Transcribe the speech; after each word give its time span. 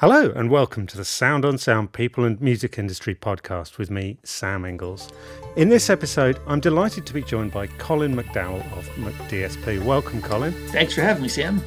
Hello, 0.00 0.30
and 0.36 0.48
welcome 0.48 0.86
to 0.86 0.96
the 0.96 1.04
Sound 1.04 1.44
on 1.44 1.58
Sound 1.58 1.92
People 1.92 2.24
and 2.24 2.40
Music 2.40 2.78
Industry 2.78 3.16
podcast 3.16 3.78
with 3.78 3.90
me, 3.90 4.16
Sam 4.22 4.64
Inglis. 4.64 5.08
In 5.56 5.70
this 5.70 5.90
episode, 5.90 6.38
I'm 6.46 6.60
delighted 6.60 7.04
to 7.06 7.12
be 7.12 7.20
joined 7.20 7.50
by 7.50 7.66
Colin 7.66 8.14
McDowell 8.14 8.60
of 8.78 8.86
McDSP. 8.90 9.84
Welcome, 9.84 10.22
Colin. 10.22 10.52
Thanks 10.68 10.94
for 10.94 11.00
having 11.00 11.24
me, 11.24 11.28
Sam. 11.28 11.60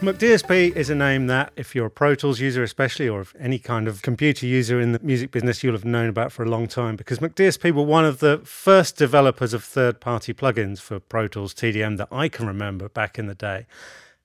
McDSP 0.00 0.74
is 0.74 0.88
a 0.88 0.94
name 0.94 1.26
that, 1.26 1.52
if 1.56 1.74
you're 1.74 1.84
a 1.84 1.90
Pro 1.90 2.14
Tools 2.14 2.40
user, 2.40 2.62
especially, 2.62 3.06
or 3.06 3.20
if 3.20 3.34
any 3.38 3.58
kind 3.58 3.86
of 3.86 4.00
computer 4.00 4.46
user 4.46 4.80
in 4.80 4.92
the 4.92 4.98
music 5.00 5.30
business, 5.30 5.62
you'll 5.62 5.74
have 5.74 5.84
known 5.84 6.08
about 6.08 6.32
for 6.32 6.42
a 6.42 6.48
long 6.48 6.66
time 6.66 6.96
because 6.96 7.18
McDSP 7.18 7.70
were 7.70 7.82
one 7.82 8.06
of 8.06 8.18
the 8.20 8.40
first 8.42 8.96
developers 8.96 9.52
of 9.52 9.62
third 9.62 10.00
party 10.00 10.32
plugins 10.32 10.80
for 10.80 11.00
Pro 11.00 11.28
Tools 11.28 11.52
TDM 11.52 11.98
that 11.98 12.08
I 12.10 12.30
can 12.30 12.46
remember 12.46 12.88
back 12.88 13.18
in 13.18 13.26
the 13.26 13.34
day. 13.34 13.66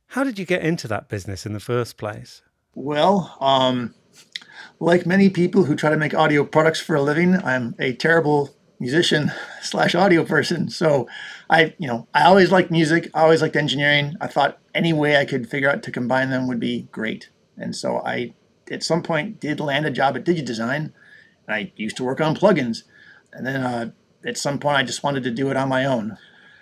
How 0.08 0.24
did 0.24 0.40
you 0.40 0.46
get 0.46 0.64
into 0.64 0.88
that 0.88 1.10
business 1.10 1.46
in 1.46 1.52
the 1.52 1.60
first 1.60 1.98
place? 1.98 2.42
Well, 2.74 3.36
um, 3.42 3.94
like 4.80 5.06
many 5.06 5.30
people 5.30 5.66
who 5.66 5.76
try 5.76 5.90
to 5.90 5.98
make 5.98 6.14
audio 6.14 6.46
products 6.46 6.80
for 6.80 6.96
a 6.96 7.02
living, 7.02 7.36
I'm 7.36 7.76
a 7.80 7.92
terrible 7.92 8.56
musician 8.80 9.32
slash 9.62 9.96
audio 9.96 10.24
person. 10.24 10.70
So 10.70 11.08
I, 11.50 11.74
you 11.78 11.88
know, 11.88 12.08
I 12.14 12.24
always 12.24 12.52
liked 12.52 12.72
music. 12.72 13.10
I 13.14 13.22
always 13.22 13.42
liked 13.42 13.56
engineering. 13.56 14.16
I 14.22 14.28
thought 14.28 14.60
any 14.74 14.94
way 14.94 15.18
I 15.18 15.26
could 15.26 15.50
figure 15.50 15.70
out 15.70 15.84
to 15.84 15.92
combine 15.92 16.30
them 16.30 16.48
would 16.48 16.60
be 16.60 16.84
great. 16.92 17.30
And 17.58 17.76
so 17.76 18.02
I, 18.06 18.34
at 18.70 18.84
some 18.84 19.02
point, 19.02 19.40
did 19.40 19.60
land 19.60 19.86
a 19.86 19.92
job 19.92 20.16
at 20.16 20.26
DigiDesign. 20.26 20.92
And 21.48 21.56
I 21.56 21.72
used 21.76 21.98
to 21.98 22.04
work 22.04 22.20
on 22.20 22.36
plugins. 22.36 22.80
And 23.32 23.46
then 23.46 23.62
uh, 23.62 23.92
at 24.26 24.38
some 24.38 24.60
point, 24.60 24.78
I 24.78 24.84
just 24.84 25.04
wanted 25.04 25.24
to 25.24 25.32
do 25.32 25.50
it 25.50 25.58
on 25.58 25.70
my 25.70 25.86
own. 25.86 26.18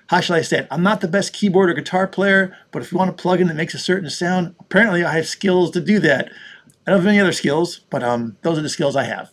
How 0.07 0.19
shall 0.19 0.35
I 0.35 0.41
say 0.41 0.59
it? 0.59 0.67
I'm 0.69 0.83
not 0.83 1.01
the 1.01 1.07
best 1.07 1.33
keyboard 1.33 1.69
or 1.69 1.73
guitar 1.73 2.07
player, 2.07 2.55
but 2.71 2.81
if 2.81 2.91
you 2.91 2.97
want 2.97 3.09
a 3.09 3.13
plugin 3.13 3.47
that 3.47 3.55
makes 3.55 3.73
a 3.73 3.79
certain 3.79 4.09
sound, 4.09 4.53
apparently 4.59 5.03
I 5.03 5.13
have 5.13 5.27
skills 5.27 5.71
to 5.71 5.81
do 5.81 5.99
that. 5.99 6.29
I 6.85 6.91
don't 6.91 6.99
have 6.99 7.07
any 7.07 7.19
other 7.19 7.31
skills, 7.31 7.79
but 7.89 8.03
um, 8.03 8.37
those 8.41 8.57
are 8.57 8.61
the 8.61 8.69
skills 8.69 8.95
I 8.95 9.05
have. 9.05 9.31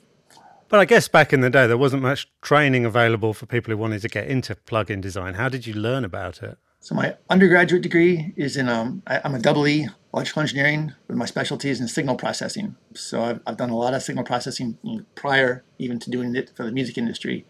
But 0.70 0.78
I 0.78 0.84
guess 0.84 1.08
back 1.08 1.32
in 1.32 1.40
the 1.40 1.50
day, 1.50 1.66
there 1.66 1.76
wasn't 1.76 2.02
much 2.02 2.28
training 2.42 2.84
available 2.84 3.34
for 3.34 3.44
people 3.44 3.72
who 3.72 3.76
wanted 3.76 4.02
to 4.02 4.08
get 4.08 4.28
into 4.28 4.54
plugin 4.54 5.00
design. 5.00 5.34
How 5.34 5.48
did 5.48 5.66
you 5.66 5.74
learn 5.74 6.04
about 6.04 6.44
it? 6.44 6.58
So 6.78 6.94
my 6.94 7.16
undergraduate 7.28 7.82
degree 7.82 8.32
is 8.36 8.56
in 8.56 8.68
um, 8.68 9.02
I, 9.06 9.20
am 9.24 9.34
a 9.34 9.40
double 9.40 9.66
E 9.66 9.88
electrical 10.14 10.42
engineering, 10.42 10.94
with 11.08 11.16
my 11.16 11.26
specialty 11.26 11.70
is 11.70 11.80
in 11.80 11.88
signal 11.88 12.14
processing. 12.14 12.76
So 12.94 13.20
I've, 13.20 13.40
I've 13.46 13.56
done 13.56 13.70
a 13.70 13.76
lot 13.76 13.94
of 13.94 14.02
signal 14.02 14.24
processing 14.24 14.78
prior 15.16 15.64
even 15.78 15.98
to 15.98 16.10
doing 16.10 16.34
it 16.36 16.52
for 16.54 16.64
the 16.64 16.72
music 16.72 16.96
industry. 16.96 17.46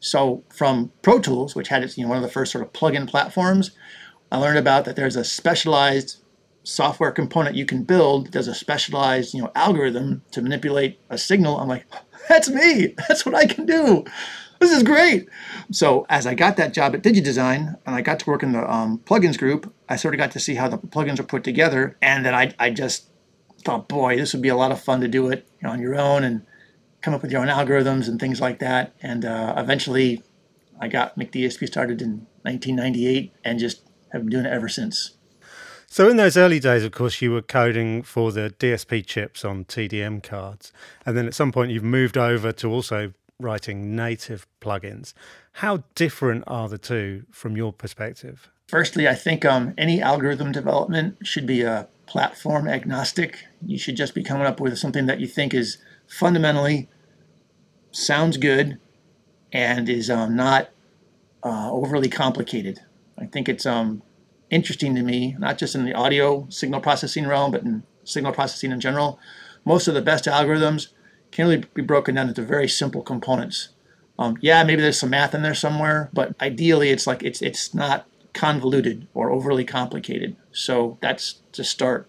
So 0.00 0.42
from 0.52 0.92
Pro 1.00 1.20
Tools, 1.20 1.54
which 1.54 1.68
had 1.68 1.84
its 1.84 1.96
you 1.96 2.02
know 2.02 2.08
one 2.08 2.18
of 2.18 2.24
the 2.24 2.28
first 2.28 2.50
sort 2.50 2.62
of 2.62 2.72
plug-in 2.72 3.06
platforms, 3.06 3.70
I 4.32 4.38
learned 4.38 4.58
about 4.58 4.84
that 4.84 4.96
there's 4.96 5.16
a 5.16 5.24
specialized 5.24 6.16
software 6.64 7.12
component 7.12 7.56
you 7.56 7.66
can 7.66 7.84
build. 7.84 8.32
There's 8.32 8.48
a 8.48 8.54
specialized 8.54 9.32
you 9.32 9.42
know 9.42 9.52
algorithm 9.54 10.22
to 10.32 10.42
manipulate 10.42 10.98
a 11.08 11.16
signal. 11.16 11.58
I'm 11.58 11.68
like, 11.68 11.86
that's 12.28 12.48
me. 12.48 12.94
That's 13.08 13.24
what 13.24 13.34
I 13.34 13.46
can 13.46 13.66
do. 13.66 14.04
This 14.60 14.72
is 14.72 14.82
great. 14.82 15.28
So 15.70 16.06
as 16.08 16.26
I 16.26 16.34
got 16.34 16.56
that 16.56 16.72
job 16.72 16.94
at 16.94 17.02
DigiDesign 17.02 17.76
and 17.84 17.94
I 17.94 18.00
got 18.00 18.20
to 18.20 18.30
work 18.30 18.42
in 18.42 18.52
the 18.52 18.70
um, 18.70 18.98
plugins 18.98 19.38
group, 19.38 19.72
I 19.88 19.96
sort 19.96 20.14
of 20.14 20.18
got 20.18 20.30
to 20.32 20.40
see 20.40 20.54
how 20.54 20.68
the 20.68 20.78
plugins 20.78 21.18
are 21.18 21.24
put 21.24 21.44
together, 21.44 21.96
and 22.00 22.24
then 22.24 22.34
I, 22.34 22.54
I 22.58 22.70
just 22.70 23.10
thought, 23.64 23.88
boy, 23.88 24.16
this 24.16 24.32
would 24.32 24.42
be 24.42 24.48
a 24.48 24.56
lot 24.56 24.72
of 24.72 24.80
fun 24.80 25.00
to 25.00 25.08
do 25.08 25.28
it 25.28 25.46
you 25.60 25.66
know, 25.66 25.72
on 25.72 25.80
your 25.80 25.96
own 25.96 26.22
and 26.24 26.46
come 27.00 27.14
up 27.14 27.22
with 27.22 27.32
your 27.32 27.40
own 27.40 27.48
algorithms 27.48 28.08
and 28.08 28.20
things 28.20 28.40
like 28.40 28.58
that. 28.60 28.94
And 29.02 29.24
uh, 29.24 29.54
eventually, 29.56 30.22
I 30.80 30.88
got 30.88 31.18
McDSP 31.18 31.66
started 31.66 32.00
in 32.00 32.26
1998 32.42 33.32
and 33.44 33.58
just 33.58 33.82
have 34.12 34.22
been 34.22 34.30
doing 34.30 34.46
it 34.46 34.52
ever 34.52 34.68
since. 34.68 35.13
So, 35.94 36.08
in 36.08 36.16
those 36.16 36.36
early 36.36 36.58
days, 36.58 36.82
of 36.82 36.90
course, 36.90 37.22
you 37.22 37.30
were 37.30 37.40
coding 37.40 38.02
for 38.02 38.32
the 38.32 38.52
DSP 38.58 39.06
chips 39.06 39.44
on 39.44 39.64
TDM 39.64 40.24
cards. 40.24 40.72
And 41.06 41.16
then 41.16 41.24
at 41.24 41.34
some 41.34 41.52
point, 41.52 41.70
you've 41.70 41.84
moved 41.84 42.18
over 42.18 42.50
to 42.50 42.68
also 42.68 43.12
writing 43.38 43.94
native 43.94 44.44
plugins. 44.60 45.12
How 45.52 45.84
different 45.94 46.42
are 46.48 46.68
the 46.68 46.78
two 46.78 47.26
from 47.30 47.56
your 47.56 47.72
perspective? 47.72 48.50
Firstly, 48.66 49.06
I 49.06 49.14
think 49.14 49.44
um, 49.44 49.72
any 49.78 50.02
algorithm 50.02 50.50
development 50.50 51.24
should 51.24 51.46
be 51.46 51.62
a 51.62 51.86
platform 52.06 52.66
agnostic. 52.66 53.44
You 53.64 53.78
should 53.78 53.94
just 53.94 54.16
be 54.16 54.24
coming 54.24 54.48
up 54.48 54.58
with 54.58 54.76
something 54.76 55.06
that 55.06 55.20
you 55.20 55.28
think 55.28 55.54
is 55.54 55.78
fundamentally 56.08 56.88
sounds 57.92 58.36
good 58.36 58.80
and 59.52 59.88
is 59.88 60.10
um, 60.10 60.34
not 60.34 60.70
uh, 61.44 61.70
overly 61.70 62.08
complicated. 62.08 62.80
I 63.16 63.26
think 63.26 63.48
it's 63.48 63.64
um, 63.64 64.02
interesting 64.54 64.94
to 64.94 65.02
me, 65.02 65.34
not 65.38 65.58
just 65.58 65.74
in 65.74 65.84
the 65.84 65.92
audio 65.94 66.46
signal 66.48 66.80
processing 66.80 67.26
realm, 67.26 67.50
but 67.50 67.62
in 67.62 67.82
signal 68.04 68.32
processing 68.32 68.70
in 68.70 68.80
general. 68.80 69.18
Most 69.64 69.88
of 69.88 69.94
the 69.94 70.02
best 70.02 70.26
algorithms 70.26 70.88
can 71.32 71.46
really 71.46 71.64
be 71.74 71.82
broken 71.82 72.14
down 72.14 72.28
into 72.28 72.42
very 72.42 72.68
simple 72.68 73.02
components. 73.02 73.70
Um, 74.16 74.36
yeah, 74.40 74.62
maybe 74.62 74.80
there's 74.80 75.00
some 75.00 75.10
math 75.10 75.34
in 75.34 75.42
there 75.42 75.54
somewhere, 75.54 76.08
but 76.12 76.34
ideally 76.40 76.90
it's 76.90 77.06
like 77.06 77.24
it's 77.24 77.42
it's 77.42 77.74
not 77.74 78.06
convoluted 78.32 79.08
or 79.12 79.30
overly 79.30 79.64
complicated. 79.64 80.36
So 80.52 80.98
that's 81.00 81.40
to 81.52 81.64
start. 81.64 82.08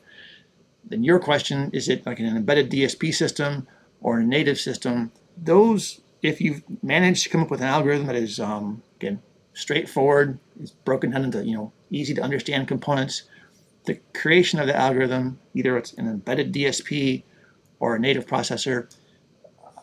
Then 0.87 1.03
your 1.03 1.19
question 1.19 1.71
is 1.73 1.89
it 1.89 2.05
like 2.05 2.19
an 2.19 2.27
embedded 2.27 2.69
DSP 2.69 3.13
system 3.13 3.67
or 4.01 4.19
a 4.19 4.23
native 4.23 4.59
system? 4.59 5.11
Those, 5.35 6.01
if 6.21 6.39
you've 6.39 6.61
managed 6.83 7.23
to 7.23 7.29
come 7.29 7.41
up 7.41 7.49
with 7.49 7.61
an 7.61 7.67
algorithm 7.67 8.05
that 8.05 8.15
is 8.15 8.39
um, 8.39 8.83
again 8.97 9.23
straightforward, 9.53 10.37
is 10.59 10.71
broken 10.71 11.11
down 11.11 11.23
into 11.23 11.45
you 11.45 11.55
know 11.55 11.71
easy 11.89 12.13
to 12.13 12.21
understand 12.21 12.67
components. 12.67 13.23
The 13.85 13.99
creation 14.13 14.59
of 14.59 14.67
the 14.67 14.75
algorithm, 14.75 15.39
either 15.53 15.77
it's 15.77 15.93
an 15.93 16.07
embedded 16.07 16.51
DSP 16.53 17.23
or 17.79 17.95
a 17.95 17.99
native 17.99 18.25
processor, 18.25 18.93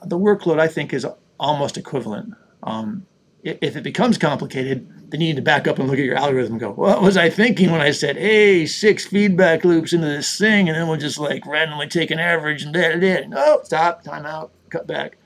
the 0.04 0.18
workload 0.18 0.58
I 0.58 0.66
think 0.68 0.92
is 0.92 1.06
almost 1.38 1.76
equivalent. 1.76 2.34
Um, 2.62 3.06
if 3.44 3.76
it 3.76 3.82
becomes 3.82 4.18
complicated, 4.18 5.10
then 5.10 5.20
you 5.20 5.28
need 5.28 5.36
to 5.36 5.42
back 5.42 5.66
up 5.66 5.78
and 5.78 5.88
look 5.88 5.98
at 5.98 6.04
your 6.04 6.16
algorithm 6.16 6.52
and 6.52 6.60
go, 6.60 6.70
what 6.70 7.02
was 7.02 7.16
I 7.16 7.28
thinking 7.28 7.72
when 7.72 7.80
I 7.80 7.90
said, 7.90 8.16
hey, 8.16 8.66
six 8.66 9.04
feedback 9.04 9.64
loops 9.64 9.92
into 9.92 10.06
this 10.06 10.38
thing, 10.38 10.68
and 10.68 10.78
then 10.78 10.86
we'll 10.86 10.96
just 10.96 11.18
like 11.18 11.44
randomly 11.44 11.88
take 11.88 12.10
an 12.12 12.20
average 12.20 12.62
and 12.62 12.72
da 12.72 12.96
da. 12.96 13.26
No, 13.26 13.60
stop, 13.64 14.04
time 14.04 14.26
out, 14.26 14.52
cut 14.70 14.86
back. 14.86 15.16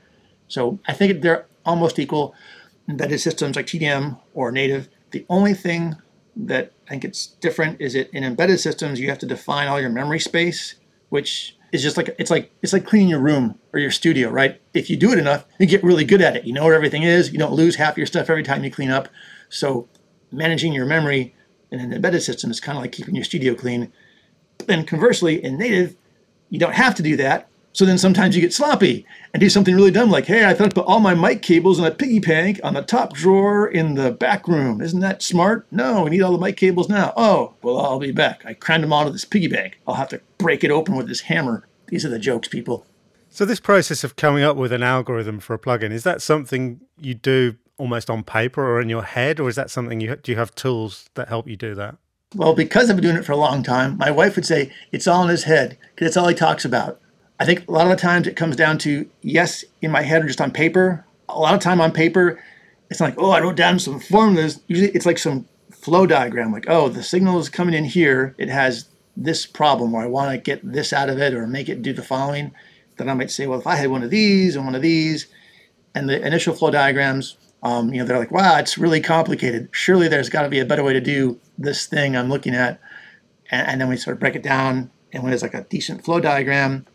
So 0.47 0.79
I 0.87 0.93
think 0.93 1.21
they're 1.21 1.45
almost 1.65 1.99
equal. 1.99 2.33
Embedded 2.89 3.19
systems 3.19 3.57
like 3.57 3.65
TDM 3.65 4.17
or 4.33 4.49
native. 4.51 4.87
The 5.17 5.25
only 5.29 5.55
thing 5.55 5.95
that 6.35 6.73
I 6.85 6.91
think 6.91 7.03
it's 7.03 7.25
different 7.25 7.81
is 7.81 7.95
it 7.95 8.11
in 8.13 8.23
embedded 8.23 8.59
systems 8.59 8.99
you 8.99 9.09
have 9.09 9.17
to 9.17 9.25
define 9.25 9.67
all 9.67 9.81
your 9.81 9.89
memory 9.89 10.19
space, 10.19 10.75
which 11.09 11.57
is 11.71 11.81
just 11.81 11.97
like 11.97 12.15
it's 12.19 12.29
like 12.29 12.51
it's 12.61 12.71
like 12.71 12.85
cleaning 12.85 13.09
your 13.09 13.19
room 13.19 13.57
or 13.73 13.79
your 13.79 13.89
studio, 13.89 14.29
right? 14.29 14.61
If 14.75 14.91
you 14.91 14.95
do 14.95 15.11
it 15.11 15.17
enough, 15.17 15.45
you 15.57 15.65
get 15.65 15.83
really 15.83 16.05
good 16.05 16.21
at 16.21 16.35
it. 16.35 16.45
You 16.45 16.53
know 16.53 16.65
where 16.65 16.75
everything 16.75 17.01
is. 17.01 17.33
You 17.33 17.39
don't 17.39 17.53
lose 17.53 17.77
half 17.77 17.97
your 17.97 18.05
stuff 18.05 18.29
every 18.29 18.43
time 18.43 18.63
you 18.63 18.69
clean 18.69 18.91
up. 18.91 19.09
So 19.49 19.89
managing 20.31 20.71
your 20.71 20.85
memory 20.85 21.33
in 21.71 21.79
an 21.79 21.91
embedded 21.91 22.21
system 22.21 22.51
is 22.51 22.59
kind 22.59 22.77
of 22.77 22.83
like 22.83 22.91
keeping 22.91 23.15
your 23.15 23.25
studio 23.25 23.55
clean. 23.55 23.91
Then 24.67 24.85
conversely, 24.85 25.43
in 25.43 25.57
native, 25.57 25.95
you 26.51 26.59
don't 26.59 26.75
have 26.75 26.93
to 26.93 27.01
do 27.01 27.15
that. 27.15 27.49
So 27.77 27.85
then 27.85 27.99
sometimes 27.99 28.35
you 28.35 28.41
get 28.41 28.55
sloppy 28.55 29.05
and 29.35 29.39
do 29.39 29.51
something 29.51 29.75
really 29.75 29.91
dumb 29.91 30.09
like, 30.09 30.25
hey, 30.25 30.47
I 30.47 30.55
thought 30.55 30.71
to 30.71 30.73
put 30.73 30.87
all 30.87 30.99
my 30.99 31.13
mic 31.13 31.43
cables 31.43 31.77
in 31.77 31.85
a 31.85 31.91
piggy 31.91 32.17
bank 32.17 32.59
on 32.63 32.73
the 32.73 32.81
top 32.81 33.13
drawer 33.13 33.67
in 33.67 33.93
the 33.93 34.09
back 34.09 34.47
room. 34.47 34.81
Isn't 34.81 35.01
that 35.01 35.21
smart? 35.21 35.67
No, 35.69 36.01
we 36.01 36.09
need 36.09 36.23
all 36.23 36.31
the 36.31 36.43
mic 36.43 36.57
cables 36.57 36.89
now. 36.89 37.13
Oh, 37.15 37.53
well, 37.61 37.77
I'll 37.77 37.99
be 37.99 38.11
back. 38.11 38.43
I 38.47 38.55
crammed 38.55 38.83
them 38.83 38.91
all 38.91 39.05
to 39.05 39.11
this 39.11 39.25
piggy 39.25 39.47
bank. 39.47 39.79
I'll 39.85 39.93
have 39.93 40.09
to 40.09 40.19
break 40.39 40.63
it 40.63 40.71
open 40.71 40.95
with 40.95 41.07
this 41.07 41.21
hammer. 41.21 41.67
These 41.89 42.03
are 42.03 42.09
the 42.09 42.17
jokes, 42.17 42.47
people. 42.47 42.83
So 43.29 43.45
this 43.45 43.59
process 43.59 44.03
of 44.03 44.15
coming 44.15 44.41
up 44.41 44.57
with 44.57 44.71
an 44.71 44.81
algorithm 44.81 45.39
for 45.39 45.53
a 45.53 45.59
plugin, 45.59 45.91
is 45.91 46.03
that 46.03 46.23
something 46.23 46.81
you 46.99 47.13
do 47.13 47.57
almost 47.77 48.09
on 48.09 48.23
paper 48.23 48.67
or 48.67 48.81
in 48.81 48.89
your 48.89 49.03
head, 49.03 49.39
or 49.39 49.49
is 49.49 49.55
that 49.55 49.69
something 49.69 50.01
you 50.01 50.15
do 50.15 50.31
you 50.31 50.37
have 50.39 50.55
tools 50.55 51.11
that 51.13 51.27
help 51.27 51.47
you 51.47 51.55
do 51.55 51.75
that? 51.75 51.97
Well, 52.35 52.55
because 52.55 52.89
I've 52.89 52.95
been 52.95 53.03
doing 53.03 53.17
it 53.17 53.25
for 53.25 53.33
a 53.33 53.37
long 53.37 53.61
time, 53.61 53.99
my 53.99 54.09
wife 54.09 54.35
would 54.35 54.47
say 54.47 54.73
it's 54.91 55.05
all 55.05 55.21
in 55.21 55.29
his 55.29 55.43
head 55.43 55.77
because 55.93 56.07
that's 56.07 56.17
all 56.17 56.27
he 56.27 56.33
talks 56.33 56.65
about. 56.65 56.99
I 57.39 57.45
think 57.45 57.67
a 57.67 57.71
lot 57.71 57.85
of 57.85 57.89
the 57.89 58.01
times 58.01 58.27
it 58.27 58.35
comes 58.35 58.55
down 58.55 58.77
to 58.79 59.09
yes, 59.21 59.63
in 59.81 59.91
my 59.91 60.01
head 60.01 60.23
or 60.23 60.27
just 60.27 60.41
on 60.41 60.51
paper. 60.51 61.05
A 61.29 61.39
lot 61.39 61.53
of 61.53 61.59
time 61.59 61.81
on 61.81 61.91
paper, 61.91 62.41
it's 62.89 62.99
like, 62.99 63.15
oh, 63.17 63.31
I 63.31 63.41
wrote 63.41 63.55
down 63.55 63.79
some 63.79 63.99
formulas. 63.99 64.61
Usually 64.67 64.89
it's 64.91 65.05
like 65.05 65.17
some 65.17 65.47
flow 65.71 66.07
diagram, 66.07 66.51
like, 66.51 66.65
oh, 66.67 66.89
the 66.89 67.03
signal 67.03 67.39
is 67.39 67.49
coming 67.49 67.75
in 67.75 67.85
here. 67.85 68.33
It 68.37 68.49
has 68.49 68.89
this 69.15 69.45
problem 69.45 69.93
or 69.93 70.01
I 70.01 70.07
want 70.07 70.31
to 70.31 70.37
get 70.37 70.61
this 70.63 70.93
out 70.93 71.09
of 71.09 71.19
it 71.19 71.33
or 71.33 71.47
make 71.47 71.69
it 71.69 71.81
do 71.81 71.93
the 71.93 72.03
following. 72.03 72.53
Then 72.97 73.09
I 73.09 73.13
might 73.13 73.31
say, 73.31 73.45
well, 73.45 73.59
if 73.59 73.67
I 73.67 73.75
had 73.75 73.91
one 73.91 74.03
of 74.03 74.09
these 74.09 74.55
and 74.55 74.65
one 74.65 74.75
of 74.75 74.81
these, 74.81 75.27
and 75.97 76.07
the 76.07 76.25
initial 76.25 76.53
flow 76.53 76.69
diagrams, 76.69 77.37
um, 77.63 77.91
you 77.91 77.99
know, 77.99 78.05
they're 78.05 78.19
like, 78.19 78.31
wow, 78.31 78.57
it's 78.57 78.77
really 78.77 79.01
complicated. 79.01 79.69
Surely 79.71 80.07
there's 80.07 80.29
got 80.29 80.43
to 80.43 80.49
be 80.49 80.59
a 80.59 80.65
better 80.65 80.83
way 80.83 80.93
to 80.93 81.01
do 81.01 81.39
this 81.57 81.87
thing 81.87 82.15
I'm 82.15 82.29
looking 82.29 82.53
at. 82.53 82.79
And, 83.49 83.67
and 83.67 83.81
then 83.81 83.89
we 83.89 83.97
sort 83.97 84.13
of 84.13 84.19
break 84.19 84.35
it 84.35 84.43
down. 84.43 84.91
And 85.11 85.23
when 85.23 85.33
it's 85.33 85.41
like 85.41 85.55
a 85.55 85.63
decent 85.63 86.05
flow 86.05 86.19
diagram, 86.19 86.85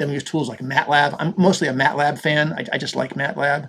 then 0.00 0.08
we 0.08 0.14
use 0.14 0.24
tools 0.24 0.48
like 0.48 0.60
MATLAB. 0.60 1.14
I'm 1.18 1.34
mostly 1.36 1.68
a 1.68 1.74
MATLAB 1.74 2.18
fan. 2.18 2.54
I, 2.54 2.64
I 2.72 2.78
just 2.78 2.96
like 2.96 3.14
MATLAB. 3.14 3.68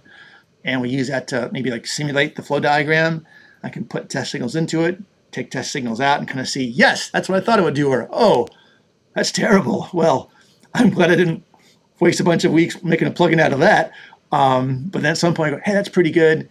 And 0.63 0.80
we 0.80 0.89
use 0.89 1.10
that 1.10 1.28
to 1.28 1.50
maybe 1.51 1.69
like 1.69 1.86
simulate 1.86 2.38
the 2.38 2.42
flow 2.42 2.62
diagram. 2.62 3.28
I 3.63 3.69
can 3.69 3.83
put 3.83 4.10
test 4.10 4.31
signals 4.31 4.56
into 4.56 4.83
it, 4.83 4.98
take 5.31 5.51
test 5.51 5.74
signals 5.74 6.00
out 6.00 6.19
and 6.19 6.28
kind 6.28 6.39
of 6.39 6.48
see, 6.48 6.63
yes, 6.63 7.10
that's 7.10 7.28
what 7.28 7.38
I 7.38 7.45
thought 7.45 7.60
it 7.60 7.63
would 7.63 7.74
do, 7.74 7.89
or 7.89 8.07
oh, 8.13 8.48
that's 9.13 9.31
terrible. 9.31 9.89
Well, 9.94 10.31
I'm 10.74 10.89
glad 10.89 11.12
I 11.12 11.18
didn't 11.18 11.44
waste 12.00 12.22
a 12.22 12.24
bunch 12.24 12.45
of 12.45 12.54
weeks 12.54 12.81
making 12.81 13.10
a 13.10 13.12
plugin 13.12 13.42
out 13.42 13.51
of 13.51 13.60
that. 13.60 13.92
Um, 14.31 14.86
but 14.86 15.01
then 15.01 15.12
at 15.12 15.18
some 15.18 15.33
point, 15.33 15.54
I 15.54 15.57
go, 15.57 15.62
hey, 15.66 15.74
that's 15.74 15.89
pretty 15.89 16.12
good. 16.12 16.48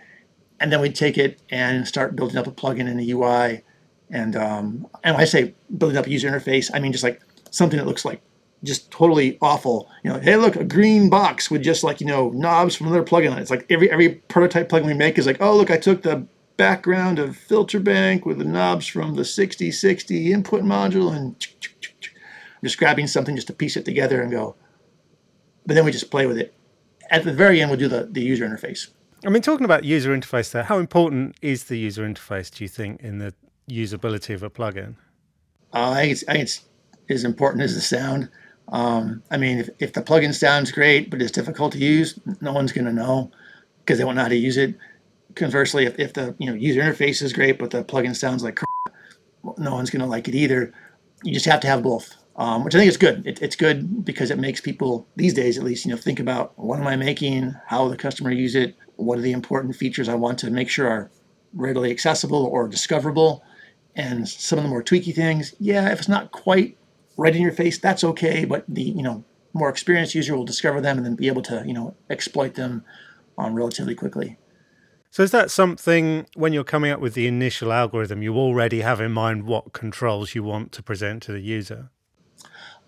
And 0.60 0.70
then 0.70 0.82
we 0.82 0.90
take 0.90 1.16
it 1.16 1.40
and 1.48 1.88
start 1.88 2.16
building 2.16 2.36
up 2.36 2.46
a 2.46 2.52
plugin 2.52 2.86
in 2.86 2.98
the 2.98 3.12
UI. 3.12 3.62
And 4.10 4.36
um, 4.36 4.86
and 5.02 5.14
when 5.14 5.22
I 5.22 5.24
say 5.24 5.54
building 5.78 5.96
up 5.96 6.06
a 6.06 6.10
user 6.10 6.28
interface, 6.28 6.70
I 6.74 6.80
mean 6.80 6.92
just 6.92 7.04
like 7.04 7.22
something 7.50 7.78
that 7.78 7.86
looks 7.86 8.04
like 8.04 8.20
just 8.64 8.90
totally 8.90 9.38
awful. 9.40 9.90
You 10.02 10.12
know, 10.12 10.20
hey, 10.20 10.36
look, 10.36 10.56
a 10.56 10.64
green 10.64 11.08
box 11.08 11.50
with 11.50 11.62
just 11.62 11.82
like 11.82 12.00
you 12.00 12.06
know 12.06 12.30
knobs 12.30 12.74
from 12.74 12.88
another 12.88 13.04
plugin 13.04 13.32
on 13.32 13.38
it. 13.38 13.42
It's 13.42 13.50
like 13.50 13.66
every 13.70 13.90
every 13.90 14.08
prototype 14.28 14.68
plugin 14.68 14.86
we 14.86 14.94
make 14.94 15.18
is 15.18 15.26
like, 15.26 15.40
oh, 15.40 15.56
look, 15.56 15.70
I 15.70 15.76
took 15.76 16.02
the 16.02 16.26
background 16.60 17.18
of 17.18 17.34
filter 17.34 17.80
bank 17.80 18.26
with 18.26 18.36
the 18.36 18.44
knobs 18.44 18.86
from 18.86 19.14
the 19.14 19.24
6060 19.24 20.30
input 20.30 20.62
module 20.62 21.10
and 21.10 21.34
I'm 21.34 22.66
just 22.66 22.76
grabbing 22.76 23.06
something 23.06 23.34
just 23.34 23.46
to 23.46 23.54
piece 23.54 23.78
it 23.78 23.86
together 23.86 24.20
and 24.20 24.30
go. 24.30 24.56
But 25.64 25.72
then 25.72 25.86
we 25.86 25.90
just 25.90 26.10
play 26.10 26.26
with 26.26 26.36
it. 26.36 26.52
At 27.10 27.24
the 27.24 27.32
very 27.32 27.62
end, 27.62 27.70
we'll 27.70 27.80
do 27.80 27.88
the, 27.88 28.10
the 28.10 28.20
user 28.20 28.46
interface. 28.46 28.88
I 29.24 29.30
mean, 29.30 29.40
talking 29.40 29.64
about 29.64 29.84
user 29.84 30.14
interface 30.14 30.50
there, 30.50 30.64
how 30.64 30.78
important 30.78 31.36
is 31.40 31.64
the 31.64 31.78
user 31.78 32.06
interface, 32.06 32.54
do 32.54 32.62
you 32.62 32.68
think, 32.68 33.00
in 33.00 33.18
the 33.18 33.32
usability 33.70 34.34
of 34.34 34.42
a 34.42 34.50
plugin? 34.50 34.96
Uh, 35.72 35.92
I, 35.92 36.00
think 36.02 36.12
it's, 36.12 36.24
I 36.28 36.32
think 36.32 36.42
it's 36.42 36.66
as 37.08 37.24
important 37.24 37.62
as 37.62 37.74
the 37.74 37.80
sound. 37.80 38.28
Um, 38.70 39.22
I 39.30 39.36
mean, 39.36 39.58
if, 39.58 39.70
if 39.80 39.92
the 39.92 40.02
plugin 40.02 40.34
sounds 40.34 40.70
great, 40.70 41.10
but 41.10 41.20
it's 41.20 41.32
difficult 41.32 41.72
to 41.72 41.78
use, 41.78 42.18
no 42.40 42.52
one's 42.52 42.72
going 42.72 42.84
to 42.84 42.92
know 42.92 43.30
because 43.80 43.98
they 43.98 44.04
won't 44.04 44.16
know 44.16 44.22
how 44.22 44.28
to 44.28 44.36
use 44.36 44.56
it. 44.56 44.76
Conversely, 45.34 45.86
if, 45.86 45.98
if 45.98 46.12
the 46.12 46.34
you 46.38 46.46
know 46.46 46.54
user 46.54 46.80
interface 46.80 47.22
is 47.22 47.32
great, 47.32 47.58
but 47.58 47.70
the 47.70 47.84
plugin 47.84 48.16
sounds 48.16 48.42
like 48.42 48.56
crap, 48.56 48.96
no 49.58 49.74
one's 49.74 49.90
going 49.90 50.00
to 50.00 50.06
like 50.06 50.28
it 50.28 50.34
either. 50.34 50.72
You 51.22 51.34
just 51.34 51.46
have 51.46 51.60
to 51.60 51.66
have 51.66 51.82
both, 51.82 52.14
um, 52.36 52.64
which 52.64 52.74
I 52.74 52.78
think 52.78 52.88
is 52.88 52.96
good. 52.96 53.26
It, 53.26 53.42
it's 53.42 53.56
good 53.56 54.04
because 54.04 54.30
it 54.30 54.38
makes 54.38 54.60
people 54.60 55.06
these 55.16 55.34
days, 55.34 55.58
at 55.58 55.64
least, 55.64 55.84
you 55.84 55.90
know, 55.90 55.96
think 55.96 56.20
about 56.20 56.58
what 56.58 56.80
am 56.80 56.86
I 56.86 56.96
making, 56.96 57.54
how 57.66 57.88
the 57.88 57.96
customer 57.96 58.30
use 58.30 58.54
it, 58.54 58.76
what 58.96 59.18
are 59.18 59.22
the 59.22 59.32
important 59.32 59.76
features 59.76 60.08
I 60.08 60.14
want 60.14 60.38
to 60.40 60.50
make 60.50 60.68
sure 60.68 60.88
are 60.88 61.10
readily 61.54 61.90
accessible 61.90 62.46
or 62.46 62.68
discoverable, 62.68 63.42
and 63.96 64.28
some 64.28 64.58
of 64.58 64.62
the 64.62 64.70
more 64.70 64.82
tweaky 64.82 65.14
things. 65.14 65.54
Yeah, 65.58 65.92
if 65.92 65.98
it's 65.98 66.08
not 66.08 66.30
quite 66.32 66.76
right 67.20 67.36
in 67.36 67.42
your 67.42 67.52
face, 67.52 67.78
that's 67.78 68.02
okay. 68.02 68.44
But 68.44 68.64
the 68.66 68.82
you 68.82 69.02
know 69.02 69.24
more 69.52 69.68
experienced 69.68 70.14
user 70.14 70.36
will 70.36 70.44
discover 70.44 70.80
them 70.80 70.96
and 70.96 71.06
then 71.06 71.14
be 71.14 71.28
able 71.28 71.42
to 71.42 71.62
you 71.66 71.74
know 71.74 71.94
exploit 72.08 72.54
them 72.54 72.84
um, 73.38 73.54
relatively 73.54 73.94
quickly. 73.94 74.38
So 75.10 75.22
is 75.22 75.32
that 75.32 75.50
something 75.50 76.26
when 76.34 76.52
you're 76.52 76.64
coming 76.64 76.92
up 76.92 77.00
with 77.00 77.14
the 77.14 77.26
initial 77.26 77.72
algorithm, 77.72 78.22
you 78.22 78.36
already 78.36 78.80
have 78.80 79.00
in 79.00 79.12
mind 79.12 79.44
what 79.44 79.72
controls 79.72 80.34
you 80.34 80.44
want 80.44 80.72
to 80.72 80.82
present 80.82 81.22
to 81.24 81.32
the 81.32 81.40
user? 81.40 81.90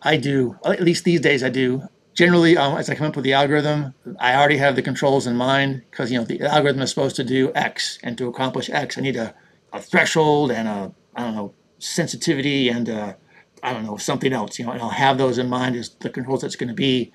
I 0.02 0.16
do. 0.16 0.56
At 0.64 0.80
least 0.80 1.04
these 1.04 1.20
days, 1.20 1.42
I 1.42 1.48
do. 1.48 1.82
Generally, 2.14 2.56
um, 2.56 2.76
as 2.76 2.88
I 2.90 2.94
come 2.94 3.06
up 3.06 3.16
with 3.16 3.24
the 3.24 3.32
algorithm, 3.32 3.94
I 4.20 4.34
already 4.34 4.58
have 4.58 4.76
the 4.76 4.82
controls 4.82 5.26
in 5.26 5.36
mind 5.36 5.82
because 5.90 6.10
you 6.12 6.18
know 6.18 6.24
the 6.24 6.40
algorithm 6.42 6.82
is 6.82 6.90
supposed 6.90 7.16
to 7.16 7.24
do 7.24 7.52
X, 7.54 7.98
and 8.02 8.16
to 8.18 8.28
accomplish 8.28 8.70
X, 8.70 8.96
I 8.96 9.00
need 9.00 9.16
a, 9.16 9.34
a 9.72 9.80
threshold 9.80 10.50
and 10.52 10.68
a 10.68 10.92
I 11.16 11.24
don't 11.24 11.34
know 11.34 11.54
sensitivity 11.78 12.68
and 12.68 12.88
a, 12.88 13.16
I 13.62 13.72
don't 13.72 13.84
know 13.84 13.96
something 13.96 14.32
else. 14.32 14.58
You 14.58 14.66
know, 14.66 14.72
and 14.72 14.82
I'll 14.82 14.88
have 14.88 15.18
those 15.18 15.38
in 15.38 15.48
mind 15.48 15.76
as 15.76 15.90
the 15.90 16.10
controls 16.10 16.42
that's 16.42 16.56
going 16.56 16.68
to 16.68 16.74
be 16.74 17.12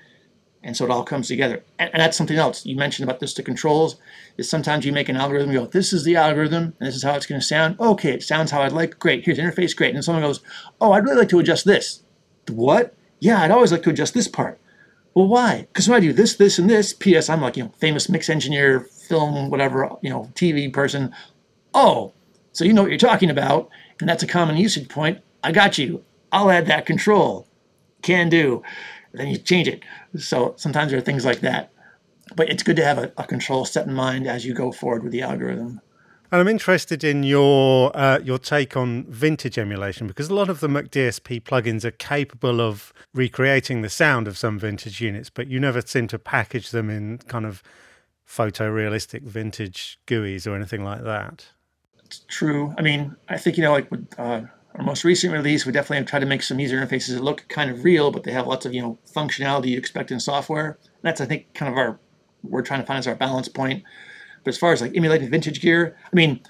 and 0.62 0.76
so 0.76 0.84
it 0.84 0.90
all 0.90 1.04
comes 1.04 1.28
together. 1.28 1.62
And, 1.78 1.90
and, 1.92 2.00
that's 2.00 2.16
something 2.16 2.36
else 2.36 2.66
you 2.66 2.76
mentioned 2.76 3.08
about 3.08 3.20
this 3.20 3.34
the 3.34 3.42
controls 3.42 3.96
is 4.36 4.50
sometimes 4.50 4.84
you 4.84 4.92
make 4.92 5.08
an 5.08 5.16
algorithm, 5.16 5.52
you 5.52 5.60
go, 5.60 5.66
this 5.66 5.92
is 5.92 6.04
the 6.04 6.16
algorithm, 6.16 6.74
and 6.78 6.88
this 6.88 6.96
is 6.96 7.02
how 7.02 7.14
it's 7.14 7.26
going 7.26 7.40
to 7.40 7.46
sound. 7.46 7.78
Okay, 7.80 8.12
it 8.12 8.22
sounds 8.22 8.50
how 8.50 8.62
I'd 8.62 8.72
like. 8.72 8.98
Great. 8.98 9.24
Here's 9.24 9.38
interface. 9.38 9.76
Great. 9.76 9.94
And 9.94 10.04
someone 10.04 10.22
goes, 10.22 10.40
oh, 10.80 10.92
I'd 10.92 11.04
really 11.04 11.18
like 11.18 11.28
to 11.30 11.38
adjust 11.38 11.64
this. 11.64 12.02
What? 12.48 12.94
Yeah, 13.20 13.42
I'd 13.42 13.50
always 13.50 13.72
like 13.72 13.82
to 13.84 13.90
adjust 13.90 14.14
this 14.14 14.28
part. 14.28 14.58
Well, 15.14 15.28
why? 15.28 15.66
Because 15.72 15.88
when 15.88 15.96
I 15.96 16.00
do 16.00 16.12
this, 16.12 16.36
this, 16.36 16.58
and 16.58 16.68
this, 16.68 16.92
P.S. 16.92 17.28
I'm 17.28 17.40
like, 17.40 17.56
you 17.56 17.64
know, 17.64 17.72
famous 17.78 18.08
mix 18.08 18.28
engineer, 18.28 18.80
film, 18.80 19.50
whatever, 19.50 19.90
you 20.02 20.10
know, 20.10 20.30
TV 20.34 20.72
person. 20.72 21.14
Oh, 21.74 22.12
so 22.52 22.64
you 22.64 22.72
know 22.72 22.82
what 22.82 22.90
you're 22.90 22.98
talking 22.98 23.30
about, 23.30 23.68
and 24.00 24.08
that's 24.08 24.22
a 24.22 24.26
common 24.26 24.56
usage 24.56 24.88
point. 24.88 25.20
I 25.42 25.52
got 25.52 25.78
you. 25.78 26.04
I'll 26.32 26.50
add 26.50 26.66
that 26.66 26.86
control. 26.86 27.46
Can 28.02 28.28
do 28.28 28.62
then 29.12 29.28
you 29.28 29.38
change 29.38 29.68
it. 29.68 29.82
So 30.16 30.54
sometimes 30.56 30.90
there 30.90 30.98
are 30.98 31.02
things 31.02 31.24
like 31.24 31.40
that. 31.40 31.72
But 32.36 32.50
it's 32.50 32.62
good 32.62 32.76
to 32.76 32.84
have 32.84 32.98
a, 32.98 33.12
a 33.16 33.24
control 33.24 33.64
set 33.64 33.86
in 33.86 33.94
mind 33.94 34.26
as 34.26 34.44
you 34.44 34.54
go 34.54 34.70
forward 34.70 35.02
with 35.02 35.12
the 35.12 35.22
algorithm. 35.22 35.80
And 36.30 36.42
I'm 36.42 36.48
interested 36.48 37.02
in 37.04 37.22
your 37.22 37.90
uh, 37.96 38.18
your 38.18 38.38
take 38.38 38.76
on 38.76 39.04
vintage 39.04 39.56
emulation 39.56 40.06
because 40.06 40.28
a 40.28 40.34
lot 40.34 40.50
of 40.50 40.60
the 40.60 40.68
McDSP 40.68 41.42
plugins 41.42 41.86
are 41.86 41.90
capable 41.90 42.60
of 42.60 42.92
recreating 43.14 43.80
the 43.80 43.88
sound 43.88 44.28
of 44.28 44.36
some 44.36 44.58
vintage 44.58 45.00
units, 45.00 45.30
but 45.30 45.48
you 45.48 45.58
never 45.58 45.80
seem 45.80 46.06
to 46.08 46.18
package 46.18 46.70
them 46.70 46.90
in 46.90 47.16
kind 47.28 47.46
of 47.46 47.62
photorealistic 48.28 49.22
vintage 49.22 49.98
GUIs 50.06 50.46
or 50.46 50.54
anything 50.54 50.84
like 50.84 51.02
that. 51.02 51.46
It's 52.04 52.20
true. 52.28 52.74
I 52.76 52.82
mean, 52.82 53.16
I 53.30 53.38
think 53.38 53.56
you 53.56 53.62
know, 53.62 53.72
like 53.72 53.90
with 53.90 54.06
uh, 54.18 54.42
our 54.74 54.84
most 54.84 55.04
recent 55.04 55.32
release, 55.32 55.66
we 55.66 55.72
definitely 55.72 55.98
have 55.98 56.06
tried 56.06 56.20
to 56.20 56.26
make 56.26 56.42
some 56.42 56.58
user 56.58 56.78
interfaces 56.78 57.14
that 57.14 57.24
look 57.24 57.46
kind 57.48 57.70
of 57.70 57.84
real, 57.84 58.10
but 58.10 58.24
they 58.24 58.32
have 58.32 58.46
lots 58.46 58.66
of 58.66 58.74
you 58.74 58.82
know 58.82 58.98
functionality 59.12 59.68
you 59.68 59.78
expect 59.78 60.10
in 60.10 60.20
software. 60.20 60.78
And 60.82 61.02
that's 61.02 61.20
I 61.20 61.26
think 61.26 61.52
kind 61.54 61.70
of 61.70 61.78
our 61.78 61.98
we're 62.42 62.62
trying 62.62 62.80
to 62.80 62.86
find 62.86 62.98
as 62.98 63.06
our 63.06 63.14
balance 63.14 63.48
point. 63.48 63.82
But 64.44 64.50
as 64.50 64.58
far 64.58 64.72
as 64.72 64.80
like 64.80 64.96
emulating 64.96 65.30
vintage 65.30 65.60
gear, 65.60 65.96
I 66.04 66.14
mean, 66.14 66.40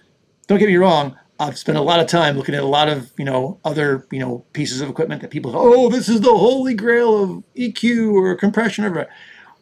don't 0.46 0.58
get 0.58 0.68
me 0.68 0.76
wrong. 0.76 1.16
I've 1.40 1.56
spent 1.56 1.78
a 1.78 1.82
lot 1.82 2.00
of 2.00 2.08
time 2.08 2.36
looking 2.36 2.54
at 2.54 2.62
a 2.62 2.66
lot 2.66 2.88
of 2.88 3.12
you 3.16 3.24
know 3.24 3.60
other 3.64 4.06
you 4.10 4.18
know 4.18 4.44
pieces 4.52 4.80
of 4.80 4.90
equipment 4.90 5.22
that 5.22 5.30
people 5.30 5.52
oh, 5.54 5.88
this 5.88 6.08
is 6.08 6.20
the 6.20 6.36
holy 6.36 6.74
grail 6.74 7.22
of 7.22 7.44
EQ 7.56 8.12
or 8.12 8.34
compression 8.34 8.84
or. 8.84 9.08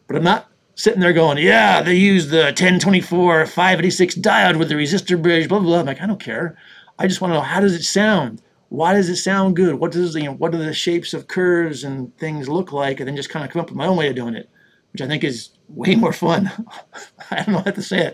But 0.07 0.15
I'm 0.15 0.23
not 0.23 0.49
sitting 0.75 1.01
there 1.01 1.11
going, 1.11 1.37
yeah, 1.37 1.81
they 1.81 1.95
use 1.95 2.29
the 2.29 2.43
1024 2.43 3.45
586 3.45 4.15
diode 4.15 4.57
with 4.57 4.69
the 4.69 4.75
resistor 4.75 5.21
bridge, 5.21 5.49
blah 5.49 5.59
blah 5.59 5.67
blah. 5.67 5.79
I'm 5.79 5.85
like, 5.85 6.01
I 6.01 6.07
don't 6.07 6.19
care. 6.19 6.57
I 6.97 7.07
just 7.07 7.21
want 7.21 7.31
to 7.31 7.35
know 7.35 7.41
how 7.41 7.59
does 7.59 7.73
it 7.73 7.83
sound 7.83 8.41
why 8.69 8.93
does 8.93 9.09
it 9.09 9.15
sound 9.15 9.55
good? 9.55 9.75
What 9.75 9.91
does 9.91 10.15
you 10.15 10.23
know, 10.23 10.33
what 10.33 10.51
do 10.51 10.57
the 10.57 10.73
shapes 10.73 11.13
of 11.13 11.27
curves 11.27 11.83
and 11.83 12.15
things 12.17 12.49
look 12.49 12.71
like? 12.71 12.99
And 12.99 13.07
then 13.07 13.15
just 13.15 13.29
kind 13.29 13.45
of 13.45 13.51
come 13.51 13.61
up 13.61 13.69
with 13.69 13.77
my 13.77 13.87
own 13.87 13.97
way 13.97 14.09
of 14.09 14.15
doing 14.15 14.35
it, 14.35 14.49
which 14.91 15.01
I 15.01 15.07
think 15.07 15.23
is 15.23 15.51
way 15.69 15.95
more 15.95 16.13
fun. 16.13 16.51
I 17.31 17.37
don't 17.37 17.49
know 17.49 17.59
how 17.59 17.71
to 17.71 17.81
say 17.81 18.07
it. 18.07 18.13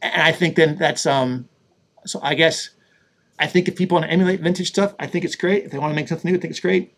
And 0.00 0.22
I 0.22 0.32
think 0.32 0.56
then 0.56 0.76
that's 0.76 1.06
um 1.06 1.48
so 2.06 2.20
I 2.22 2.34
guess 2.34 2.70
I 3.38 3.46
think 3.46 3.68
if 3.68 3.76
people 3.76 3.96
want 3.96 4.06
to 4.06 4.12
emulate 4.12 4.40
vintage 4.40 4.68
stuff, 4.68 4.94
I 4.98 5.06
think 5.06 5.24
it's 5.24 5.36
great. 5.36 5.64
If 5.64 5.70
they 5.70 5.78
want 5.78 5.92
to 5.92 5.96
make 5.96 6.08
something 6.08 6.30
new, 6.30 6.38
I 6.38 6.40
think 6.40 6.50
it's 6.50 6.60
great. 6.60 6.94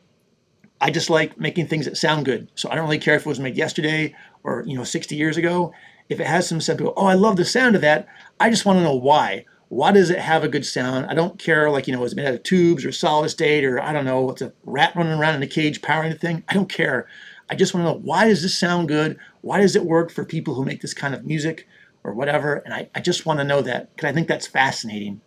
I 0.80 0.90
just 0.90 1.10
like 1.10 1.38
making 1.38 1.66
things 1.66 1.84
that 1.84 1.96
sound 1.96 2.24
good. 2.24 2.50
So 2.54 2.70
I 2.70 2.74
don't 2.74 2.84
really 2.84 2.98
care 2.98 3.14
if 3.16 3.22
it 3.22 3.28
was 3.28 3.40
made 3.40 3.56
yesterday 3.56 4.14
or 4.44 4.64
you 4.66 4.76
know 4.76 4.84
60 4.84 5.16
years 5.16 5.36
ago. 5.36 5.72
If 6.08 6.18
it 6.20 6.26
has 6.26 6.48
some 6.48 6.60
sound, 6.60 6.78
people, 6.78 6.94
oh, 6.96 7.06
I 7.06 7.14
love 7.14 7.36
the 7.36 7.44
sound 7.44 7.76
of 7.76 7.82
that. 7.82 8.08
I 8.40 8.50
just 8.50 8.64
want 8.64 8.78
to 8.78 8.82
know 8.82 8.96
why 8.96 9.44
why 9.70 9.92
does 9.92 10.10
it 10.10 10.18
have 10.18 10.42
a 10.42 10.48
good 10.48 10.66
sound? 10.66 11.06
I 11.06 11.14
don't 11.14 11.38
care, 11.38 11.70
like, 11.70 11.86
you 11.86 11.94
know, 11.94 12.02
is 12.02 12.12
it 12.12 12.16
made 12.16 12.26
out 12.26 12.34
of 12.34 12.42
tubes 12.42 12.84
or 12.84 12.90
solid 12.90 13.28
state 13.28 13.64
or 13.64 13.80
I 13.80 13.92
don't 13.92 14.04
know, 14.04 14.28
it's 14.30 14.42
a 14.42 14.52
rat 14.64 14.96
running 14.96 15.12
around 15.12 15.36
in 15.36 15.42
a 15.44 15.46
cage 15.46 15.80
powering 15.80 16.10
the 16.10 16.18
thing. 16.18 16.42
I 16.48 16.54
don't 16.54 16.68
care. 16.68 17.06
I 17.48 17.54
just 17.54 17.72
want 17.72 17.86
to 17.86 17.92
know 17.92 18.00
why 18.00 18.26
does 18.26 18.42
this 18.42 18.58
sound 18.58 18.88
good? 18.88 19.16
Why 19.42 19.60
does 19.60 19.76
it 19.76 19.84
work 19.84 20.10
for 20.10 20.24
people 20.24 20.54
who 20.54 20.64
make 20.64 20.80
this 20.80 20.92
kind 20.92 21.14
of 21.14 21.24
music 21.24 21.68
or 22.02 22.14
whatever? 22.14 22.56
And 22.64 22.74
I, 22.74 22.90
I 22.96 23.00
just 23.00 23.26
want 23.26 23.38
to 23.38 23.44
know 23.44 23.62
that 23.62 23.94
because 23.94 24.08
I 24.08 24.12
think 24.12 24.26
that's 24.26 24.48
fascinating. 24.48 25.20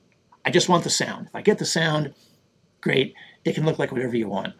I 0.43 0.51
just 0.51 0.67
want 0.67 0.83
the 0.83 0.89
sound. 0.89 1.27
If 1.27 1.35
I 1.35 1.41
get 1.41 1.57
the 1.57 1.65
sound, 1.65 2.13
great. 2.81 3.15
It 3.45 3.55
can 3.55 3.65
look 3.65 3.79
like 3.79 3.93
whatever 3.93 4.17
you 4.17 4.27
want. 4.27 4.55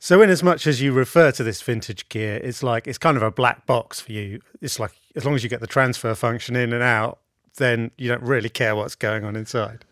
So, 0.00 0.22
in 0.22 0.30
as 0.30 0.44
much 0.44 0.68
as 0.68 0.80
you 0.80 0.92
refer 0.92 1.32
to 1.32 1.42
this 1.42 1.60
vintage 1.60 2.08
gear, 2.08 2.36
it's 2.36 2.62
like 2.62 2.86
it's 2.86 2.98
kind 2.98 3.16
of 3.16 3.22
a 3.24 3.32
black 3.32 3.66
box 3.66 4.00
for 4.00 4.12
you. 4.12 4.40
It's 4.60 4.78
like 4.78 4.92
as 5.16 5.24
long 5.24 5.34
as 5.34 5.42
you 5.42 5.50
get 5.50 5.60
the 5.60 5.66
transfer 5.66 6.14
function 6.14 6.54
in 6.54 6.72
and 6.72 6.82
out, 6.82 7.18
then 7.56 7.90
you 7.96 8.08
don't 8.08 8.22
really 8.22 8.48
care 8.48 8.74
what's 8.74 8.94
going 8.94 9.24
on 9.24 9.36
inside. 9.36 9.84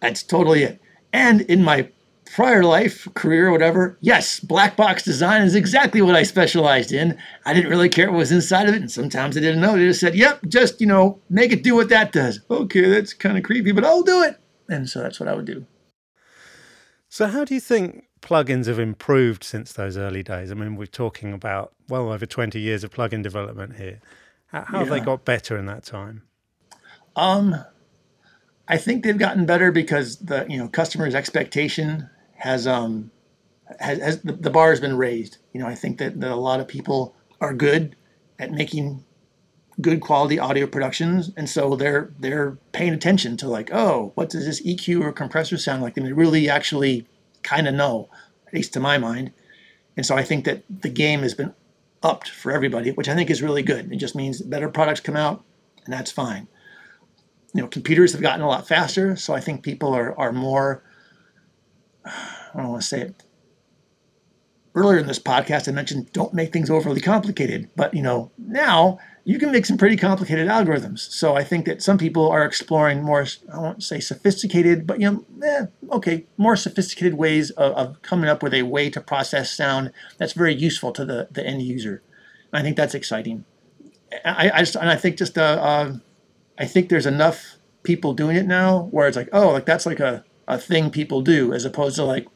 That's 0.00 0.22
totally 0.22 0.62
it. 0.62 0.80
And 1.12 1.42
in 1.42 1.62
my 1.64 1.88
prior 2.34 2.62
life, 2.62 3.08
career, 3.14 3.50
whatever, 3.50 3.96
yes, 4.00 4.40
black 4.40 4.76
box 4.76 5.02
design 5.02 5.42
is 5.42 5.54
exactly 5.54 6.02
what 6.02 6.14
I 6.14 6.22
specialized 6.22 6.92
in. 6.92 7.18
I 7.44 7.54
didn't 7.54 7.70
really 7.70 7.88
care 7.88 8.10
what 8.10 8.18
was 8.18 8.32
inside 8.32 8.68
of 8.68 8.74
it, 8.74 8.80
and 8.80 8.90
sometimes 8.90 9.36
I 9.36 9.40
didn't 9.40 9.60
know. 9.60 9.76
They 9.76 9.86
just 9.86 10.00
said, 10.00 10.14
"Yep, 10.14 10.46
just 10.48 10.80
you 10.80 10.86
know, 10.86 11.20
make 11.30 11.52
it 11.52 11.62
do 11.62 11.74
what 11.74 11.88
that 11.88 12.12
does." 12.12 12.40
Okay, 12.50 12.88
that's 12.88 13.14
kind 13.14 13.38
of 13.38 13.44
creepy, 13.44 13.72
but 13.72 13.84
I'll 13.84 14.02
do 14.02 14.22
it. 14.22 14.38
And 14.68 14.88
so 14.88 15.00
that's 15.00 15.18
what 15.18 15.28
I 15.28 15.34
would 15.34 15.46
do. 15.46 15.66
So, 17.08 17.26
how 17.26 17.44
do 17.44 17.54
you 17.54 17.60
think 17.60 18.04
plugins 18.20 18.66
have 18.66 18.78
improved 18.78 19.42
since 19.42 19.72
those 19.72 19.96
early 19.96 20.22
days? 20.22 20.50
I 20.50 20.54
mean, 20.54 20.76
we're 20.76 20.86
talking 20.86 21.32
about 21.32 21.72
well 21.88 22.12
over 22.12 22.26
20 22.26 22.60
years 22.60 22.84
of 22.84 22.90
plugin 22.90 23.22
development 23.22 23.76
here. 23.76 24.00
How, 24.48 24.62
how 24.62 24.78
yeah. 24.78 24.84
have 24.84 24.88
they 24.90 25.00
got 25.00 25.24
better 25.24 25.56
in 25.56 25.66
that 25.66 25.84
time? 25.84 26.22
Um, 27.18 27.56
I 28.68 28.76
think 28.76 29.02
they've 29.02 29.18
gotten 29.18 29.44
better 29.44 29.72
because 29.72 30.18
the 30.18 30.46
you 30.48 30.56
know 30.56 30.68
customers' 30.68 31.16
expectation 31.16 32.08
has 32.36 32.66
um 32.66 33.10
has, 33.80 33.98
has 33.98 34.22
the, 34.22 34.32
the 34.32 34.50
bar 34.50 34.70
has 34.70 34.80
been 34.80 34.96
raised. 34.96 35.38
You 35.52 35.60
know, 35.60 35.66
I 35.66 35.74
think 35.74 35.98
that, 35.98 36.20
that 36.20 36.30
a 36.30 36.36
lot 36.36 36.60
of 36.60 36.68
people 36.68 37.16
are 37.40 37.52
good 37.52 37.96
at 38.38 38.52
making 38.52 39.04
good 39.80 40.00
quality 40.00 40.38
audio 40.38 40.66
productions, 40.68 41.32
and 41.36 41.50
so 41.50 41.74
they're 41.74 42.12
they're 42.20 42.56
paying 42.70 42.94
attention 42.94 43.36
to 43.38 43.48
like, 43.48 43.70
oh, 43.72 44.12
what 44.14 44.30
does 44.30 44.46
this 44.46 44.64
EQ 44.64 45.02
or 45.02 45.12
compressor 45.12 45.58
sound 45.58 45.82
like? 45.82 45.96
And 45.96 46.06
they 46.06 46.12
really 46.12 46.48
actually 46.48 47.04
kind 47.42 47.66
of 47.66 47.74
know, 47.74 48.08
at 48.46 48.54
least 48.54 48.72
to 48.74 48.80
my 48.80 48.96
mind. 48.96 49.32
And 49.96 50.06
so 50.06 50.14
I 50.16 50.22
think 50.22 50.44
that 50.44 50.62
the 50.70 50.88
game 50.88 51.20
has 51.22 51.34
been 51.34 51.52
upped 52.00 52.30
for 52.30 52.52
everybody, 52.52 52.92
which 52.92 53.08
I 53.08 53.16
think 53.16 53.28
is 53.28 53.42
really 53.42 53.62
good. 53.62 53.90
It 53.92 53.96
just 53.96 54.14
means 54.14 54.40
better 54.40 54.68
products 54.68 55.00
come 55.00 55.16
out, 55.16 55.42
and 55.84 55.92
that's 55.92 56.12
fine. 56.12 56.46
You 57.58 57.64
know, 57.64 57.68
computers 57.68 58.12
have 58.12 58.22
gotten 58.22 58.40
a 58.40 58.48
lot 58.48 58.68
faster, 58.68 59.16
so 59.16 59.34
I 59.34 59.40
think 59.40 59.62
people 59.64 59.92
are 59.92 60.16
are 60.18 60.32
more. 60.32 60.84
I 62.04 62.50
don't 62.54 62.68
want 62.68 62.82
to 62.82 62.88
say 62.88 63.00
it 63.02 63.24
earlier 64.78 64.98
in 64.98 65.06
this 65.06 65.18
podcast, 65.18 65.68
I 65.68 65.72
mentioned 65.72 66.12
don't 66.12 66.32
make 66.32 66.52
things 66.52 66.70
overly 66.70 67.00
complicated. 67.00 67.68
But 67.76 67.94
you 67.94 68.02
know, 68.02 68.30
now 68.38 68.98
you 69.24 69.38
can 69.38 69.50
make 69.50 69.66
some 69.66 69.76
pretty 69.76 69.96
complicated 69.96 70.48
algorithms. 70.48 71.00
So 71.00 71.36
I 71.36 71.44
think 71.44 71.66
that 71.66 71.82
some 71.82 71.98
people 71.98 72.28
are 72.30 72.44
exploring 72.44 73.02
more, 73.02 73.26
I 73.52 73.58
won't 73.58 73.82
say 73.82 74.00
sophisticated, 74.00 74.86
but 74.86 75.00
you 75.00 75.10
know, 75.10 75.24
eh, 75.44 75.66
okay, 75.90 76.26
more 76.36 76.56
sophisticated 76.56 77.14
ways 77.14 77.50
of, 77.50 77.72
of, 77.72 78.02
coming 78.02 78.30
up 78.30 78.42
with 78.42 78.54
a 78.54 78.62
way 78.62 78.88
to 78.90 79.00
process 79.00 79.52
sound 79.52 79.92
that's 80.16 80.32
very 80.32 80.54
useful 80.54 80.92
to 80.92 81.04
the, 81.04 81.28
the 81.30 81.44
end 81.44 81.62
user. 81.62 82.02
And 82.52 82.60
I 82.60 82.62
think 82.62 82.76
that's 82.76 82.94
exciting. 82.94 83.44
I, 84.24 84.50
I 84.54 84.58
just, 84.60 84.76
and 84.76 84.88
I 84.88 84.96
think 84.96 85.18
just, 85.18 85.36
uh, 85.36 85.42
uh, 85.42 85.96
I 86.58 86.66
think 86.66 86.88
there's 86.88 87.06
enough 87.06 87.56
people 87.82 88.12
doing 88.12 88.36
it 88.36 88.46
now 88.46 88.88
where 88.90 89.06
it's 89.06 89.16
like, 89.16 89.28
oh, 89.32 89.50
like 89.50 89.66
that's 89.66 89.86
like 89.86 90.00
a, 90.00 90.24
a 90.46 90.58
thing 90.58 90.90
people 90.90 91.22
do, 91.22 91.52
as 91.52 91.64
opposed 91.64 91.96
to 91.96 92.04
like, 92.04 92.26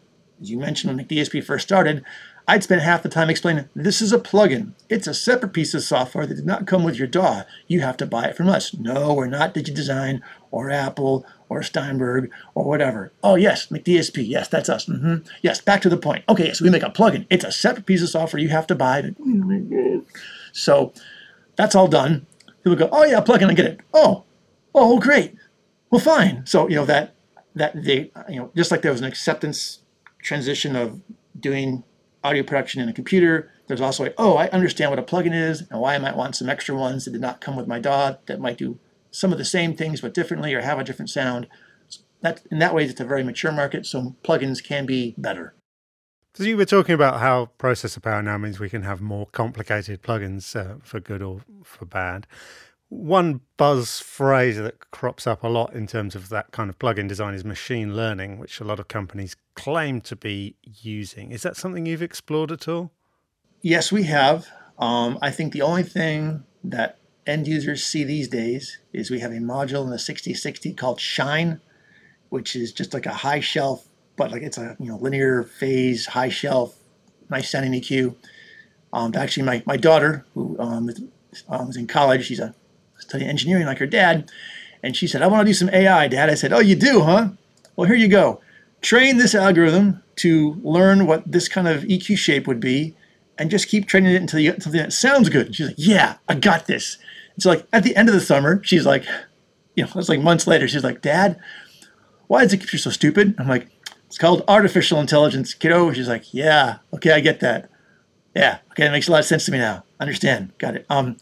as 0.40 0.50
you 0.50 0.58
mentioned 0.58 0.96
when 0.96 1.06
the 1.06 1.16
DSP 1.16 1.44
first 1.44 1.66
started, 1.66 2.04
I'd 2.48 2.64
spend 2.64 2.80
half 2.80 3.02
the 3.02 3.08
time 3.08 3.30
explaining 3.30 3.68
this 3.74 4.02
is 4.02 4.12
a 4.12 4.18
plugin. 4.18 4.72
It's 4.88 5.06
a 5.06 5.14
separate 5.14 5.52
piece 5.52 5.74
of 5.74 5.82
software 5.82 6.26
that 6.26 6.34
did 6.34 6.46
not 6.46 6.66
come 6.66 6.82
with 6.82 6.96
your 6.96 7.06
DAW. 7.06 7.44
You 7.68 7.80
have 7.80 7.96
to 7.98 8.06
buy 8.06 8.24
it 8.24 8.36
from 8.36 8.48
us. 8.48 8.74
No, 8.74 9.14
we're 9.14 9.26
not 9.26 9.54
DigiDesign 9.54 10.20
or 10.50 10.70
Apple 10.70 11.24
or 11.48 11.62
Steinberg 11.62 12.30
or 12.54 12.64
whatever. 12.64 13.12
Oh, 13.22 13.36
yes, 13.36 13.68
McDSP. 13.68 14.26
Yes, 14.26 14.48
that's 14.48 14.68
us. 14.68 14.86
Mm-hmm. 14.86 15.26
Yes, 15.42 15.60
back 15.60 15.82
to 15.82 15.88
the 15.88 15.96
point. 15.96 16.24
Okay, 16.28 16.46
yes, 16.46 16.60
we 16.60 16.70
make 16.70 16.82
a 16.82 16.90
plugin. 16.90 17.26
It's 17.30 17.44
a 17.44 17.52
separate 17.52 17.86
piece 17.86 18.02
of 18.02 18.08
software 18.08 18.42
you 18.42 18.48
have 18.48 18.66
to 18.68 18.74
buy. 18.74 19.12
So 20.54 20.92
that's 21.56 21.74
all 21.74 21.88
done. 21.88 22.26
People 22.62 22.76
go, 22.76 22.88
oh, 22.92 23.04
yeah, 23.04 23.20
plugin, 23.20 23.50
I 23.50 23.54
get 23.54 23.66
it. 23.66 23.80
Oh, 23.92 24.24
oh, 24.74 24.98
great. 24.98 25.34
Well, 25.90 26.00
fine. 26.00 26.44
So, 26.46 26.68
you 26.68 26.76
know, 26.76 26.84
that, 26.86 27.14
that 27.54 27.84
they, 27.84 28.10
you 28.28 28.36
know, 28.36 28.50
just 28.56 28.70
like 28.70 28.82
there 28.82 28.92
was 28.92 29.00
an 29.00 29.06
acceptance 29.06 29.80
transition 30.22 30.76
of 30.76 31.00
doing 31.38 31.84
audio 32.24 32.42
production 32.42 32.80
in 32.80 32.88
a 32.88 32.92
computer. 32.92 33.50
There's 33.66 33.80
also 33.80 34.06
a, 34.06 34.10
oh, 34.16 34.36
I 34.36 34.48
understand 34.50 34.90
what 34.90 34.98
a 34.98 35.02
plugin 35.02 35.34
is 35.34 35.62
and 35.70 35.80
why 35.80 35.94
I 35.94 35.98
might 35.98 36.16
want 36.16 36.36
some 36.36 36.48
extra 36.48 36.74
ones 36.76 37.04
that 37.04 37.10
did 37.10 37.20
not 37.20 37.40
come 37.40 37.56
with 37.56 37.66
my 37.66 37.80
DAW 37.80 38.16
that 38.26 38.40
might 38.40 38.58
do 38.58 38.78
some 39.10 39.32
of 39.32 39.38
the 39.38 39.44
same 39.44 39.76
things 39.76 40.00
but 40.00 40.14
differently 40.14 40.54
or 40.54 40.60
have 40.60 40.78
a 40.78 40.84
different 40.84 41.10
sound. 41.10 41.48
That, 42.20 42.42
in 42.50 42.60
that 42.60 42.74
way, 42.74 42.84
it's 42.84 43.00
a 43.00 43.04
very 43.04 43.24
mature 43.24 43.50
market, 43.50 43.84
so 43.84 44.14
plugins 44.22 44.62
can 44.62 44.86
be 44.86 45.14
better. 45.18 45.54
So 46.34 46.44
you 46.44 46.56
were 46.56 46.64
talking 46.64 46.94
about 46.94 47.20
how 47.20 47.50
processor 47.58 48.00
power 48.00 48.22
now 48.22 48.38
means 48.38 48.58
we 48.58 48.70
can 48.70 48.82
have 48.82 49.02
more 49.02 49.26
complicated 49.26 50.02
plugins 50.02 50.56
uh, 50.56 50.76
for 50.82 50.98
good 50.98 51.20
or 51.20 51.42
for 51.62 51.84
bad. 51.84 52.26
One 52.88 53.42
buzz 53.58 54.00
phrase 54.00 54.56
that 54.56 54.90
crops 54.90 55.26
up 55.26 55.42
a 55.42 55.48
lot 55.48 55.74
in 55.74 55.86
terms 55.86 56.14
of 56.14 56.30
that 56.30 56.50
kind 56.50 56.70
of 56.70 56.78
plugin 56.78 57.06
design 57.06 57.34
is 57.34 57.44
machine 57.44 57.94
learning, 57.94 58.38
which 58.38 58.60
a 58.60 58.64
lot 58.64 58.80
of 58.80 58.88
companies 58.88 59.36
claim 59.54 60.00
to 60.02 60.16
be 60.16 60.56
using. 60.64 61.32
Is 61.32 61.42
that 61.42 61.56
something 61.56 61.84
you've 61.84 62.02
explored 62.02 62.50
at 62.50 62.66
all? 62.66 62.92
Yes, 63.60 63.92
we 63.92 64.04
have. 64.04 64.48
Um, 64.78 65.18
I 65.20 65.30
think 65.30 65.52
the 65.52 65.62
only 65.62 65.82
thing 65.82 66.44
that 66.64 66.98
end 67.26 67.46
users 67.46 67.84
see 67.84 68.04
these 68.04 68.28
days 68.28 68.78
is 68.94 69.10
we 69.10 69.20
have 69.20 69.32
a 69.32 69.36
module 69.36 69.84
in 69.84 69.90
the 69.90 69.98
6060 69.98 70.72
called 70.72 70.98
Shine, 70.98 71.60
which 72.30 72.56
is 72.56 72.72
just 72.72 72.94
like 72.94 73.04
a 73.04 73.12
high 73.12 73.40
shelf, 73.40 73.86
but 74.16 74.30
like 74.30 74.42
it's 74.42 74.58
a 74.58 74.76
you 74.78 74.86
know 74.86 74.96
linear 74.96 75.42
phase, 75.42 76.06
high 76.06 76.28
shelf, 76.28 76.76
nice 77.30 77.50
sounding 77.50 77.72
EQ. 77.72 78.14
Um, 78.92 79.12
actually, 79.16 79.44
my, 79.44 79.62
my 79.64 79.76
daughter, 79.76 80.26
who 80.34 80.58
um, 80.58 80.90
is, 80.90 81.02
um, 81.48 81.70
is 81.70 81.76
in 81.76 81.86
college, 81.86 82.26
she's 82.26 82.40
a 82.40 82.54
studying 82.98 83.30
engineering 83.30 83.66
like 83.66 83.78
her 83.78 83.86
dad. 83.86 84.30
And 84.82 84.96
she 84.96 85.06
said, 85.06 85.22
I 85.22 85.26
want 85.28 85.42
to 85.42 85.50
do 85.50 85.54
some 85.54 85.70
AI, 85.70 86.08
Dad. 86.08 86.28
I 86.28 86.34
said, 86.34 86.52
Oh, 86.52 86.60
you 86.60 86.74
do, 86.74 87.02
huh? 87.02 87.30
Well, 87.76 87.86
here 87.86 87.96
you 87.96 88.08
go. 88.08 88.40
Train 88.80 89.16
this 89.16 89.34
algorithm 89.34 90.02
to 90.16 90.60
learn 90.62 91.06
what 91.06 91.30
this 91.30 91.48
kind 91.48 91.68
of 91.68 91.84
EQ 91.84 92.18
shape 92.18 92.46
would 92.46 92.60
be 92.60 92.94
and 93.38 93.50
just 93.50 93.68
keep 93.68 93.86
training 93.86 94.12
it 94.12 94.20
until 94.20 94.40
you 94.40 94.52
get 94.52 94.62
something 94.62 94.80
that 94.80 94.92
sounds 94.92 95.28
good. 95.28 95.46
And 95.46 95.56
she's 95.56 95.68
like, 95.68 95.76
Yeah, 95.78 96.16
I 96.28 96.34
got 96.34 96.66
this. 96.66 96.98
And 97.34 97.42
so, 97.42 97.50
like, 97.50 97.66
at 97.72 97.84
the 97.84 97.96
end 97.96 98.08
of 98.08 98.14
the 98.14 98.20
summer, 98.20 98.60
she's 98.64 98.84
like, 98.84 99.04
You 99.76 99.84
know, 99.84 99.90
it's 99.94 100.08
like 100.08 100.20
months 100.20 100.46
later, 100.46 100.66
she's 100.66 100.84
like, 100.84 101.00
Dad, 101.00 101.40
why 102.26 102.42
is 102.42 102.50
the 102.50 102.56
computer 102.56 102.78
so 102.78 102.90
stupid? 102.90 103.34
I'm 103.38 103.48
like, 103.48 103.68
It's 104.12 104.18
called 104.18 104.44
artificial 104.46 105.00
intelligence, 105.00 105.54
kiddo. 105.54 105.90
She's 105.94 106.06
like, 106.06 106.34
Yeah, 106.34 106.80
okay, 106.92 107.12
I 107.12 107.20
get 107.20 107.40
that. 107.40 107.70
Yeah, 108.36 108.58
okay, 108.72 108.82
that 108.82 108.92
makes 108.92 109.08
a 109.08 109.10
lot 109.10 109.20
of 109.20 109.24
sense 109.24 109.46
to 109.46 109.52
me 109.52 109.56
now. 109.56 109.84
Understand, 109.98 110.52
got 110.58 110.76
it. 110.76 110.84
Um, 110.90 111.16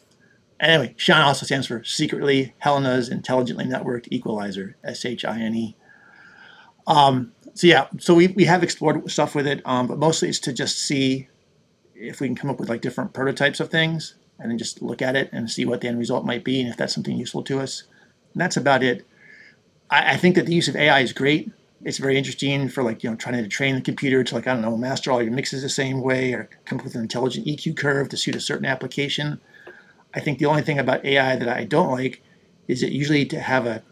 Anyway, 0.59 0.95
Shine 0.99 1.23
also 1.23 1.47
stands 1.47 1.69
for 1.69 1.85
Secretly 1.85 2.53
Helena's 2.59 3.09
Intelligently 3.09 3.65
Networked 3.65 4.09
Equalizer, 4.11 4.77
S 4.83 5.05
H 5.05 5.25
I 5.25 5.39
N 5.39 5.55
E. 5.55 5.77
Um, 6.89 7.33
so 7.55 7.69
yeah, 7.69 7.87
so 8.01 8.13
we, 8.13 8.27
we 8.27 8.45
have 8.47 8.65
explored 8.65 9.09
stuff 9.09 9.37
with 9.37 9.47
it, 9.47 9.63
um, 9.65 9.87
but 9.87 9.99
mostly 9.99 10.29
it's 10.29 10.41
to 10.41 10.53
just 10.53 10.77
see 10.81 11.29
if 11.95 12.21
we 12.21 12.27
can 12.27 12.35
come 12.35 12.51
up 12.51 12.59
with 12.59 12.69
like 12.69 12.81
different 12.81 13.13
prototypes 13.13 13.61
of 13.61 13.71
things 13.71 14.17
and 14.41 14.51
then 14.51 14.59
just 14.59 14.83
look 14.83 15.01
at 15.01 15.15
it 15.15 15.31
and 15.33 15.49
see 15.49 15.65
what 15.65 15.81
the 15.81 15.87
end 15.87 16.01
result 16.01 16.27
might 16.27 16.43
be 16.43 16.61
and 16.61 16.69
if 16.69 16.77
that's 16.77 16.93
something 16.93 17.17
useful 17.17 17.45
to 17.45 17.61
us. 17.61 17.85
And 18.35 18.41
that's 18.43 18.57
about 18.57 18.83
it. 18.83 19.07
I, 19.89 20.15
I 20.15 20.17
think 20.17 20.35
that 20.35 20.47
the 20.47 20.55
use 20.55 20.67
of 20.67 20.75
AI 20.75 21.01
is 21.01 21.13
great. 21.13 21.53
It's 21.83 21.99
very 21.99 22.19
interesting 22.19 22.69
for 22.69 22.83
like, 22.83 23.03
you 23.03 23.11
know, 23.11 23.17
trying 23.17 23.43
to 23.43 23.49
train 23.49 23.75
the 23.75 23.81
computer 23.81 24.23
to 24.23 24.35
like, 24.35 24.47
I 24.47 24.53
don't 24.53 24.63
know, 24.63 24.77
master 24.77 25.11
all 25.11 25.23
your 25.23 25.33
mixes 25.33 25.63
the 25.63 25.69
same 25.69 26.03
way 26.03 26.33
or 26.33 26.49
come 26.67 26.79
up 26.79 26.85
with 26.85 26.95
an 26.95 27.01
intelligent 27.01 27.47
EQ 27.47 27.77
curve 27.77 28.09
to 28.11 28.17
suit 28.17 28.37
a 28.37 28.41
certain 28.41 28.67
application. 28.67 29.41
I 30.15 30.21
think 30.21 30.39
the 30.39 30.47
only 30.47 30.63
thing 30.63 30.79
about 30.79 31.05
AI 31.05 31.37
that 31.37 31.49
I 31.49 31.65
don't 31.65 31.91
like 31.91 32.23
is 32.69 32.83
it 32.83 32.93
usually 32.93 33.25
to 33.27 33.41
have 33.41 33.67
a, 33.67 33.83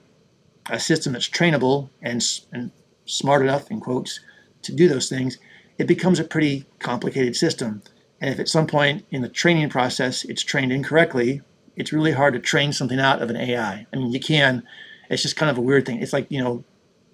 a 0.68 0.78
system 0.78 1.14
that's 1.14 1.28
trainable 1.28 1.88
and, 2.02 2.22
and 2.52 2.70
smart 3.06 3.42
enough, 3.42 3.70
in 3.70 3.80
quotes, 3.80 4.20
to 4.62 4.72
do 4.72 4.88
those 4.88 5.08
things, 5.08 5.38
it 5.78 5.86
becomes 5.86 6.18
a 6.18 6.24
pretty 6.24 6.66
complicated 6.78 7.36
system. 7.36 7.82
And 8.20 8.30
if 8.30 8.40
at 8.40 8.48
some 8.48 8.66
point 8.66 9.06
in 9.10 9.22
the 9.22 9.28
training 9.28 9.68
process 9.70 10.24
it's 10.24 10.42
trained 10.42 10.72
incorrectly, 10.72 11.40
it's 11.76 11.92
really 11.92 12.12
hard 12.12 12.34
to 12.34 12.40
train 12.40 12.72
something 12.72 12.98
out 12.98 13.22
of 13.22 13.30
an 13.30 13.36
AI. 13.36 13.86
I 13.92 13.96
mean, 13.96 14.12
you 14.12 14.20
can, 14.20 14.64
it's 15.08 15.22
just 15.22 15.36
kind 15.36 15.50
of 15.50 15.56
a 15.56 15.62
weird 15.62 15.86
thing. 15.86 16.02
It's 16.02 16.12
like, 16.12 16.26
you 16.30 16.42
know, 16.42 16.64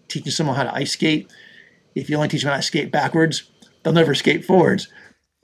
teaching 0.09 0.33
someone 0.33 0.57
how 0.57 0.65
to 0.65 0.75
ice 0.75 0.93
skate. 0.93 1.31
If 1.95 2.11
you 2.11 2.17
only 2.17 2.29
teach 2.29 2.43
them 2.43 2.51
how 2.51 2.57
to 2.57 2.63
skate 2.63 2.91
backwards, 2.91 3.51
they'll 3.83 3.93
never 3.93 4.15
skate 4.15 4.45
forwards. 4.45 4.89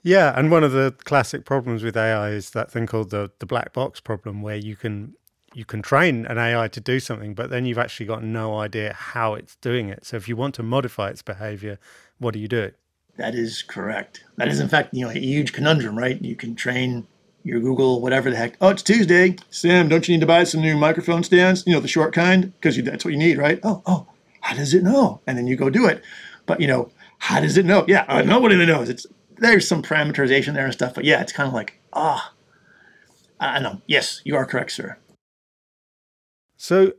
Yeah, 0.03 0.33
and 0.37 0.49
one 0.49 0.63
of 0.63 0.71
the 0.71 0.95
classic 1.03 1.45
problems 1.45 1.83
with 1.83 1.95
AI 1.95 2.29
is 2.29 2.51
that 2.51 2.71
thing 2.71 2.87
called 2.87 3.11
the 3.11 3.31
the 3.39 3.45
black 3.45 3.73
box 3.73 3.99
problem, 3.99 4.41
where 4.41 4.55
you 4.55 4.75
can 4.75 5.15
you 5.53 5.65
can 5.65 5.81
train 5.81 6.25
an 6.25 6.37
AI 6.37 6.67
to 6.69 6.79
do 6.79 6.99
something, 6.99 7.33
but 7.33 7.49
then 7.49 7.65
you've 7.65 7.77
actually 7.77 8.05
got 8.05 8.23
no 8.23 8.57
idea 8.57 8.93
how 8.93 9.33
it's 9.33 9.55
doing 9.57 9.89
it. 9.89 10.05
So 10.05 10.17
if 10.17 10.27
you 10.27 10.35
want 10.35 10.55
to 10.55 10.63
modify 10.63 11.09
its 11.09 11.21
behavior, 11.21 11.77
what 12.19 12.33
do 12.33 12.39
you 12.39 12.47
do? 12.47 12.71
That 13.17 13.35
is 13.35 13.61
correct. 13.61 14.23
That 14.37 14.47
is, 14.47 14.59
in 14.59 14.69
fact, 14.69 14.93
you 14.93 15.05
know, 15.05 15.11
a 15.11 15.19
huge 15.19 15.53
conundrum, 15.53 15.97
right? 15.97 16.19
You 16.21 16.35
can 16.35 16.55
train 16.55 17.05
your 17.43 17.59
Google, 17.59 18.01
whatever 18.01 18.29
the 18.29 18.37
heck. 18.37 18.55
Oh, 18.61 18.69
it's 18.69 18.83
Tuesday. 18.83 19.35
Sam, 19.49 19.89
don't 19.89 20.07
you 20.07 20.15
need 20.15 20.21
to 20.21 20.27
buy 20.27 20.43
some 20.45 20.61
new 20.61 20.77
microphone 20.77 21.23
stands? 21.23 21.65
You 21.67 21.73
know, 21.73 21.79
the 21.79 21.87
short 21.87 22.13
kind, 22.13 22.53
because 22.53 22.81
that's 22.81 23.03
what 23.03 23.11
you 23.11 23.19
need, 23.19 23.37
right? 23.37 23.59
Oh, 23.63 23.81
oh, 23.85 24.07
how 24.41 24.55
does 24.55 24.73
it 24.73 24.83
know? 24.83 25.21
And 25.25 25.37
then 25.37 25.47
you 25.47 25.55
go 25.55 25.69
do 25.69 25.85
it. 25.85 26.03
But, 26.45 26.59
you 26.59 26.67
know, 26.67 26.91
how 27.19 27.39
does 27.39 27.57
it 27.57 27.65
know? 27.65 27.85
Yeah, 27.87 28.05
uh, 28.07 28.21
nobody 28.23 28.63
knows. 28.65 28.89
It's 28.89 29.05
there's 29.37 29.67
some 29.67 29.81
parameterization 29.81 30.53
there 30.53 30.65
and 30.65 30.73
stuff, 30.73 30.93
but 30.93 31.03
yeah, 31.03 31.21
it's 31.21 31.33
kind 31.33 31.47
of 31.47 31.53
like, 31.53 31.79
ah, 31.93 32.33
I 33.39 33.59
know. 33.59 33.81
Yes, 33.87 34.21
you 34.23 34.35
are 34.35 34.45
correct, 34.45 34.71
sir. 34.71 34.97
So 36.57 36.93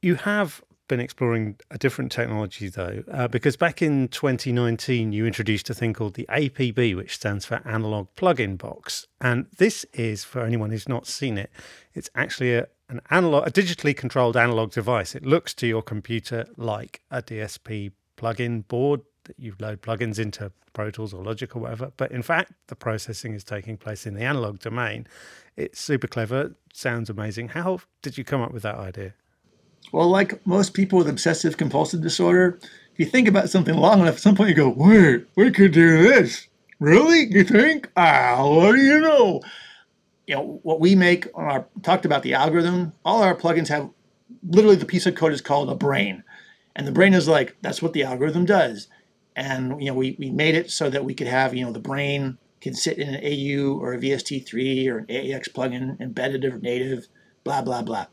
you 0.00 0.14
have 0.14 0.62
been 0.86 1.00
exploring 1.00 1.58
a 1.70 1.78
different 1.78 2.12
technology 2.12 2.68
though, 2.68 3.02
uh, 3.10 3.26
because 3.26 3.56
back 3.56 3.82
in 3.82 4.08
2019 4.08 5.12
you 5.12 5.26
introduced 5.26 5.70
a 5.70 5.74
thing 5.74 5.92
called 5.92 6.14
the 6.14 6.26
APB, 6.28 6.94
which 6.94 7.14
stands 7.14 7.44
for 7.44 7.60
Analog 7.64 8.08
Plugin 8.16 8.58
Box, 8.58 9.06
and 9.20 9.46
this 9.58 9.84
is 9.92 10.22
for 10.22 10.42
anyone 10.42 10.70
who's 10.70 10.88
not 10.88 11.06
seen 11.06 11.36
it. 11.36 11.50
It's 11.94 12.10
actually 12.14 12.54
a, 12.54 12.66
an 12.92 13.00
analog, 13.10 13.46
a 13.46 13.50
digitally 13.50 13.96
controlled 13.96 14.36
analog 14.36 14.70
device. 14.70 15.14
It 15.14 15.24
looks 15.24 15.54
to 15.54 15.66
your 15.66 15.82
computer 15.82 16.46
like 16.56 17.00
a 17.10 17.22
DSP 17.22 17.92
plugin 18.16 18.66
board 18.68 19.00
that 19.24 19.38
you 19.38 19.54
load 19.58 19.82
plugins 19.82 20.18
into 20.18 20.52
Pro 20.72 20.90
Tools 20.90 21.14
or 21.14 21.22
Logic 21.24 21.54
or 21.56 21.60
whatever. 21.60 21.92
But 21.96 22.12
in 22.12 22.22
fact, 22.22 22.52
the 22.68 22.76
processing 22.76 23.34
is 23.34 23.44
taking 23.44 23.76
place 23.76 24.06
in 24.06 24.14
the 24.14 24.22
analog 24.22 24.58
domain. 24.58 25.06
It's 25.56 25.80
super 25.80 26.06
clever, 26.06 26.54
sounds 26.72 27.10
amazing. 27.10 27.48
How 27.48 27.80
did 28.02 28.18
you 28.18 28.24
come 28.24 28.42
up 28.42 28.52
with 28.52 28.62
that 28.62 28.76
idea? 28.76 29.14
Well, 29.92 30.08
like 30.08 30.46
most 30.46 30.74
people 30.74 30.98
with 30.98 31.08
obsessive 31.08 31.56
compulsive 31.56 32.02
disorder, 32.02 32.58
if 32.92 32.98
you 32.98 33.06
think 33.06 33.26
about 33.26 33.50
something 33.50 33.74
long 33.74 34.00
enough, 34.00 34.16
at 34.16 34.20
some 34.20 34.36
point 34.36 34.50
you 34.50 34.54
go, 34.54 34.68
wait, 34.68 35.26
we 35.34 35.50
could 35.50 35.72
do 35.72 36.02
this. 36.02 36.46
Really? 36.78 37.26
You 37.32 37.44
think? 37.44 37.90
Ah, 37.96 38.44
what 38.46 38.72
do 38.72 38.82
you 38.82 39.00
know? 39.00 39.40
You 40.26 40.34
know 40.34 40.60
what 40.62 40.80
we 40.80 40.94
make 40.94 41.26
on 41.34 41.44
our 41.44 41.66
talked 41.82 42.04
about 42.04 42.22
the 42.22 42.34
algorithm. 42.34 42.92
All 43.04 43.22
our 43.22 43.34
plugins 43.34 43.68
have 43.68 43.90
literally 44.48 44.76
the 44.76 44.86
piece 44.86 45.06
of 45.06 45.14
code 45.14 45.32
is 45.32 45.40
called 45.40 45.70
a 45.70 45.74
brain, 45.74 46.24
and 46.76 46.86
the 46.86 46.92
brain 46.92 47.14
is 47.14 47.28
like 47.28 47.56
that's 47.62 47.82
what 47.82 47.92
the 47.92 48.04
algorithm 48.04 48.44
does. 48.44 48.88
And 49.34 49.80
you 49.82 49.88
know 49.88 49.94
we 49.94 50.16
we 50.18 50.30
made 50.30 50.54
it 50.54 50.70
so 50.70 50.90
that 50.90 51.04
we 51.04 51.14
could 51.14 51.26
have 51.26 51.54
you 51.54 51.64
know 51.64 51.72
the 51.72 51.80
brain 51.80 52.38
can 52.60 52.74
sit 52.74 52.98
in 52.98 53.14
an 53.14 53.20
AU 53.24 53.76
or 53.76 53.92
a 53.92 53.98
VST3 53.98 54.88
or 54.88 54.98
an 54.98 55.06
AAX 55.06 55.48
plugin 55.48 56.00
embedded 56.00 56.44
or 56.44 56.58
native, 56.58 57.08
blah 57.44 57.62
blah 57.62 57.82
blah. 57.82 58.06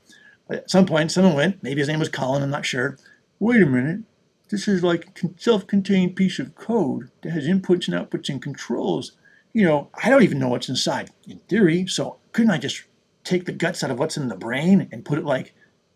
But 0.47 0.57
at 0.57 0.71
some 0.71 0.87
point, 0.87 1.11
someone 1.11 1.35
went, 1.35 1.63
maybe 1.63 1.79
his 1.79 1.87
name 1.87 1.99
was 1.99 2.09
Colin, 2.09 2.41
I'm 2.41 2.49
not 2.49 2.65
sure. 2.65 2.97
Wait 3.39 3.61
a 3.61 3.67
minute, 3.67 4.01
this 4.49 4.67
is 4.67 4.83
like 4.83 5.21
a 5.23 5.29
self-contained 5.37 6.15
piece 6.15 6.39
of 6.39 6.55
code 6.55 7.11
that 7.21 7.29
has 7.31 7.45
inputs 7.47 7.87
and 7.87 7.95
outputs 7.95 8.29
and 8.29 8.41
controls. 8.41 9.11
You 9.53 9.65
know, 9.65 9.89
I 10.03 10.09
don't 10.09 10.23
even 10.23 10.39
know 10.39 10.49
what's 10.49 10.69
inside 10.69 11.09
in 11.27 11.39
theory. 11.39 11.87
So 11.87 12.17
couldn't 12.31 12.51
I 12.51 12.57
just 12.57 12.83
take 13.23 13.45
the 13.45 13.51
guts 13.51 13.83
out 13.83 13.91
of 13.91 13.99
what's 13.99 14.17
in 14.17 14.27
the 14.27 14.35
brain 14.35 14.87
and 14.91 15.05
put 15.05 15.17
it 15.17 15.25
like 15.25 15.53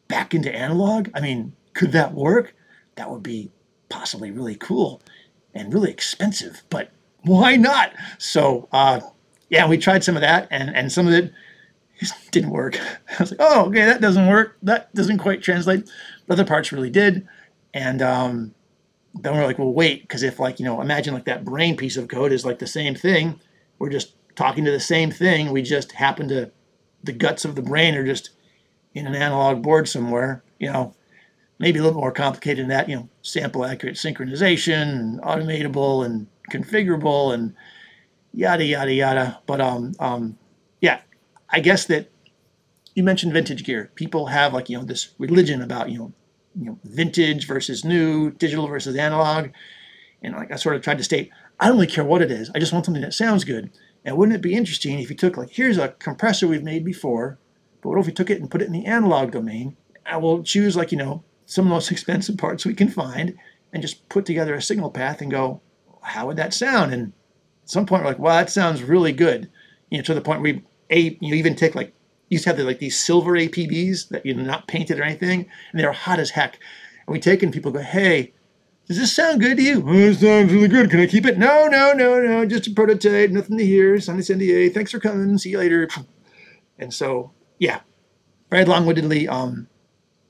back 0.08 0.34
into 0.34 0.54
analog? 0.54 1.10
I 1.14 1.22
mean, 1.22 1.54
could 1.74 1.92
that 1.92 2.14
work? 2.14 2.56
That 2.96 3.10
would 3.10 3.24
be 3.24 3.52
possibly 3.90 4.32
really 4.32 4.56
cool 4.56 5.02
and 5.54 5.74
really 5.74 5.92
expensive, 5.92 6.64
but 6.70 6.92
why 7.24 7.56
not? 7.56 7.94
So 8.18 8.68
uh, 8.72 9.02
yeah, 9.50 9.68
we 9.68 9.78
tried 9.78 10.04
some 10.04 10.16
of 10.16 10.22
that, 10.22 10.48
and 10.50 10.76
and 10.76 10.92
some 10.92 11.08
of 11.08 11.14
it 11.14 11.32
didn't 12.32 12.50
work. 12.50 12.80
I 12.80 13.16
was 13.20 13.32
like, 13.32 13.40
oh, 13.40 13.66
okay, 13.68 13.86
that 13.86 14.02
doesn't 14.02 14.28
work. 14.28 14.58
That 14.64 14.94
doesn't 14.96 15.20
quite 15.20 15.42
translate. 15.42 15.90
But 16.28 16.34
other 16.34 16.46
parts 16.46 16.72
really 16.72 16.90
did. 16.90 17.28
And 17.74 18.02
um, 18.02 18.56
then 19.14 19.36
we're 19.36 19.46
like, 19.46 19.60
well, 19.60 19.72
wait, 19.72 20.02
because 20.02 20.24
if 20.24 20.40
like, 20.40 20.60
you 20.60 20.66
know, 20.66 20.82
imagine 20.82 21.14
like 21.14 21.26
that 21.26 21.46
brain 21.46 21.78
piece 21.78 21.98
of 21.98 22.08
code 22.08 22.32
is 22.32 22.46
like 22.46 22.60
the 22.60 22.68
same 22.68 22.96
thing. 22.96 23.40
We're 23.78 23.90
just 23.90 24.14
talking 24.36 24.66
to 24.66 24.72
the 24.72 24.80
same 24.80 25.12
thing. 25.12 25.52
We 25.52 25.62
just 25.62 25.92
happen 25.92 26.28
to, 26.30 26.52
the 27.04 27.12
guts 27.12 27.46
of 27.46 27.56
the 27.56 27.62
brain 27.62 27.96
are 27.96 28.06
just 28.06 28.32
in 28.94 29.06
an 29.06 29.16
analog 29.16 29.62
board 29.62 29.88
somewhere, 29.88 30.44
you 30.58 30.72
know, 30.72 30.96
maybe 31.60 31.80
a 31.80 31.84
little 31.84 32.00
more 32.00 32.12
complicated 32.12 32.64
than 32.64 32.70
that, 32.70 32.90
you 32.90 32.96
know, 32.96 33.10
sample 33.22 33.66
accurate 33.66 33.96
synchronization 33.96 34.82
and 34.82 35.22
automatable 35.22 36.06
and 36.06 36.28
configurable 36.52 37.34
and 37.34 37.56
yada, 38.34 38.64
yada, 38.64 38.94
yada. 38.94 39.40
But 39.46 39.62
um, 39.62 39.94
um, 40.00 40.38
yeah, 40.82 41.02
I 41.50 41.60
guess 41.60 41.86
that 41.86 42.10
you 42.96 43.04
mentioned 43.04 43.34
vintage 43.34 43.64
gear. 43.64 43.92
People 43.96 44.28
have 44.28 44.54
like, 44.54 44.70
you 44.70 44.78
know, 44.78 44.84
this 44.84 45.10
religion 45.18 45.62
about, 45.62 45.90
you 45.90 46.00
know, 46.00 46.14
you 46.58 46.66
know, 46.66 46.80
vintage 46.84 47.48
versus 47.48 47.84
new, 47.84 48.32
digital 48.32 48.68
versus 48.68 48.96
analog. 48.96 49.50
And 50.22 50.36
like 50.36 50.52
I 50.52 50.56
sort 50.56 50.76
of 50.76 50.82
tried 50.82 50.98
to 51.00 51.04
state, 51.04 51.32
I 51.60 51.68
don't 51.68 51.76
really 51.76 51.88
care 51.88 52.04
what 52.04 52.22
it 52.22 52.32
is. 52.32 52.50
I 52.54 52.60
just 52.60 52.74
want 52.74 52.86
something 52.86 53.02
that 53.02 53.14
sounds 53.14 53.44
good. 53.44 53.72
And 54.06 54.18
wouldn't 54.18 54.36
it 54.36 54.42
be 54.42 54.54
interesting 54.54 55.00
if 55.00 55.10
you 55.10 55.16
took 55.16 55.38
like, 55.38 55.52
here's 55.52 55.78
a 55.78 55.90
compressor 55.90 56.48
we've 56.48 56.64
made 56.64 56.84
before, 56.84 57.40
but 57.82 57.90
what 57.90 58.00
if 58.00 58.06
we 58.06 58.14
took 58.14 58.30
it 58.30 58.40
and 58.40 58.52
put 58.52 58.62
it 58.62 58.68
in 58.68 58.74
the 58.74 58.86
analog 58.86 59.32
domain? 59.32 59.78
I 60.06 60.18
will 60.18 60.44
choose 60.44 60.76
like, 60.76 60.92
you 60.92 60.98
know, 60.98 61.24
some 61.46 61.66
of 61.66 61.70
the 61.70 61.76
most 61.76 61.92
expensive 61.92 62.38
parts 62.38 62.66
we 62.66 62.74
can 62.74 62.90
find 62.90 63.38
and 63.72 63.82
just 63.82 64.08
put 64.10 64.26
together 64.26 64.54
a 64.54 64.62
signal 64.62 64.92
path 64.92 65.22
and 65.22 65.32
go, 65.32 65.62
how 66.02 66.28
would 66.28 66.38
that 66.38 66.54
sound? 66.54 66.94
And 66.94 67.14
at 67.64 67.70
some 67.70 67.86
point 67.86 68.04
we're 68.04 68.10
like, 68.10 68.20
wow, 68.20 68.38
that 68.38 68.50
sounds 68.50 68.84
really 68.84 69.14
good. 69.14 69.50
You 69.90 70.00
know, 70.00 70.04
to 70.04 70.14
the 70.14 70.22
point 70.22 70.42
where 70.42 70.54
we 70.54 70.64
a 70.90 71.18
you 71.22 71.34
even 71.36 71.56
take 71.56 71.76
like 71.76 71.94
used 72.30 72.44
to 72.46 72.50
have 72.50 72.58
the, 72.58 72.64
like 72.64 72.80
these 72.80 73.00
silver 73.00 73.34
APBs 73.34 74.10
that 74.10 74.26
you 74.26 74.34
know 74.34 74.44
not 74.44 74.68
painted 74.68 75.00
or 75.00 75.04
anything, 75.04 75.50
and 75.72 75.80
they're 75.80 75.92
hot 75.92 76.20
as 76.20 76.32
heck. 76.32 76.60
And 77.06 77.14
we 77.14 77.20
take 77.20 77.44
and 77.44 77.54
people 77.54 77.72
go, 77.72 77.80
hey, 77.82 78.34
does 78.88 78.98
this 78.98 79.16
sound 79.16 79.42
good 79.42 79.58
to 79.58 79.64
you? 79.64 79.84
Oh, 79.86 79.94
it 79.94 80.16
sounds 80.16 80.52
really 80.52 80.68
good. 80.68 80.90
Can 80.90 81.00
I 81.00 81.08
keep 81.08 81.26
it? 81.26 81.38
No, 81.38 81.68
no, 81.68 81.94
no, 81.94 82.22
no. 82.22 82.46
Just 82.46 82.68
a 82.68 82.72
prototype. 82.72 83.30
Nothing 83.30 83.58
to 83.58 83.66
hear. 83.66 84.00
Sign 84.00 84.18
this 84.18 84.30
NDA. 84.30 84.74
Thanks 84.74 84.92
for 84.92 85.00
coming. 85.00 85.38
See 85.38 85.52
you 85.52 85.58
later. 85.58 85.88
And 86.78 86.94
so, 86.94 87.32
yeah, 87.60 87.82
very 88.50 88.66
long-windedly, 88.66 89.28
um, 89.28 89.68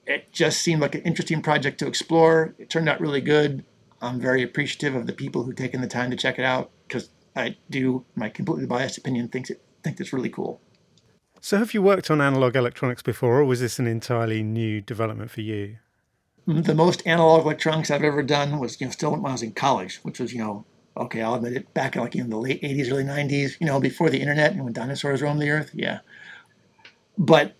it 0.06 0.32
just 0.32 0.62
seemed 0.62 0.82
like 0.82 0.96
an 0.96 1.02
interesting 1.02 1.42
project 1.42 1.80
to 1.80 1.88
explore. 1.88 2.54
It 2.60 2.70
turned 2.70 2.90
out 2.90 3.00
really 3.00 3.22
good. 3.22 3.66
I'm 4.02 4.20
very 4.20 4.44
appreciative 4.44 4.96
of 4.96 5.08
the 5.08 5.14
people 5.14 5.44
who've 5.44 5.56
taken 5.56 5.82
the 5.82 5.88
time 5.88 6.12
to 6.12 6.18
check 6.18 6.38
it 6.38 6.46
out 6.46 6.72
because 6.88 7.10
I 7.36 7.58
do, 7.70 8.06
my 8.16 8.30
completely 8.30 8.66
biased 8.66 8.98
opinion, 8.98 9.30
thinks 9.30 9.50
it 9.50 9.62
think 9.84 10.00
it's 10.00 10.14
really 10.14 10.30
cool. 10.30 10.62
So, 11.46 11.58
have 11.58 11.74
you 11.74 11.82
worked 11.82 12.10
on 12.10 12.22
analog 12.22 12.56
electronics 12.56 13.02
before, 13.02 13.40
or 13.40 13.44
was 13.44 13.60
this 13.60 13.78
an 13.78 13.86
entirely 13.86 14.44
new 14.44 14.80
development 14.80 15.30
for 15.30 15.42
you? 15.42 15.76
Mm-hmm. 16.48 16.62
The 16.62 16.74
most 16.74 17.06
analog 17.06 17.42
electronics 17.42 17.92
I've 17.92 18.02
ever 18.02 18.24
done 18.24 18.60
was, 18.60 18.80
you 18.80 18.88
know, 18.88 18.92
still 18.92 19.12
when 19.12 19.26
I 19.26 19.34
was 19.34 19.44
in 19.44 19.52
college, 19.52 19.98
which 20.04 20.22
was, 20.22 20.32
you 20.32 20.40
know, 20.40 20.64
okay, 20.96 21.22
I'll 21.22 21.34
admit 21.36 21.52
it, 21.52 21.74
back 21.74 21.98
in 21.98 22.02
like 22.02 22.16
in 22.16 22.30
the 22.30 22.38
late 22.38 22.62
80s, 22.62 22.90
early 22.90 23.04
90s, 23.04 23.60
you 23.60 23.68
know, 23.68 23.82
before 23.82 24.10
the 24.10 24.22
internet 24.22 24.54
and 24.54 24.64
when 24.64 24.72
dinosaurs 24.72 25.22
roamed 25.22 25.42
the 25.42 25.50
earth. 25.50 25.72
Yeah. 25.74 26.00
But 27.18 27.58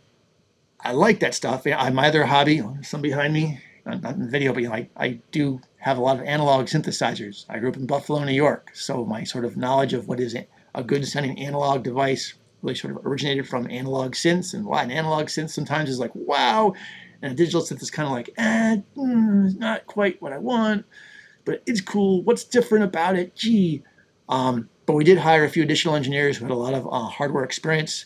I 0.80 0.94
like 0.94 1.20
that 1.20 1.36
stuff. 1.36 1.68
I, 1.68 1.90
my 1.90 2.08
other 2.08 2.24
hobby, 2.24 2.64
some 2.84 3.02
behind 3.02 3.34
me, 3.34 3.60
not 3.86 4.16
in 4.16 4.32
video, 4.32 4.54
but 4.54 4.64
you 4.64 4.70
know, 4.70 4.76
I, 4.76 4.88
I 4.96 5.20
do 5.32 5.60
have 5.80 5.98
a 5.98 6.02
lot 6.02 6.20
of 6.20 6.26
analog 6.26 6.68
synthesizers. 6.68 7.46
I 7.50 7.60
grew 7.60 7.68
up 7.68 7.76
in 7.76 7.86
Buffalo, 7.86 8.24
New 8.24 8.32
York. 8.32 8.72
So 8.74 9.04
my 9.04 9.26
sort 9.26 9.44
of 9.44 9.58
knowledge 9.58 9.92
of 9.92 10.08
what 10.08 10.22
is 10.22 10.38
a 10.74 10.84
good 10.84 11.06
sounding 11.06 11.38
analog 11.38 11.84
device 11.84 12.36
really 12.64 12.76
sort 12.76 12.96
of 12.96 13.06
originated 13.06 13.48
from 13.48 13.70
analog 13.70 14.14
synths 14.14 14.54
and 14.54 14.66
why 14.66 14.84
an 14.84 14.92
analog 14.92 15.28
synth 15.28 15.50
sometimes 15.50 15.90
is 15.90 16.00
like 16.00 16.12
wow 16.16 16.74
and 17.22 17.32
a 17.32 17.36
digital 17.36 17.62
synth 17.62 17.82
is 17.82 17.92
kind 17.92 18.08
of 18.08 18.14
like 18.14 18.30
eh, 18.38 18.78
mm, 18.98 19.58
not 19.60 19.86
quite 19.86 20.22
what 20.22 20.34
i 20.34 20.38
want 20.38 20.86
but 21.46 21.62
it's 21.66 21.82
cool. 21.82 22.24
What's 22.24 22.46
different 22.46 22.86
about 22.86 23.18
it? 23.18 23.36
Gee 23.36 23.84
um, 24.30 24.70
but 24.86 24.94
we 24.94 25.04
did 25.04 25.18
hire 25.18 25.44
a 25.44 25.50
few 25.50 25.62
additional 25.62 25.96
engineers 25.96 26.38
who 26.38 26.46
had 26.46 26.52
a 26.52 26.56
lot 26.56 26.74
of 26.74 26.88
uh, 26.88 27.08
hardware 27.08 27.44
experience 27.44 28.06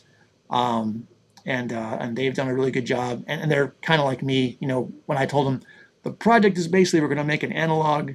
um, 0.49 1.07
and 1.45 1.71
uh, 1.71 1.97
and 1.99 2.17
they've 2.17 2.33
done 2.33 2.47
a 2.47 2.53
really 2.53 2.71
good 2.71 2.85
job 2.85 3.23
and, 3.27 3.41
and 3.41 3.51
they're 3.51 3.75
kind 3.81 4.01
of 4.01 4.05
like 4.05 4.23
me 4.23 4.57
you 4.59 4.67
know 4.67 4.91
when 5.05 5.17
i 5.17 5.25
told 5.25 5.47
them 5.47 5.61
the 6.03 6.11
project 6.11 6.57
is 6.57 6.67
basically 6.67 7.01
we're 7.01 7.07
going 7.07 7.17
to 7.17 7.23
make 7.23 7.43
an 7.43 7.51
analog 7.51 8.13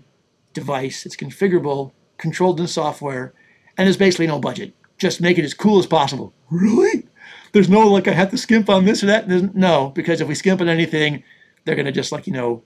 device. 0.55 1.05
It's 1.07 1.16
configurable 1.16 1.92
controlled 2.16 2.61
in 2.61 2.66
software 2.66 3.35
and 3.76 3.87
there's 3.87 3.96
basically 3.96 4.26
no 4.26 4.38
budget. 4.38 4.74
Just 5.03 5.21
make 5.21 5.37
it 5.37 5.45
as 5.45 5.53
cool 5.53 5.81
as 5.81 5.87
possible. 5.87 6.33
Really? 6.49 7.09
There's 7.51 7.69
no 7.69 7.88
like 7.88 8.07
I 8.07 8.12
have 8.12 8.31
to 8.31 8.38
skimp 8.38 8.71
on 8.71 8.85
this 8.85 9.03
or 9.03 9.07
that. 9.07 9.29
There's, 9.29 9.43
no, 9.53 9.91
because 9.97 10.21
if 10.21 10.29
we 10.29 10.37
skimp 10.37 10.61
on 10.61 10.69
anything, 10.69 11.25
they're 11.65 11.75
gonna 11.75 11.91
just 11.91 12.12
like 12.12 12.29
you 12.29 12.33
know 12.33 12.62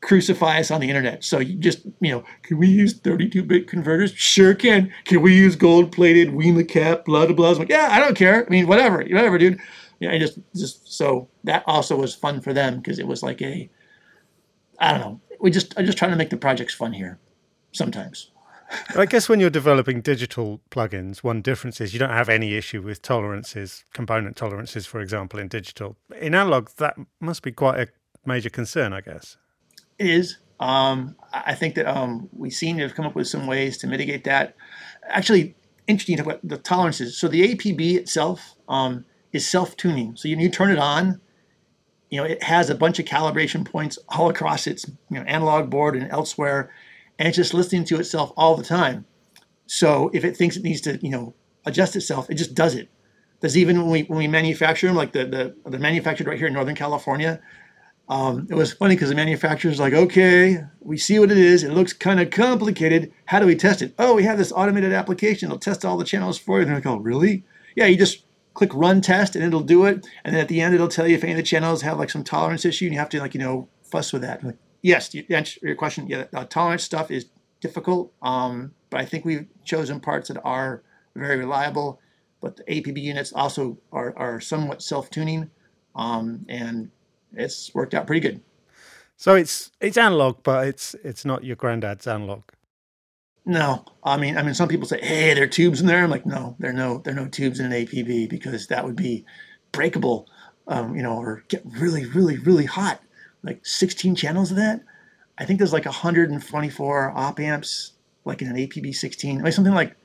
crucify 0.00 0.58
us 0.58 0.72
on 0.72 0.80
the 0.80 0.88
internet. 0.88 1.22
So 1.22 1.38
you 1.38 1.54
just 1.54 1.84
you 2.00 2.10
know, 2.10 2.24
can 2.42 2.58
we 2.58 2.66
use 2.66 2.98
32-bit 2.98 3.68
converters? 3.68 4.12
Sure 4.14 4.52
can. 4.52 4.92
Can 5.04 5.22
we 5.22 5.32
use 5.32 5.54
gold-plated 5.54 6.30
WIMA 6.30 6.68
cap? 6.68 7.04
Blah 7.04 7.26
blah 7.26 7.36
blah. 7.36 7.52
I'm 7.52 7.58
like, 7.58 7.68
yeah, 7.68 7.88
I 7.92 8.00
don't 8.00 8.16
care. 8.16 8.44
I 8.44 8.50
mean, 8.50 8.66
whatever, 8.66 8.96
whatever, 9.04 9.38
dude. 9.38 9.60
Yeah, 10.00 10.10
I 10.10 10.18
just 10.18 10.40
just 10.56 10.92
so 10.92 11.28
that 11.44 11.62
also 11.68 11.94
was 11.94 12.16
fun 12.16 12.40
for 12.40 12.52
them 12.52 12.78
because 12.78 12.98
it 12.98 13.06
was 13.06 13.22
like 13.22 13.40
a, 13.40 13.70
I 14.80 14.90
don't 14.90 15.00
know. 15.00 15.20
We 15.38 15.52
just 15.52 15.78
I'm 15.78 15.86
just 15.86 15.98
trying 15.98 16.10
to 16.10 16.16
make 16.16 16.30
the 16.30 16.36
projects 16.36 16.74
fun 16.74 16.92
here, 16.92 17.20
sometimes. 17.70 18.29
I 18.96 19.06
guess 19.06 19.28
when 19.28 19.40
you're 19.40 19.50
developing 19.50 20.00
digital 20.00 20.60
plugins, 20.70 21.18
one 21.18 21.42
difference 21.42 21.80
is 21.80 21.92
you 21.92 21.98
don't 21.98 22.10
have 22.10 22.28
any 22.28 22.54
issue 22.54 22.82
with 22.82 23.02
tolerances, 23.02 23.84
component 23.92 24.36
tolerances, 24.36 24.86
for 24.86 25.00
example, 25.00 25.40
in 25.40 25.48
digital. 25.48 25.96
In 26.20 26.34
analog, 26.34 26.68
that 26.76 26.96
must 27.20 27.42
be 27.42 27.52
quite 27.52 27.80
a 27.80 27.88
major 28.24 28.50
concern, 28.50 28.92
I 28.92 29.00
guess. 29.00 29.36
It 29.98 30.08
is. 30.08 30.38
Um, 30.60 31.16
I 31.32 31.54
think 31.54 31.74
that 31.76 31.86
um, 31.86 32.28
we 32.32 32.50
seem 32.50 32.76
to 32.76 32.82
have 32.82 32.94
come 32.94 33.06
up 33.06 33.14
with 33.14 33.26
some 33.26 33.46
ways 33.46 33.78
to 33.78 33.86
mitigate 33.86 34.24
that. 34.24 34.54
Actually, 35.08 35.56
interesting 35.86 36.16
talk 36.16 36.26
about 36.26 36.40
the 36.46 36.58
tolerances. 36.58 37.16
So 37.16 37.28
the 37.28 37.54
APB 37.54 37.96
itself 37.96 38.54
um, 38.68 39.04
is 39.32 39.48
self-tuning. 39.48 40.16
So 40.16 40.28
you, 40.28 40.36
you 40.36 40.50
turn 40.50 40.70
it 40.70 40.78
on, 40.78 41.20
you 42.10 42.20
know, 42.20 42.24
it 42.24 42.42
has 42.42 42.70
a 42.70 42.74
bunch 42.74 42.98
of 42.98 43.06
calibration 43.06 43.64
points 43.64 43.98
all 44.08 44.28
across 44.28 44.66
its 44.66 44.86
you 45.08 45.18
know, 45.18 45.22
analog 45.22 45.70
board 45.70 45.96
and 45.96 46.10
elsewhere 46.10 46.70
and 47.20 47.28
it's 47.28 47.36
just 47.36 47.52
listening 47.52 47.84
to 47.84 48.00
itself 48.00 48.32
all 48.34 48.56
the 48.56 48.64
time. 48.64 49.04
So 49.66 50.10
if 50.14 50.24
it 50.24 50.36
thinks 50.36 50.56
it 50.56 50.64
needs 50.64 50.80
to, 50.80 50.98
you 51.02 51.10
know, 51.10 51.34
adjust 51.66 51.94
itself, 51.94 52.30
it 52.30 52.34
just 52.34 52.54
does 52.54 52.74
it. 52.74 52.88
There's 53.40 53.58
even 53.58 53.80
when 53.82 53.90
we 53.90 54.02
when 54.04 54.18
we 54.18 54.26
manufacture 54.26 54.86
them, 54.86 54.96
like 54.96 55.12
the 55.12 55.26
the 55.26 55.70
the 55.70 55.78
manufactured 55.78 56.26
right 56.26 56.38
here 56.38 56.48
in 56.48 56.54
Northern 56.54 56.74
California. 56.74 57.40
Um, 58.08 58.48
it 58.50 58.54
was 58.54 58.72
funny 58.72 58.96
because 58.96 59.10
the 59.10 59.14
manufacturer's 59.14 59.78
like, 59.78 59.92
okay, 59.92 60.64
we 60.80 60.98
see 60.98 61.20
what 61.20 61.30
it 61.30 61.38
is. 61.38 61.62
It 61.62 61.72
looks 61.72 61.92
kind 61.92 62.18
of 62.18 62.30
complicated. 62.30 63.12
How 63.26 63.38
do 63.38 63.46
we 63.46 63.54
test 63.54 63.82
it? 63.82 63.94
Oh, 64.00 64.14
we 64.14 64.24
have 64.24 64.36
this 64.36 64.50
automated 64.50 64.92
application. 64.92 65.46
It'll 65.46 65.60
test 65.60 65.84
all 65.84 65.96
the 65.96 66.04
channels 66.04 66.36
for 66.36 66.58
you. 66.60 66.66
And 66.66 66.74
I 66.74 66.80
go, 66.80 66.96
really? 66.96 67.44
Yeah, 67.76 67.86
you 67.86 67.96
just 67.96 68.24
click 68.54 68.74
run 68.74 69.00
test 69.00 69.36
and 69.36 69.44
it'll 69.44 69.60
do 69.60 69.84
it. 69.84 70.04
And 70.24 70.34
then 70.34 70.40
at 70.40 70.48
the 70.48 70.60
end, 70.60 70.74
it'll 70.74 70.88
tell 70.88 71.06
you 71.06 71.14
if 71.14 71.22
any 71.22 71.34
of 71.34 71.36
the 71.36 71.44
channels 71.44 71.82
have 71.82 71.98
like 72.00 72.10
some 72.10 72.24
tolerance 72.24 72.64
issue 72.64 72.86
and 72.86 72.94
you 72.94 72.98
have 72.98 73.10
to 73.10 73.20
like, 73.20 73.34
you 73.34 73.40
know, 73.40 73.68
fuss 73.84 74.12
with 74.12 74.22
that. 74.22 74.42
Like, 74.42 74.56
yes, 74.82 75.08
to 75.10 75.26
answer 75.32 75.60
your 75.62 75.76
question, 75.76 76.06
yeah, 76.06 76.24
uh, 76.34 76.44
tolerance 76.44 76.84
stuff 76.84 77.10
is 77.10 77.26
difficult, 77.60 78.12
um, 78.22 78.72
but 78.90 79.00
I 79.00 79.04
think 79.04 79.24
we've 79.24 79.46
chosen 79.64 80.00
parts 80.00 80.28
that 80.28 80.40
are 80.44 80.82
very 81.14 81.38
reliable. 81.38 82.00
But 82.40 82.56
the 82.56 82.64
APB 82.64 83.02
units 83.02 83.32
also 83.34 83.78
are, 83.92 84.14
are 84.16 84.40
somewhat 84.40 84.82
self-tuning, 84.82 85.50
um, 85.94 86.46
and 86.48 86.90
it's 87.34 87.74
worked 87.74 87.92
out 87.92 88.06
pretty 88.06 88.20
good. 88.20 88.40
So 89.16 89.34
it's 89.34 89.70
it's 89.80 89.98
analog, 89.98 90.38
but 90.42 90.66
it's 90.66 90.94
it's 91.04 91.26
not 91.26 91.44
your 91.44 91.56
granddad's 91.56 92.06
analog. 92.06 92.42
No, 93.44 93.84
I 94.02 94.16
mean, 94.16 94.38
I 94.38 94.42
mean, 94.42 94.54
some 94.54 94.68
people 94.68 94.86
say, 94.86 95.00
"Hey, 95.02 95.34
there 95.34 95.44
are 95.44 95.48
tubes 95.48 95.80
in 95.80 95.86
there." 95.86 96.02
I'm 96.02 96.10
like, 96.10 96.24
no, 96.24 96.56
there 96.58 96.70
are 96.70 96.74
no, 96.74 96.98
there 96.98 97.12
are 97.12 97.16
no 97.16 97.28
tubes 97.28 97.60
in 97.60 97.66
an 97.66 97.72
APB 97.72 98.30
because 98.30 98.68
that 98.68 98.84
would 98.84 98.96
be 98.96 99.26
breakable, 99.72 100.26
um, 100.68 100.96
you 100.96 101.02
know, 101.02 101.16
or 101.18 101.44
get 101.48 101.62
really, 101.66 102.06
really, 102.06 102.38
really 102.38 102.64
hot. 102.64 103.02
Like 103.42 103.64
16 103.64 104.14
channels 104.14 104.50
of 104.50 104.56
that. 104.56 104.82
I 105.38 105.44
think 105.44 105.58
there's 105.58 105.72
like 105.72 105.86
124 105.86 107.12
op 107.16 107.40
amps, 107.40 107.92
like 108.24 108.42
in 108.42 108.48
an 108.48 108.56
APB 108.56 108.94
16, 108.94 109.42
like 109.42 109.52
something 109.52 109.74
like 109.74 109.96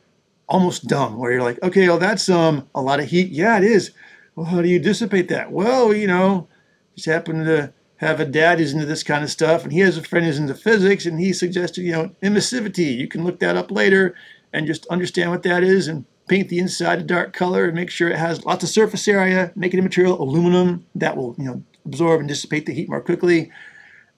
almost 0.47 0.87
dumb, 0.87 1.17
where 1.17 1.31
you're 1.31 1.43
like, 1.43 1.61
okay, 1.61 1.87
well, 1.87 1.97
that's 1.97 2.29
um 2.29 2.69
a 2.73 2.81
lot 2.81 2.99
of 2.99 3.07
heat. 3.07 3.29
Yeah, 3.29 3.57
it 3.57 3.63
is. 3.63 3.91
Well, 4.35 4.45
how 4.45 4.61
do 4.61 4.69
you 4.69 4.79
dissipate 4.79 5.27
that? 5.29 5.51
Well, 5.51 5.93
you 5.93 6.07
know, 6.07 6.47
just 6.95 7.07
happen 7.07 7.43
to 7.45 7.73
have 7.97 8.19
a 8.19 8.25
dad 8.25 8.59
who's 8.59 8.73
into 8.73 8.85
this 8.85 9.03
kind 9.03 9.23
of 9.23 9.31
stuff, 9.31 9.63
and 9.63 9.71
he 9.71 9.79
has 9.79 9.97
a 9.97 10.03
friend 10.03 10.25
who's 10.25 10.39
into 10.39 10.53
physics, 10.53 11.05
and 11.05 11.19
he 11.19 11.33
suggested, 11.33 11.81
you 11.81 11.91
know, 11.91 12.11
emissivity. 12.21 12.97
You 12.97 13.07
can 13.07 13.23
look 13.23 13.39
that 13.39 13.55
up 13.57 13.71
later 13.71 14.15
and 14.53 14.67
just 14.67 14.85
understand 14.87 15.31
what 15.31 15.43
that 15.43 15.63
is 15.63 15.87
and 15.87 16.05
paint 16.27 16.49
the 16.49 16.59
inside 16.59 16.99
a 16.99 17.03
dark 17.03 17.33
color 17.33 17.65
and 17.65 17.75
make 17.75 17.89
sure 17.89 18.09
it 18.09 18.17
has 18.17 18.45
lots 18.45 18.63
of 18.63 18.69
surface 18.69 19.07
area, 19.07 19.51
make 19.55 19.73
it 19.73 19.79
a 19.79 19.83
material, 19.83 20.21
aluminum, 20.21 20.85
that 20.95 21.15
will, 21.15 21.35
you 21.37 21.45
know, 21.45 21.63
absorb 21.85 22.19
and 22.19 22.29
dissipate 22.29 22.65
the 22.65 22.73
heat 22.73 22.89
more 22.89 23.01
quickly. 23.01 23.51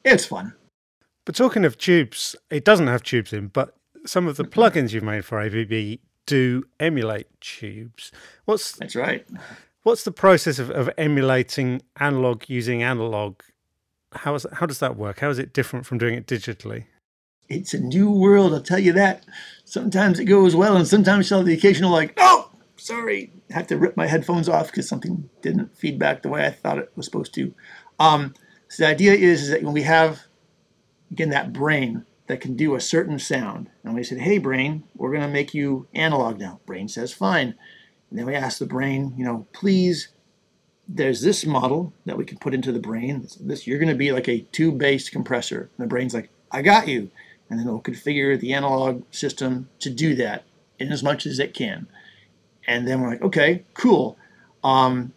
It's 0.03 0.25
fun. 0.25 0.53
But 1.25 1.35
talking 1.35 1.65
of 1.65 1.77
tubes, 1.77 2.35
it 2.49 2.63
doesn't 2.63 2.87
have 2.87 3.03
tubes 3.03 3.33
in, 3.33 3.47
but 3.47 3.75
some 4.05 4.27
of 4.27 4.37
the 4.37 4.43
mm-hmm. 4.43 4.59
plugins 4.59 4.93
you've 4.93 5.03
made 5.03 5.25
for 5.25 5.37
APB 5.37 5.99
do 6.25 6.63
emulate 6.79 7.27
tubes. 7.41 8.11
What's 8.45 8.73
That's 8.73 8.95
right. 8.95 9.25
What's 9.83 10.03
the 10.03 10.11
process 10.11 10.59
of, 10.59 10.69
of 10.69 10.89
emulating 10.97 11.81
analog 11.99 12.43
using 12.47 12.83
analog? 12.83 13.41
How, 14.13 14.35
is, 14.35 14.45
how 14.53 14.65
does 14.65 14.79
that 14.79 14.97
work? 14.97 15.19
How 15.19 15.29
is 15.29 15.39
it 15.39 15.53
different 15.53 15.85
from 15.85 15.97
doing 15.97 16.13
it 16.13 16.27
digitally? 16.27 16.85
It's 17.49 17.73
a 17.73 17.79
new 17.79 18.11
world, 18.11 18.53
I'll 18.53 18.61
tell 18.61 18.79
you 18.79 18.91
that. 18.93 19.25
Sometimes 19.63 20.19
it 20.19 20.25
goes 20.25 20.55
well, 20.55 20.75
and 20.75 20.85
sometimes 20.85 21.29
you'll 21.29 21.39
have 21.39 21.47
the 21.47 21.53
occasional, 21.53 21.91
like, 21.91 22.13
oh, 22.17 22.51
sorry, 22.75 23.31
Have 23.51 23.67
to 23.67 23.77
rip 23.77 23.95
my 23.95 24.07
headphones 24.07 24.49
off 24.49 24.67
because 24.67 24.89
something 24.89 25.29
didn't 25.41 25.77
feedback 25.77 26.21
the 26.21 26.29
way 26.29 26.45
I 26.45 26.51
thought 26.51 26.79
it 26.79 26.91
was 26.95 27.05
supposed 27.05 27.33
to. 27.35 27.53
Um, 27.99 28.33
so 28.67 28.83
the 28.83 28.89
idea 28.89 29.13
is, 29.13 29.43
is 29.43 29.49
that 29.49 29.63
when 29.63 29.73
we 29.73 29.83
have, 29.83 30.23
again, 31.11 31.29
that 31.29 31.53
brain 31.53 32.05
that 32.27 32.41
can 32.41 32.57
do 32.57 32.75
a 32.75 32.81
certain 32.81 33.19
sound, 33.19 33.69
and 33.83 33.95
we 33.95 34.03
said, 34.03 34.19
hey, 34.19 34.37
brain, 34.37 34.83
we're 34.95 35.11
going 35.11 35.21
to 35.21 35.29
make 35.29 35.53
you 35.53 35.87
analog 35.93 36.39
now. 36.39 36.59
Brain 36.65 36.89
says, 36.89 37.13
fine. 37.13 37.55
And 38.09 38.19
then 38.19 38.25
we 38.25 38.35
ask 38.35 38.59
the 38.59 38.65
brain, 38.65 39.13
you 39.17 39.23
know, 39.23 39.47
please, 39.53 40.09
there's 40.87 41.21
this 41.21 41.45
model 41.45 41.93
that 42.05 42.17
we 42.17 42.25
can 42.25 42.37
put 42.37 42.53
into 42.53 42.73
the 42.73 42.79
brain. 42.79 43.25
This 43.39 43.65
you're 43.65 43.79
going 43.79 43.87
to 43.87 43.95
be 43.95 44.11
like 44.11 44.27
a 44.27 44.41
tube-based 44.51 45.11
compressor. 45.11 45.69
And 45.77 45.85
the 45.85 45.89
brain's 45.89 46.13
like, 46.13 46.29
I 46.51 46.61
got 46.61 46.87
you. 46.87 47.11
And 47.49 47.59
then 47.59 47.67
it'll 47.67 47.81
configure 47.81 48.37
the 48.37 48.53
analog 48.53 49.03
system 49.11 49.69
to 49.79 49.89
do 49.89 50.15
that 50.15 50.43
in 50.79 50.91
as 50.91 51.01
much 51.01 51.25
as 51.25 51.39
it 51.39 51.53
can. 51.53 51.87
And 52.67 52.87
then 52.87 53.01
we're 53.01 53.09
like, 53.09 53.21
okay, 53.21 53.63
cool. 53.73 54.17
Um, 54.63 55.13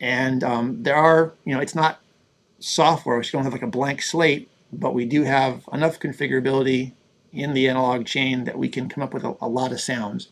and 0.00 0.44
um, 0.44 0.82
there 0.82 0.96
are, 0.96 1.32
you 1.44 1.54
know, 1.54 1.60
it's 1.60 1.74
not 1.74 2.00
software. 2.58 3.18
We 3.18 3.24
don't 3.24 3.44
have 3.44 3.52
like 3.52 3.62
a 3.62 3.66
blank 3.66 4.02
slate, 4.02 4.50
but 4.72 4.94
we 4.94 5.06
do 5.06 5.24
have 5.24 5.68
enough 5.72 5.98
configurability 5.98 6.92
in 7.32 7.54
the 7.54 7.68
analog 7.68 8.06
chain 8.06 8.44
that 8.44 8.58
we 8.58 8.68
can 8.68 8.88
come 8.88 9.02
up 9.02 9.14
with 9.14 9.24
a, 9.24 9.34
a 9.40 9.48
lot 9.48 9.72
of 9.72 9.80
sounds. 9.80 10.28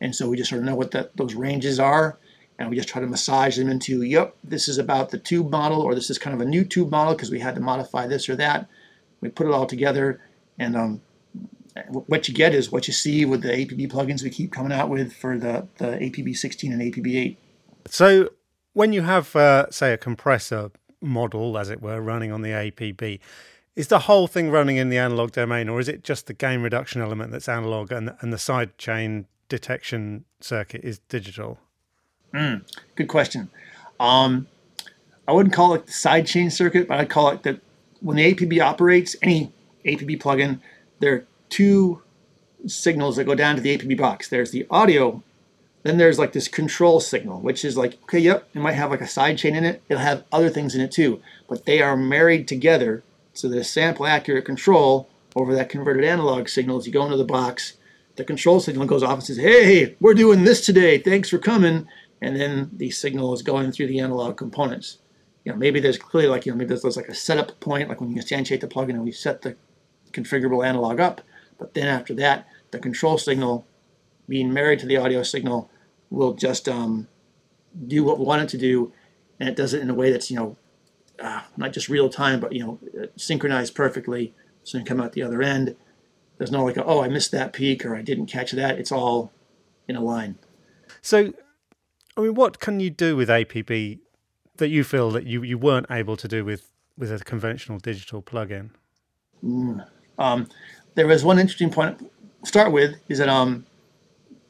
And 0.00 0.14
so 0.14 0.28
we 0.28 0.36
just 0.36 0.50
sort 0.50 0.60
of 0.60 0.66
know 0.66 0.74
what 0.74 0.90
the, 0.90 1.10
those 1.14 1.34
ranges 1.34 1.78
are, 1.78 2.18
and 2.58 2.68
we 2.68 2.76
just 2.76 2.88
try 2.88 3.00
to 3.00 3.06
massage 3.06 3.56
them 3.56 3.70
into, 3.70 4.02
yep, 4.02 4.36
this 4.44 4.68
is 4.68 4.78
about 4.78 5.10
the 5.10 5.18
tube 5.18 5.50
model, 5.50 5.80
or 5.80 5.94
this 5.94 6.10
is 6.10 6.18
kind 6.18 6.34
of 6.34 6.40
a 6.40 6.48
new 6.48 6.64
tube 6.64 6.90
model 6.90 7.14
because 7.14 7.30
we 7.30 7.40
had 7.40 7.54
to 7.54 7.60
modify 7.60 8.06
this 8.06 8.28
or 8.28 8.36
that. 8.36 8.68
We 9.20 9.28
put 9.28 9.46
it 9.46 9.52
all 9.52 9.66
together, 9.66 10.20
and 10.58 10.76
um, 10.76 11.00
what 11.90 12.28
you 12.28 12.34
get 12.34 12.54
is 12.54 12.70
what 12.70 12.86
you 12.86 12.92
see 12.92 13.24
with 13.24 13.42
the 13.42 13.48
APB 13.48 13.90
plugins 13.90 14.22
we 14.22 14.30
keep 14.30 14.52
coming 14.52 14.72
out 14.72 14.88
with 14.88 15.12
for 15.12 15.38
the, 15.38 15.66
the 15.78 15.86
APB 15.86 16.36
16 16.36 16.72
and 16.72 16.82
APB 16.82 17.16
8. 17.16 17.38
So 17.86 18.30
when 18.74 18.92
you 18.92 19.02
have, 19.02 19.34
uh, 19.34 19.70
say, 19.70 19.92
a 19.92 19.98
compressor 19.98 20.70
model, 21.00 21.56
as 21.58 21.70
it 21.70 21.80
were, 21.80 22.00
running 22.00 22.30
on 22.30 22.42
the 22.42 22.50
APB, 22.50 23.20
is 23.74 23.88
the 23.88 24.00
whole 24.00 24.26
thing 24.26 24.50
running 24.50 24.76
in 24.76 24.90
the 24.90 24.98
analog 24.98 25.32
domain, 25.32 25.68
or 25.68 25.80
is 25.80 25.88
it 25.88 26.04
just 26.04 26.26
the 26.26 26.34
gain 26.34 26.60
reduction 26.60 27.00
element 27.00 27.32
that's 27.32 27.48
analog 27.48 27.90
and, 27.90 28.14
and 28.20 28.32
the 28.32 28.38
side 28.38 28.76
chain 28.76 29.26
detection 29.48 30.24
circuit 30.40 30.82
is 30.84 30.98
digital? 31.08 31.58
Mm, 32.34 32.62
good 32.96 33.08
question. 33.08 33.50
Um, 33.98 34.46
I 35.26 35.32
wouldn't 35.32 35.54
call 35.54 35.74
it 35.74 35.86
the 35.86 35.92
sidechain 35.92 36.52
circuit, 36.52 36.88
but 36.88 36.98
I'd 36.98 37.10
call 37.10 37.30
it 37.30 37.42
that 37.44 37.60
when 38.00 38.16
the 38.16 38.34
APB 38.34 38.60
operates, 38.60 39.16
any 39.22 39.52
APB 39.84 40.20
plugin, 40.20 40.60
there 40.98 41.14
are 41.14 41.26
two 41.52 42.02
signals 42.66 43.16
that 43.16 43.24
go 43.24 43.34
down 43.34 43.56
to 43.56 43.62
the 43.62 43.76
APB 43.76 43.96
box. 43.98 44.28
There's 44.28 44.50
the 44.50 44.66
audio, 44.70 45.22
then 45.82 45.98
there's 45.98 46.18
like 46.18 46.32
this 46.32 46.48
control 46.48 47.00
signal, 47.00 47.40
which 47.40 47.64
is 47.64 47.76
like, 47.76 48.00
okay, 48.04 48.18
yep, 48.18 48.48
it 48.54 48.60
might 48.60 48.72
have 48.72 48.90
like 48.90 49.00
a 49.00 49.04
sidechain 49.04 49.56
in 49.56 49.64
it. 49.64 49.82
It'll 49.88 50.02
have 50.02 50.24
other 50.32 50.50
things 50.50 50.74
in 50.74 50.80
it 50.80 50.92
too, 50.92 51.20
but 51.48 51.64
they 51.66 51.80
are 51.80 51.96
married 51.96 52.48
together 52.48 53.02
so 53.34 53.50
a 53.52 53.64
sample 53.64 54.06
accurate 54.06 54.44
control 54.44 55.08
over 55.34 55.54
that 55.54 55.70
converted 55.70 56.04
analog 56.04 56.48
signal 56.48 56.76
as 56.76 56.86
you 56.86 56.92
go 56.92 57.04
into 57.04 57.16
the 57.16 57.24
box 57.24 57.78
the 58.16 58.24
control 58.24 58.60
signal 58.60 58.86
goes 58.86 59.02
off 59.02 59.14
and 59.14 59.24
says, 59.24 59.38
hey, 59.38 59.96
we're 60.00 60.14
doing 60.14 60.44
this 60.44 60.64
today. 60.64 60.98
Thanks 60.98 61.30
for 61.30 61.38
coming. 61.38 61.88
And 62.20 62.36
then 62.36 62.70
the 62.72 62.90
signal 62.90 63.32
is 63.32 63.42
going 63.42 63.72
through 63.72 63.88
the 63.88 64.00
analog 64.00 64.36
components. 64.36 64.98
You 65.44 65.52
know, 65.52 65.58
maybe 65.58 65.80
there's 65.80 65.98
clearly 65.98 66.28
like, 66.28 66.46
you 66.46 66.52
know, 66.52 66.58
maybe 66.58 66.68
there's, 66.68 66.82
there's 66.82 66.96
like 66.96 67.08
a 67.08 67.14
setup 67.14 67.58
point, 67.60 67.88
like 67.88 68.00
when 68.00 68.10
you 68.10 68.16
instantiate 68.16 68.60
the 68.60 68.68
plugin 68.68 68.90
and 68.90 69.04
we 69.04 69.12
set 69.12 69.42
the 69.42 69.56
configurable 70.12 70.64
analog 70.64 71.00
up. 71.00 71.20
But 71.58 71.74
then 71.74 71.86
after 71.86 72.14
that, 72.14 72.46
the 72.70 72.78
control 72.78 73.18
signal 73.18 73.66
being 74.28 74.52
married 74.52 74.78
to 74.80 74.86
the 74.86 74.96
audio 74.96 75.22
signal 75.22 75.70
will 76.10 76.34
just 76.34 76.68
um, 76.68 77.08
do 77.86 78.04
what 78.04 78.18
we 78.18 78.24
want 78.24 78.42
it 78.42 78.48
to 78.50 78.58
do. 78.58 78.92
And 79.40 79.48
it 79.48 79.56
does 79.56 79.74
it 79.74 79.82
in 79.82 79.90
a 79.90 79.94
way 79.94 80.10
that's, 80.10 80.30
you 80.30 80.36
know, 80.36 80.56
uh, 81.18 81.42
not 81.56 81.72
just 81.72 81.88
real 81.88 82.08
time, 82.08 82.40
but, 82.40 82.52
you 82.52 82.60
know, 82.60 83.08
synchronized 83.16 83.74
perfectly. 83.74 84.34
So 84.64 84.78
you 84.78 84.84
come 84.84 85.00
out 85.00 85.12
the 85.12 85.22
other 85.22 85.42
end 85.42 85.76
there's 86.42 86.50
no 86.50 86.64
like, 86.64 86.76
oh, 86.76 87.02
I 87.04 87.08
missed 87.08 87.30
that 87.30 87.52
peak 87.52 87.86
or 87.86 87.94
I 87.94 88.02
didn't 88.02 88.26
catch 88.26 88.50
that. 88.50 88.76
It's 88.76 88.90
all 88.90 89.30
in 89.86 89.94
a 89.94 90.00
line. 90.00 90.38
So, 91.00 91.32
I 92.16 92.20
mean, 92.20 92.34
what 92.34 92.58
can 92.58 92.80
you 92.80 92.90
do 92.90 93.14
with 93.14 93.28
APB 93.28 94.00
that 94.56 94.68
you 94.68 94.82
feel 94.82 95.12
that 95.12 95.24
you, 95.24 95.44
you 95.44 95.56
weren't 95.56 95.86
able 95.88 96.16
to 96.16 96.26
do 96.26 96.44
with, 96.44 96.68
with 96.98 97.12
a 97.12 97.20
conventional 97.20 97.78
digital 97.78 98.22
plugin? 98.22 98.70
Mm. 99.44 99.86
Um, 100.18 100.48
there 100.94 101.06
was 101.06 101.24
one 101.24 101.38
interesting 101.38 101.70
point. 101.70 101.98
To 101.98 102.46
start 102.46 102.72
with 102.72 102.96
is 103.08 103.18
that 103.18 103.28
um, 103.28 103.66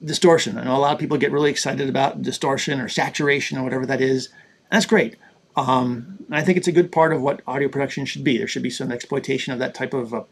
distortion. 0.04 0.58
I 0.58 0.64
know 0.64 0.76
a 0.76 0.78
lot 0.78 0.92
of 0.92 0.98
people 0.98 1.16
get 1.16 1.32
really 1.32 1.50
excited 1.50 1.88
about 1.88 2.22
distortion 2.22 2.80
or 2.80 2.88
saturation 2.88 3.58
or 3.58 3.62
whatever 3.62 3.86
that 3.86 4.00
is. 4.00 4.26
And 4.26 4.76
that's 4.76 4.86
great. 4.86 5.16
Um, 5.56 6.18
I 6.30 6.42
think 6.42 6.56
it's 6.56 6.68
a 6.68 6.72
good 6.72 6.90
part 6.90 7.12
of 7.12 7.20
what 7.20 7.42
audio 7.46 7.68
production 7.68 8.06
should 8.06 8.24
be. 8.24 8.38
There 8.38 8.48
should 8.48 8.62
be 8.62 8.70
some 8.70 8.90
exploitation 8.90 9.52
of 9.52 9.58
that 9.58 9.74
type 9.74 9.92
of 9.92 10.14
uh, 10.14 10.24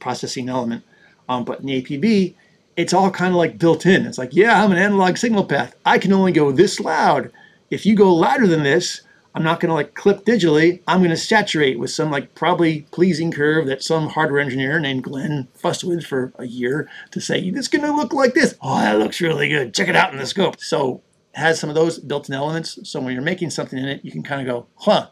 processing 0.00 0.48
element. 0.48 0.84
Um, 1.28 1.44
but 1.44 1.60
in 1.60 1.66
the 1.66 1.82
APB, 1.82 2.34
it's 2.76 2.94
all 2.94 3.10
kind 3.10 3.30
of 3.30 3.36
like 3.36 3.58
built 3.58 3.84
in. 3.84 4.06
It's 4.06 4.18
like, 4.18 4.34
yeah, 4.34 4.62
I'm 4.62 4.72
an 4.72 4.78
analog 4.78 5.16
signal 5.16 5.44
path. 5.44 5.76
I 5.84 5.98
can 5.98 6.12
only 6.12 6.32
go 6.32 6.50
this 6.50 6.80
loud. 6.80 7.30
If 7.70 7.84
you 7.86 7.94
go 7.94 8.14
louder 8.14 8.46
than 8.46 8.62
this, 8.62 9.02
I'm 9.34 9.42
not 9.42 9.60
going 9.60 9.68
to 9.70 9.74
like 9.74 9.94
clip 9.94 10.24
digitally. 10.24 10.82
I'm 10.86 10.98
going 10.98 11.10
to 11.10 11.16
saturate 11.16 11.78
with 11.78 11.90
some 11.90 12.10
like 12.10 12.34
probably 12.34 12.82
pleasing 12.90 13.32
curve 13.32 13.66
that 13.66 13.82
some 13.82 14.08
hardware 14.08 14.40
engineer 14.40 14.78
named 14.78 15.04
Glenn 15.04 15.48
fussed 15.54 15.84
with 15.84 16.04
for 16.04 16.32
a 16.38 16.46
year 16.46 16.88
to 17.12 17.20
say, 17.20 17.40
it's 17.40 17.68
going 17.68 17.84
to 17.84 17.94
look 17.94 18.12
like 18.12 18.34
this. 18.34 18.54
Oh, 18.60 18.78
that 18.78 18.98
looks 18.98 19.20
really 19.20 19.48
good. 19.48 19.72
Check 19.72 19.88
it 19.88 19.96
out 19.96 20.12
in 20.12 20.18
the 20.18 20.26
scope. 20.26 20.60
So 20.60 21.02
has 21.34 21.58
some 21.58 21.70
of 21.70 21.74
those 21.74 21.98
built-in 21.98 22.34
elements. 22.34 22.78
So 22.82 23.00
when 23.00 23.14
you're 23.14 23.22
making 23.22 23.50
something 23.50 23.78
in 23.78 23.88
it, 23.88 24.04
you 24.04 24.12
can 24.12 24.22
kind 24.22 24.40
of 24.40 24.46
go, 24.46 24.66
huh, 24.76 25.08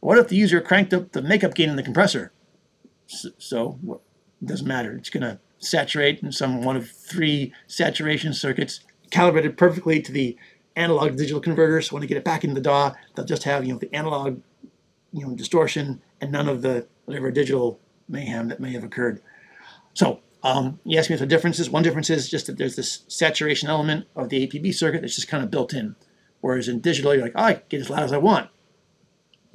what 0.00 0.18
if 0.18 0.26
the 0.26 0.36
user 0.36 0.60
cranked 0.60 0.92
up 0.92 1.12
the 1.12 1.22
makeup 1.22 1.54
gain 1.54 1.70
in 1.70 1.76
the 1.76 1.84
compressor? 1.84 2.32
So 3.06 3.78
it 4.42 4.46
doesn't 4.48 4.66
matter. 4.66 4.96
It's 4.96 5.10
going 5.10 5.22
to 5.22 5.38
saturate 5.58 6.20
in 6.20 6.32
some 6.32 6.62
one 6.62 6.76
of 6.76 6.90
three 6.90 7.52
saturation 7.68 8.34
circuits, 8.34 8.80
calibrated 9.12 9.56
perfectly 9.56 10.02
to 10.02 10.10
the 10.10 10.36
analog 10.76 11.16
digital 11.16 11.40
converter. 11.40 11.80
So 11.82 11.94
when 11.94 12.00
they 12.00 12.06
get 12.06 12.16
it 12.16 12.24
back 12.24 12.44
into 12.44 12.54
the 12.54 12.60
DAW, 12.60 12.94
they'll 13.14 13.24
just 13.24 13.44
have 13.44 13.64
you 13.64 13.72
know 13.72 13.78
the 13.78 13.94
analog, 13.94 14.40
you 15.12 15.26
know, 15.26 15.34
distortion 15.34 16.02
and 16.20 16.32
none 16.32 16.48
of 16.48 16.62
the 16.62 16.86
whatever 17.04 17.30
digital 17.30 17.80
mayhem 18.08 18.48
that 18.48 18.60
may 18.60 18.72
have 18.72 18.84
occurred. 18.84 19.20
So 19.94 20.20
um, 20.42 20.80
you 20.84 20.98
ask 20.98 21.10
me 21.10 21.14
if 21.14 21.20
the 21.20 21.26
differences. 21.26 21.70
One 21.70 21.82
difference 21.82 22.10
is 22.10 22.28
just 22.28 22.46
that 22.46 22.58
there's 22.58 22.76
this 22.76 23.04
saturation 23.08 23.68
element 23.68 24.06
of 24.16 24.28
the 24.28 24.46
APB 24.46 24.74
circuit 24.74 25.00
that's 25.00 25.14
just 25.14 25.28
kind 25.28 25.44
of 25.44 25.50
built 25.50 25.72
in. 25.72 25.96
Whereas 26.40 26.68
in 26.68 26.80
digital, 26.80 27.14
you're 27.14 27.22
like, 27.22 27.32
oh, 27.36 27.42
I 27.42 27.62
get 27.68 27.80
as 27.80 27.90
loud 27.90 28.02
as 28.02 28.12
I 28.12 28.18
want. 28.18 28.50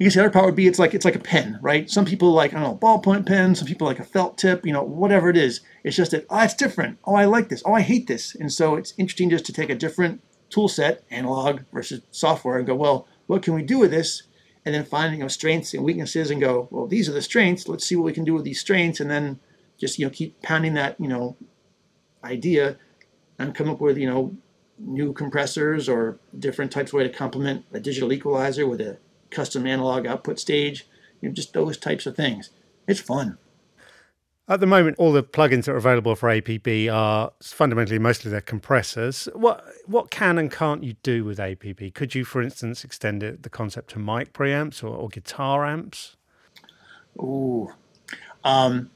I 0.00 0.04
guess 0.04 0.14
the 0.14 0.20
other 0.20 0.30
part 0.30 0.46
would 0.46 0.54
be 0.54 0.68
it's 0.68 0.78
like 0.78 0.94
it's 0.94 1.04
like 1.04 1.16
a 1.16 1.20
pen, 1.20 1.58
right? 1.60 1.90
Some 1.90 2.04
people 2.04 2.32
like 2.32 2.54
I 2.54 2.60
don't 2.60 2.68
know 2.68 2.78
ballpoint 2.78 3.26
pen. 3.26 3.56
Some 3.56 3.66
people 3.66 3.86
like 3.86 3.98
a 3.98 4.04
felt 4.04 4.38
tip. 4.38 4.64
You 4.64 4.72
know, 4.72 4.82
whatever 4.82 5.28
it 5.28 5.36
is. 5.36 5.60
It's 5.82 5.96
just 5.96 6.12
that 6.12 6.24
oh, 6.30 6.40
it's 6.40 6.54
different. 6.54 6.98
Oh, 7.04 7.16
I 7.16 7.24
like 7.24 7.48
this. 7.48 7.62
Oh, 7.66 7.74
I 7.74 7.80
hate 7.80 8.06
this. 8.06 8.34
And 8.34 8.52
so 8.52 8.76
it's 8.76 8.94
interesting 8.96 9.28
just 9.28 9.44
to 9.46 9.52
take 9.52 9.70
a 9.70 9.74
different 9.74 10.22
tool 10.50 10.68
set, 10.68 11.04
analog 11.10 11.62
versus 11.72 12.02
software, 12.10 12.58
and 12.58 12.66
go, 12.66 12.74
well, 12.74 13.06
what 13.26 13.42
can 13.42 13.54
we 13.54 13.62
do 13.62 13.78
with 13.78 13.90
this? 13.90 14.22
And 14.64 14.74
then 14.74 14.84
find 14.84 15.14
you 15.14 15.20
know 15.20 15.28
strengths 15.28 15.72
and 15.74 15.84
weaknesses, 15.84 16.30
and 16.30 16.40
go, 16.40 16.68
well, 16.70 16.86
these 16.86 17.08
are 17.08 17.12
the 17.12 17.22
strengths. 17.22 17.68
Let's 17.68 17.86
see 17.86 17.96
what 17.96 18.04
we 18.04 18.12
can 18.12 18.24
do 18.24 18.34
with 18.34 18.44
these 18.44 18.60
strengths, 18.60 19.00
and 19.00 19.10
then 19.10 19.40
just 19.78 19.98
you 19.98 20.04
know 20.04 20.10
keep 20.10 20.42
pounding 20.42 20.74
that 20.74 21.00
you 21.00 21.08
know 21.08 21.36
idea 22.24 22.76
and 23.38 23.54
come 23.54 23.70
up 23.70 23.80
with, 23.80 23.96
you 23.96 24.08
know, 24.08 24.36
new 24.78 25.12
compressors 25.12 25.88
or 25.88 26.18
different 26.38 26.70
types 26.70 26.90
of 26.90 26.94
way 26.94 27.02
to 27.04 27.08
complement 27.08 27.64
a 27.72 27.80
digital 27.80 28.12
equalizer 28.12 28.66
with 28.66 28.80
a 28.80 28.98
custom 29.30 29.66
analog 29.66 30.06
output 30.06 30.38
stage, 30.38 30.86
you 31.20 31.28
know, 31.28 31.34
just 31.34 31.52
those 31.52 31.76
types 31.76 32.06
of 32.06 32.16
things. 32.16 32.50
It's 32.86 33.00
fun. 33.00 33.38
At 34.50 34.60
the 34.60 34.66
moment, 34.66 34.96
all 34.98 35.12
the 35.12 35.22
plugins 35.22 35.64
that 35.64 35.72
are 35.72 35.76
available 35.76 36.14
for 36.14 36.30
APB 36.30 36.90
are 36.90 37.32
fundamentally 37.42 37.98
mostly 37.98 38.30
their 38.30 38.40
compressors. 38.40 39.28
What 39.34 39.62
what 39.84 40.10
can 40.10 40.38
and 40.38 40.50
can't 40.50 40.82
you 40.82 40.94
do 41.02 41.22
with 41.22 41.38
APB? 41.38 41.92
Could 41.92 42.14
you, 42.14 42.24
for 42.24 42.40
instance, 42.40 42.82
extend 42.82 43.22
it, 43.22 43.42
the 43.42 43.50
concept 43.50 43.90
to 43.90 43.98
mic 43.98 44.32
preamps 44.32 44.82
or, 44.82 44.88
or 44.88 45.08
guitar 45.08 45.66
amps? 45.66 46.16
Ooh, 47.18 47.74
um, 48.42 48.90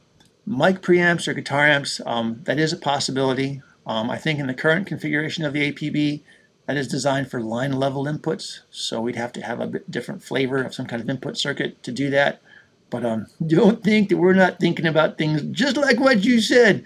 mic 0.47 0.81
preamps 0.81 1.29
or 1.29 1.35
guitar 1.35 1.67
amps. 1.67 2.01
Um, 2.07 2.41
that 2.45 2.59
is 2.59 2.73
a 2.73 2.79
possibility. 2.79 3.61
Um, 3.87 4.09
I 4.09 4.17
think 4.17 4.38
in 4.38 4.47
the 4.47 4.55
current 4.55 4.87
configuration 4.87 5.45
of 5.45 5.53
the 5.53 5.71
APB, 5.71 6.23
that 6.67 6.79
is 6.79 6.88
designed 6.88 7.31
for 7.31 7.43
line 7.43 7.73
level 7.73 8.05
inputs. 8.05 8.61
So 8.71 9.03
we'd 9.03 9.17
have 9.17 9.33
to 9.35 9.43
have 9.43 9.61
a 9.61 9.81
different 9.91 10.23
flavor 10.23 10.62
of 10.62 10.75
some 10.75 10.87
kind 10.87 11.03
of 11.03 11.11
input 11.11 11.37
circuit 11.37 11.83
to 11.83 11.93
do 11.93 12.09
that. 12.09 12.41
But 12.92 13.07
um, 13.07 13.26
don't 13.46 13.83
think 13.83 14.11
that 14.11 14.18
we're 14.18 14.35
not 14.35 14.61
thinking 14.61 14.87
about 14.87 15.16
things 15.16 15.40
just 15.50 15.78
like 15.78 15.98
what 15.98 16.22
you 16.22 16.42
said. 16.42 16.85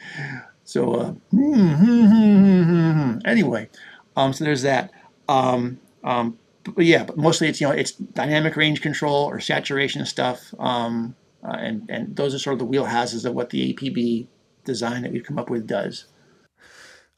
So 0.62 0.94
uh, 0.94 1.10
hmm, 1.32 1.74
hmm, 1.74 2.62
hmm, 2.62 3.18
anyway, 3.24 3.68
um, 4.16 4.32
so 4.32 4.44
there's 4.44 4.62
that. 4.62 4.92
Um, 5.28 5.80
um, 6.04 6.38
but 6.62 6.84
yeah, 6.84 7.02
but 7.02 7.16
mostly 7.16 7.48
it's 7.48 7.60
you 7.60 7.66
know 7.66 7.72
it's 7.72 7.90
dynamic 7.92 8.56
range 8.56 8.82
control 8.82 9.24
or 9.24 9.40
saturation 9.40 10.06
stuff, 10.06 10.54
um, 10.60 11.16
uh, 11.42 11.56
and 11.58 11.90
and 11.90 12.14
those 12.14 12.34
are 12.34 12.38
sort 12.38 12.54
of 12.54 12.60
the 12.60 12.66
wheelhouses 12.66 13.24
of 13.24 13.34
what 13.34 13.50
the 13.50 13.74
APB 13.74 14.28
design 14.64 15.02
that 15.02 15.12
we've 15.12 15.24
come 15.24 15.40
up 15.40 15.50
with 15.50 15.66
does. 15.66 16.06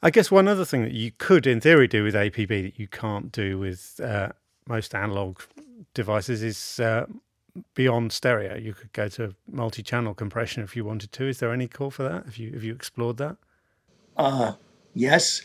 I 0.03 0.11
guess 0.11 0.31
one 0.31 0.49
other 0.49 0.65
thing 0.65 0.83
that 0.83 0.93
you 0.93 1.13
could, 1.19 1.47
in 1.47 1.61
theory, 1.61 1.89
do 1.89 2.05
with 2.05 2.15
APB 2.15 2.49
that 2.49 2.79
you 2.79 2.89
can't 2.89 3.33
do 3.33 3.59
with 3.59 4.01
uh, 4.03 4.31
most 4.67 4.95
analog 4.95 5.41
devices 5.93 6.43
is 6.43 6.81
uh, 6.81 7.07
beyond 7.75 8.13
stereo. 8.13 8.57
You 8.57 8.75
could 8.75 8.93
go 8.93 9.09
to 9.09 9.35
multi-channel 9.51 10.15
compression 10.15 10.63
if 10.63 10.77
you 10.77 10.85
wanted 10.85 11.13
to. 11.13 11.29
Is 11.29 11.39
there 11.39 11.53
any 11.53 11.69
call 11.69 11.91
for 11.91 12.03
that? 12.05 12.25
Have 12.25 12.37
you 12.37 12.53
have 12.53 12.65
you 12.65 12.75
explored 12.75 13.17
that? 13.19 13.37
Uh, 14.17 14.53
yes. 14.95 15.43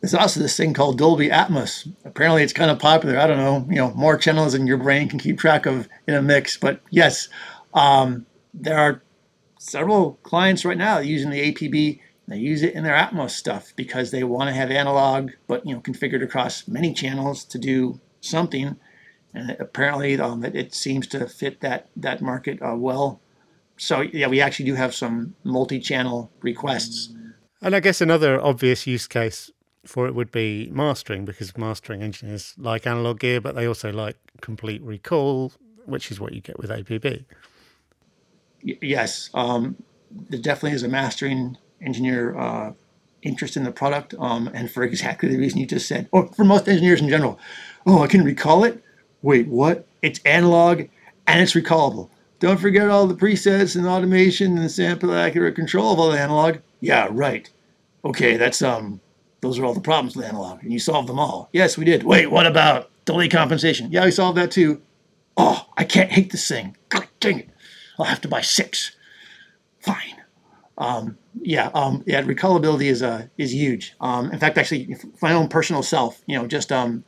There's 0.00 0.14
also 0.14 0.40
this 0.40 0.56
thing 0.56 0.74
called 0.74 0.98
Dolby 0.98 1.28
Atmos. 1.28 1.88
Apparently, 2.04 2.42
it's 2.42 2.52
kind 2.52 2.72
of 2.72 2.80
popular. 2.80 3.18
I 3.18 3.28
don't 3.28 3.38
know, 3.38 3.64
you 3.70 3.76
know, 3.76 3.92
more 3.94 4.16
channels 4.16 4.52
than 4.52 4.66
your 4.66 4.78
brain 4.78 5.08
can 5.08 5.20
keep 5.20 5.38
track 5.38 5.64
of 5.64 5.88
in 6.08 6.14
a 6.14 6.22
mix. 6.22 6.56
But 6.56 6.80
yes, 6.90 7.28
um, 7.72 8.26
there 8.52 8.76
are 8.76 9.00
several 9.60 10.14
clients 10.24 10.64
right 10.64 10.76
now 10.76 10.98
using 10.98 11.30
the 11.30 11.52
APB. 11.52 12.00
They 12.26 12.36
use 12.36 12.62
it 12.62 12.74
in 12.74 12.82
their 12.82 12.96
Atmos 12.96 13.30
stuff 13.30 13.72
because 13.76 14.10
they 14.10 14.24
want 14.24 14.48
to 14.48 14.54
have 14.54 14.72
analog, 14.72 15.30
but 15.46 15.64
you 15.64 15.74
know, 15.74 15.80
configured 15.80 16.22
across 16.22 16.66
many 16.66 16.92
channels 16.92 17.44
to 17.44 17.58
do 17.58 18.00
something 18.20 18.76
and 19.34 19.56
apparently 19.58 20.18
um, 20.18 20.44
it, 20.44 20.54
it, 20.54 20.74
seems 20.74 21.06
to 21.08 21.26
fit 21.26 21.60
that 21.60 21.88
that 21.96 22.20
market 22.20 22.60
uh, 22.62 22.74
well. 22.76 23.20
So 23.76 24.00
yeah, 24.00 24.28
we 24.28 24.40
actually 24.40 24.66
do 24.66 24.74
have 24.74 24.94
some 24.94 25.34
multi-channel 25.44 26.30
requests. 26.42 27.12
And 27.60 27.74
I 27.74 27.80
guess 27.80 28.00
another 28.00 28.40
obvious 28.40 28.86
use 28.86 29.06
case 29.06 29.50
for 29.84 30.06
it 30.06 30.14
would 30.14 30.30
be 30.30 30.68
mastering, 30.72 31.24
because 31.24 31.56
mastering 31.56 32.02
engineers 32.02 32.54
like 32.58 32.86
analog 32.86 33.20
gear, 33.20 33.40
but 33.40 33.54
they 33.54 33.66
also 33.66 33.92
like 33.92 34.16
complete 34.40 34.82
recall, 34.82 35.52
which 35.86 36.10
is 36.10 36.20
what 36.20 36.32
you 36.32 36.40
get 36.40 36.58
with 36.58 36.70
APB. 36.70 37.24
Y- 38.64 38.78
yes, 38.80 39.30
um, 39.34 39.76
there 40.10 40.40
definitely 40.40 40.76
is 40.76 40.82
a 40.82 40.88
mastering 40.88 41.56
engineer 41.80 42.38
uh, 42.38 42.72
interest 43.22 43.56
in 43.56 43.64
the 43.64 43.72
product, 43.72 44.14
um, 44.18 44.48
and 44.54 44.70
for 44.70 44.82
exactly 44.82 45.28
the 45.28 45.38
reason 45.38 45.58
you 45.58 45.66
just 45.66 45.88
said, 45.88 46.08
or 46.12 46.28
for 46.28 46.44
most 46.44 46.68
engineers 46.68 47.00
in 47.00 47.08
general. 47.08 47.38
Oh, 47.86 48.02
I 48.02 48.06
can 48.06 48.24
recall 48.24 48.64
it 48.64 48.82
Wait, 49.22 49.46
what? 49.48 49.86
It's 50.02 50.20
analog 50.24 50.82
and 51.26 51.40
it's 51.40 51.54
recallable. 51.54 52.10
Don't 52.40 52.58
forget 52.60 52.88
all 52.90 53.06
the 53.06 53.14
presets 53.14 53.76
and 53.76 53.86
automation 53.86 54.56
and 54.56 54.64
the 54.64 54.68
sample 54.68 55.14
accurate 55.14 55.54
control 55.54 55.92
of 55.92 56.00
all 56.00 56.10
the 56.10 56.18
analog. 56.18 56.56
Yeah, 56.80 57.08
right. 57.10 57.48
Okay, 58.04 58.36
that's 58.36 58.62
um 58.62 59.00
those 59.40 59.58
are 59.58 59.64
all 59.64 59.74
the 59.74 59.80
problems 59.80 60.16
with 60.16 60.26
analog, 60.26 60.62
and 60.62 60.72
you 60.72 60.78
solved 60.78 61.08
them 61.08 61.18
all. 61.18 61.48
Yes, 61.52 61.76
we 61.78 61.84
did. 61.84 62.02
Wait, 62.04 62.30
what 62.30 62.46
about 62.46 62.90
delay 63.04 63.28
compensation? 63.28 63.90
Yeah, 63.90 64.04
we 64.04 64.10
solved 64.10 64.38
that 64.38 64.50
too. 64.50 64.82
Oh, 65.36 65.66
I 65.76 65.84
can't 65.84 66.10
hate 66.10 66.30
this 66.30 66.46
thing. 66.46 66.76
God 66.88 67.06
dang 67.20 67.40
it. 67.40 67.50
I'll 67.98 68.06
have 68.06 68.20
to 68.22 68.28
buy 68.28 68.40
six. 68.40 68.96
Fine. 69.80 70.22
Um, 70.78 71.18
yeah, 71.40 71.70
um, 71.74 72.02
yeah, 72.06 72.22
recallability 72.22 72.86
is 72.86 73.02
uh, 73.02 73.26
is 73.38 73.52
huge. 73.52 73.94
Um, 74.00 74.30
in 74.30 74.38
fact, 74.38 74.58
actually, 74.58 74.96
my 75.20 75.32
own 75.32 75.48
personal 75.48 75.82
self, 75.82 76.22
you 76.26 76.36
know, 76.36 76.46
just 76.46 76.72
um, 76.72 77.04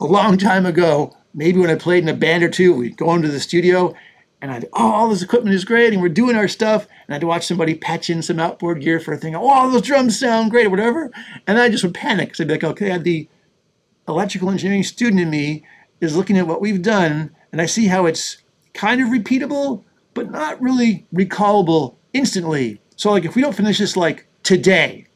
a 0.00 0.06
long 0.06 0.38
time 0.38 0.66
ago, 0.66 1.16
maybe 1.34 1.58
when 1.58 1.70
I 1.70 1.74
played 1.74 2.02
in 2.02 2.08
a 2.08 2.14
band 2.14 2.42
or 2.42 2.48
two, 2.48 2.74
we'd 2.74 2.96
go 2.96 3.14
into 3.14 3.28
the 3.28 3.40
studio 3.40 3.94
and 4.40 4.52
I'd, 4.52 4.66
oh, 4.72 4.92
all 4.92 5.08
this 5.08 5.22
equipment 5.22 5.54
is 5.54 5.64
great 5.64 5.92
and 5.92 6.00
we're 6.00 6.08
doing 6.08 6.36
our 6.36 6.48
stuff. 6.48 6.86
And 7.06 7.14
I'd 7.14 7.24
watch 7.24 7.46
somebody 7.46 7.74
patch 7.74 8.08
in 8.08 8.22
some 8.22 8.38
outboard 8.38 8.80
gear 8.80 9.00
for 9.00 9.12
a 9.12 9.16
thing. 9.16 9.34
Oh, 9.34 9.70
those 9.70 9.82
drums 9.82 10.18
sound 10.18 10.50
great 10.50 10.66
or 10.66 10.70
whatever. 10.70 11.10
And 11.46 11.58
I 11.58 11.68
just 11.68 11.82
would 11.82 11.94
panic 11.94 12.28
because 12.28 12.40
I'd 12.40 12.48
be 12.48 12.54
like, 12.54 12.64
okay, 12.64 12.96
the 12.98 13.28
electrical 14.06 14.50
engineering 14.50 14.84
student 14.84 15.20
in 15.20 15.30
me 15.30 15.64
is 16.00 16.16
looking 16.16 16.38
at 16.38 16.46
what 16.46 16.60
we've 16.60 16.82
done 16.82 17.34
and 17.50 17.60
I 17.60 17.66
see 17.66 17.86
how 17.86 18.06
it's 18.06 18.38
kind 18.74 19.00
of 19.00 19.08
repeatable, 19.08 19.82
but 20.14 20.30
not 20.30 20.60
really 20.60 21.06
recallable 21.12 21.96
instantly. 22.12 22.80
So, 22.96 23.10
like, 23.10 23.24
if 23.24 23.34
we 23.34 23.42
don't 23.42 23.54
finish 23.54 23.78
this 23.78 23.96
like 23.96 24.26
today, 24.42 25.06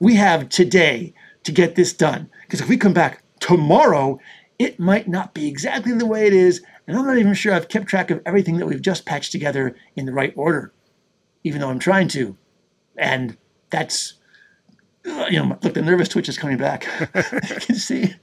we 0.00 0.14
have 0.16 0.48
today 0.48 1.14
to 1.44 1.52
get 1.52 1.74
this 1.74 1.92
done. 1.92 2.30
Because 2.42 2.60
if 2.60 2.68
we 2.68 2.76
come 2.76 2.92
back 2.92 3.21
tomorrow 3.42 4.20
it 4.58 4.78
might 4.78 5.08
not 5.08 5.34
be 5.34 5.48
exactly 5.48 5.92
the 5.92 6.06
way 6.06 6.26
it 6.26 6.32
is, 6.32 6.62
and 6.86 6.96
I'm 6.96 7.04
not 7.04 7.18
even 7.18 7.34
sure 7.34 7.52
I've 7.52 7.68
kept 7.68 7.88
track 7.88 8.10
of 8.10 8.22
everything 8.24 8.56
that 8.58 8.66
we've 8.66 8.80
just 8.80 9.04
patched 9.04 9.32
together 9.32 9.74
in 9.96 10.06
the 10.06 10.12
right 10.12 10.32
order, 10.36 10.72
even 11.42 11.60
though 11.60 11.68
I'm 11.68 11.80
trying 11.80 12.06
to. 12.08 12.36
And 12.96 13.36
that's, 13.70 14.14
uh, 15.04 15.26
you 15.28 15.42
know, 15.42 15.58
look, 15.62 15.74
the 15.74 15.82
nervous 15.82 16.08
twitch 16.08 16.28
is 16.28 16.38
coming 16.38 16.56
back. 16.56 16.86
you 17.14 17.60
can 17.60 17.74
see. 17.74 18.14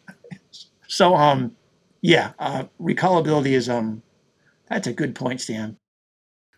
So, 0.88 1.15
um, 1.15 1.55
yeah, 2.01 2.32
uh, 2.39 2.63
recallability 2.79 3.51
is, 3.51 3.67
um, 3.67 4.01
that's 4.69 4.88
a 4.88 4.93
good 4.93 5.15
point, 5.15 5.41
Stan. 5.41 5.75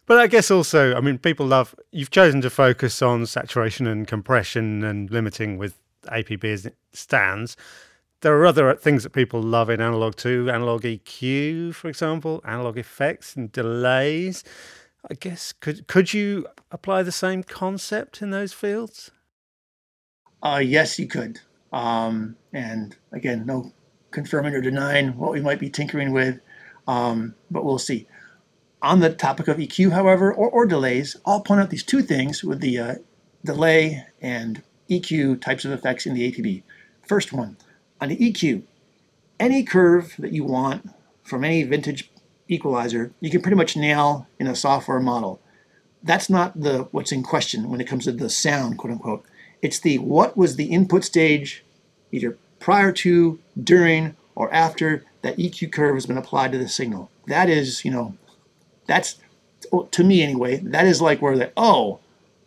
But 0.06 0.20
I 0.20 0.28
guess 0.28 0.52
also, 0.52 0.94
I 0.96 1.02
mean, 1.02 1.18
people 1.18 1.48
love, 1.48 1.74
you've 1.92 2.12
chosen 2.12 2.42
to 2.42 2.52
focus 2.52 3.02
on 3.02 3.26
saturation 3.26 3.88
and 3.88 4.08
compression 4.08 4.84
and 4.84 5.10
limiting 5.10 5.58
with 5.58 5.80
APB 6.06 6.44
as 6.46 6.68
it 6.68 6.76
stands 6.94 7.58
there 8.22 8.38
are 8.38 8.46
other 8.46 8.74
things 8.76 9.04
that 9.04 9.12
people 9.12 9.42
love 9.42 9.70
in 9.70 9.82
analog 9.82 10.16
too 10.16 10.50
analog 10.50 10.84
eq 10.84 11.74
for 11.74 11.90
example 11.90 12.42
analog 12.46 12.78
effects 12.78 13.36
and 13.36 13.52
delays. 13.52 14.44
I 15.10 15.16
guess 15.16 15.52
could 15.52 15.88
could 15.88 16.14
you 16.14 16.48
apply 16.72 17.04
the 17.04 17.12
same 17.12 17.44
concept 17.44 18.22
in 18.22 18.30
those 18.30 18.54
fields? 18.54 19.12
Uh, 20.42 20.62
yes 20.64 20.98
you 21.00 21.08
could. 21.08 21.40
Um, 21.74 22.36
and 22.54 22.96
again 23.12 23.46
no 23.46 23.72
confirming 24.12 24.54
or 24.54 24.62
denying 24.62 25.18
what 25.18 25.32
we 25.32 25.42
might 25.42 25.60
be 25.60 25.70
tinkering 25.70 26.12
with. 26.12 26.40
Um, 26.88 27.36
but 27.50 27.64
we'll 27.64 27.80
see. 27.80 28.08
On 28.82 29.00
the 29.00 29.14
topic 29.14 29.48
of 29.48 29.58
eq 29.58 29.92
however 29.92 30.34
or, 30.34 30.50
or 30.50 30.66
delays 30.66 31.16
i'll 31.26 31.42
point 31.42 31.62
out 31.62 31.70
these 31.70 31.84
two 31.84 32.02
things 32.02 32.44
with 32.44 32.62
the 32.62 32.80
uh, 32.80 32.96
delay 33.46 34.06
and 34.22 34.64
eq 34.90 35.40
types 35.42 35.66
of 35.66 35.72
effects 35.72 36.06
in 36.08 36.16
the 36.16 36.32
apb 36.32 36.64
first 37.04 37.32
one 37.32 37.58
the 38.10 38.18
EQ, 38.18 38.64
any 39.40 39.64
curve 39.64 40.16
that 40.20 40.32
you 40.32 40.44
want 40.44 40.90
from 41.24 41.44
any 41.44 41.64
vintage 41.64 42.10
equalizer, 42.48 43.12
you 43.20 43.30
can 43.30 43.42
pretty 43.42 43.58
much 43.58 43.76
nail 43.76 44.28
in 44.40 44.48
a 44.48 44.56
software 44.56 45.00
model. 45.00 45.40
That's 46.04 46.30
not 46.30 46.60
the 46.60 46.88
what's 46.92 47.12
in 47.12 47.24
question 47.24 47.70
when 47.70 47.80
it 47.80 47.88
comes 47.88 48.06
to 48.06 48.12
the 48.12 48.30
sound, 48.30 48.78
quote 48.78 48.94
unquote. 48.94 49.26
It's 49.62 49.80
the 49.80 50.00
what 50.00 50.36
was 50.36 50.56
the 50.56 50.66
input 50.66 51.04
stage, 51.04 51.64
either 52.12 52.38
prior 52.60 52.92
to, 52.92 53.40
during, 53.62 54.16
or 54.36 54.52
after 54.54 55.04
that 55.22 55.38
EQ 55.38 55.72
curve 55.72 55.96
has 55.96 56.06
been 56.06 56.18
applied 56.18 56.52
to 56.52 56.58
the 56.58 56.68
signal. 56.68 57.12
That 57.28 57.50
is, 57.50 57.86
you 57.86 57.92
know, 57.92 58.16
that's 58.88 59.20
to 59.92 60.04
me 60.04 60.24
anyway. 60.24 60.58
That 60.58 60.88
is 60.88 61.02
like 61.02 61.22
where 61.22 61.38
the 61.38 61.52
oh, 61.56 62.00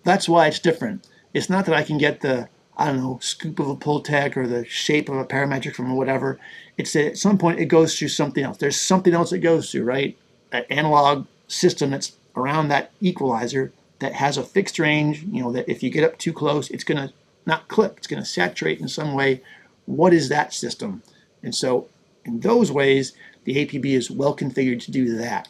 that's 0.02 0.28
why 0.28 0.48
it's 0.48 0.58
different. 0.58 1.06
It's 1.32 1.50
not 1.50 1.66
that 1.66 1.74
I 1.74 1.82
can 1.82 1.98
get 1.98 2.20
the 2.20 2.48
I 2.76 2.86
don't 2.86 2.96
know, 2.96 3.18
scoop 3.22 3.58
of 3.60 3.68
a 3.68 3.76
Pultec 3.76 4.36
or 4.36 4.46
the 4.46 4.64
shape 4.64 5.08
of 5.08 5.16
a 5.16 5.24
parametric 5.24 5.74
from 5.74 5.94
whatever. 5.94 6.40
It's 6.76 6.96
at 6.96 7.18
some 7.18 7.38
point 7.38 7.60
it 7.60 7.66
goes 7.66 7.96
through 7.96 8.08
something 8.08 8.42
else. 8.42 8.58
There's 8.58 8.80
something 8.80 9.14
else 9.14 9.32
it 9.32 9.38
goes 9.38 9.70
through, 9.70 9.84
right? 9.84 10.18
That 10.50 10.66
analog 10.70 11.26
system 11.46 11.90
that's 11.90 12.16
around 12.36 12.68
that 12.68 12.90
equalizer 13.00 13.72
that 14.00 14.14
has 14.14 14.36
a 14.36 14.42
fixed 14.42 14.78
range, 14.78 15.22
you 15.22 15.42
know, 15.42 15.52
that 15.52 15.68
if 15.68 15.82
you 15.82 15.90
get 15.90 16.04
up 16.04 16.18
too 16.18 16.32
close, 16.32 16.68
it's 16.70 16.84
going 16.84 17.08
to 17.08 17.14
not 17.46 17.68
clip, 17.68 17.98
it's 17.98 18.06
going 18.06 18.22
to 18.22 18.28
saturate 18.28 18.80
in 18.80 18.88
some 18.88 19.14
way. 19.14 19.42
What 19.86 20.12
is 20.12 20.28
that 20.30 20.52
system? 20.52 21.02
And 21.42 21.54
so, 21.54 21.88
in 22.24 22.40
those 22.40 22.72
ways, 22.72 23.12
the 23.44 23.56
APB 23.56 23.84
is 23.86 24.10
well 24.10 24.36
configured 24.36 24.82
to 24.84 24.90
do 24.90 25.16
that. 25.18 25.48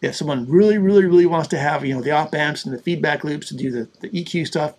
If 0.00 0.16
someone 0.16 0.48
really, 0.48 0.78
really, 0.78 1.04
really 1.04 1.26
wants 1.26 1.48
to 1.48 1.58
have, 1.58 1.84
you 1.84 1.94
know, 1.94 2.00
the 2.00 2.10
op 2.12 2.34
amps 2.34 2.64
and 2.64 2.74
the 2.74 2.82
feedback 2.82 3.24
loops 3.24 3.48
to 3.48 3.56
do 3.56 3.70
the, 3.70 3.88
the 4.00 4.08
EQ 4.10 4.46
stuff, 4.46 4.74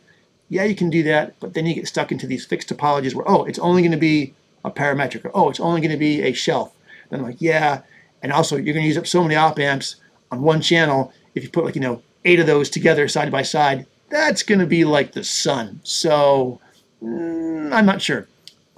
yeah, 0.50 0.64
you 0.64 0.76
can 0.76 0.90
do 0.90 1.04
that, 1.04 1.40
but 1.40 1.54
then 1.54 1.66
you 1.66 1.76
get 1.76 1.88
stuck 1.88 2.12
into 2.12 2.28
these 2.28 2.46
fixed 2.46 2.70
topologies 2.70 3.16
where, 3.16 3.28
oh, 3.28 3.44
it's 3.46 3.60
only 3.60 3.82
going 3.82 3.92
to 3.92 3.98
be 3.98 4.34
a 4.64 4.72
parametric, 4.72 5.26
or 5.26 5.32
oh, 5.34 5.50
it's 5.50 5.60
only 5.60 5.82
going 5.82 5.92
to 5.92 5.98
be 5.98 6.22
a 6.22 6.34
shelf. 6.34 6.74
Then 7.10 7.20
I'm 7.20 7.26
like, 7.26 7.42
yeah. 7.42 7.82
And 8.22 8.32
also, 8.32 8.56
you're 8.56 8.74
going 8.74 8.84
to 8.84 8.88
use 8.88 8.98
up 8.98 9.08
so 9.08 9.24
many 9.24 9.36
op 9.36 9.60
amps 9.60 9.98
on 10.32 10.42
one 10.42 10.62
channel. 10.62 11.14
If 11.36 11.44
you 11.44 11.50
put 11.50 11.66
like, 11.66 11.76
you 11.76 11.82
know, 11.82 12.02
eight 12.26 12.40
of 12.40 12.48
those 12.48 12.70
together 12.70 13.08
side 13.08 13.32
by 13.32 13.42
side, 13.42 13.86
that's 14.10 14.44
going 14.44 14.60
to 14.60 14.68
be 14.68 14.86
like 14.86 15.14
the 15.14 15.24
sun. 15.24 15.80
So 15.84 16.60
mm, 17.02 17.74
I'm 17.74 17.86
not 17.86 18.02
sure. 18.02 18.28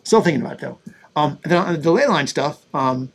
Still 0.04 0.22
thinking 0.22 0.42
about 0.42 0.54
it 0.54 0.60
though. 0.62 0.80
Um, 1.16 1.40
then 1.44 1.58
on 1.58 1.74
the 1.74 1.80
delay 1.80 2.08
line 2.08 2.28
stuff, 2.28 2.66
um, 2.74 3.12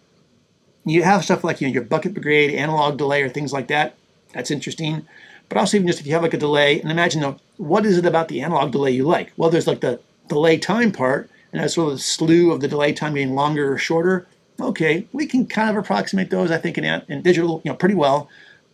you 0.84 1.02
have 1.02 1.24
stuff 1.24 1.44
like 1.44 1.60
you 1.60 1.68
know 1.68 1.74
your 1.74 1.84
bucket 1.84 2.14
brigade, 2.14 2.54
analog 2.54 2.96
delay, 2.96 3.22
or 3.22 3.28
things 3.28 3.52
like 3.52 3.68
that. 3.68 3.96
That's 4.32 4.50
interesting. 4.50 5.06
But 5.50 5.58
also 5.58 5.76
even 5.76 5.88
just 5.88 6.00
if 6.00 6.06
you 6.06 6.14
have 6.14 6.22
like 6.22 6.32
a 6.32 6.38
delay, 6.38 6.80
and 6.80 6.90
imagine 6.90 7.20
though, 7.20 7.36
what 7.58 7.84
is 7.84 7.98
it 7.98 8.06
about 8.06 8.28
the 8.28 8.40
analog 8.40 8.72
delay 8.72 8.92
you 8.92 9.04
like? 9.04 9.32
Well, 9.36 9.50
there's 9.50 9.66
like 9.66 9.80
the 9.80 10.00
delay 10.28 10.56
time 10.56 10.92
part, 10.92 11.28
and 11.52 11.60
that's 11.60 11.74
sort 11.74 11.88
of 11.88 11.98
the 11.98 12.02
slew 12.02 12.52
of 12.52 12.60
the 12.60 12.68
delay 12.68 12.92
time 12.92 13.14
getting 13.14 13.34
longer 13.34 13.72
or 13.72 13.76
shorter. 13.76 14.26
Okay, 14.60 15.06
we 15.12 15.26
can 15.26 15.46
kind 15.46 15.68
of 15.68 15.76
approximate 15.76 16.30
those, 16.30 16.50
I 16.50 16.58
think, 16.58 16.78
in, 16.78 16.84
in 16.84 17.22
digital, 17.22 17.60
you 17.64 17.70
know, 17.70 17.76
pretty 17.76 17.96
well. 17.96 18.28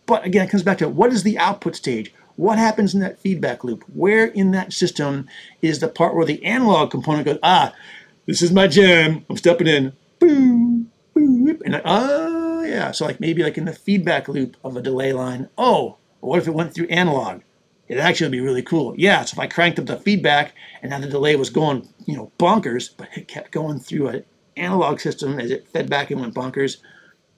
But 0.05 0.23
again, 0.23 0.45
it 0.45 0.51
comes 0.51 0.63
back 0.63 0.77
to 0.77 0.87
what 0.87 1.11
is 1.11 1.23
the 1.23 1.37
output 1.39 1.75
stage? 1.75 2.13
What 2.35 2.59
happens 2.59 2.93
in 2.93 2.99
that 2.99 3.17
feedback 3.17 3.63
loop? 3.63 3.83
Where 3.93 4.27
in 4.27 4.51
that 4.51 4.71
system 4.71 5.27
is 5.63 5.79
the 5.79 5.87
part 5.87 6.13
where 6.15 6.25
the 6.25 6.43
analog 6.45 6.91
component 6.91 7.25
goes, 7.25 7.39
ah, 7.41 7.73
this 8.27 8.43
is 8.43 8.51
my 8.51 8.67
jam. 8.67 9.25
I'm 9.29 9.37
stepping 9.37 9.67
in. 9.67 9.93
Boom, 10.19 10.91
boom, 11.13 11.61
and 11.65 11.81
oh 11.83 12.61
yeah. 12.63 12.91
So 12.91 13.05
like 13.05 13.19
maybe 13.19 13.41
like 13.41 13.57
in 13.57 13.65
the 13.65 13.73
feedback 13.73 14.27
loop 14.27 14.57
of 14.63 14.77
a 14.77 14.81
delay 14.81 15.13
line. 15.13 15.49
Oh, 15.57 15.97
what 16.27 16.39
if 16.39 16.47
it 16.47 16.53
went 16.53 16.73
through 16.73 16.87
analog? 16.87 17.41
It'd 17.87 18.03
actually 18.03 18.29
be 18.29 18.41
really 18.41 18.61
cool. 18.61 18.93
Yeah. 18.97 19.23
So 19.23 19.35
if 19.35 19.39
I 19.39 19.47
cranked 19.47 19.79
up 19.79 19.85
the 19.85 19.97
feedback 19.97 20.53
and 20.81 20.91
now 20.91 20.99
the 20.99 21.07
delay 21.07 21.35
was 21.35 21.49
going, 21.49 21.87
you 22.05 22.15
know, 22.15 22.31
bonkers, 22.37 22.89
but 22.95 23.07
it 23.15 23.27
kept 23.27 23.51
going 23.51 23.79
through 23.79 24.09
an 24.09 24.25
analog 24.57 24.99
system 24.99 25.39
as 25.39 25.51
it 25.51 25.67
fed 25.67 25.89
back 25.89 26.11
and 26.11 26.19
went 26.19 26.33
bonkers. 26.33 26.77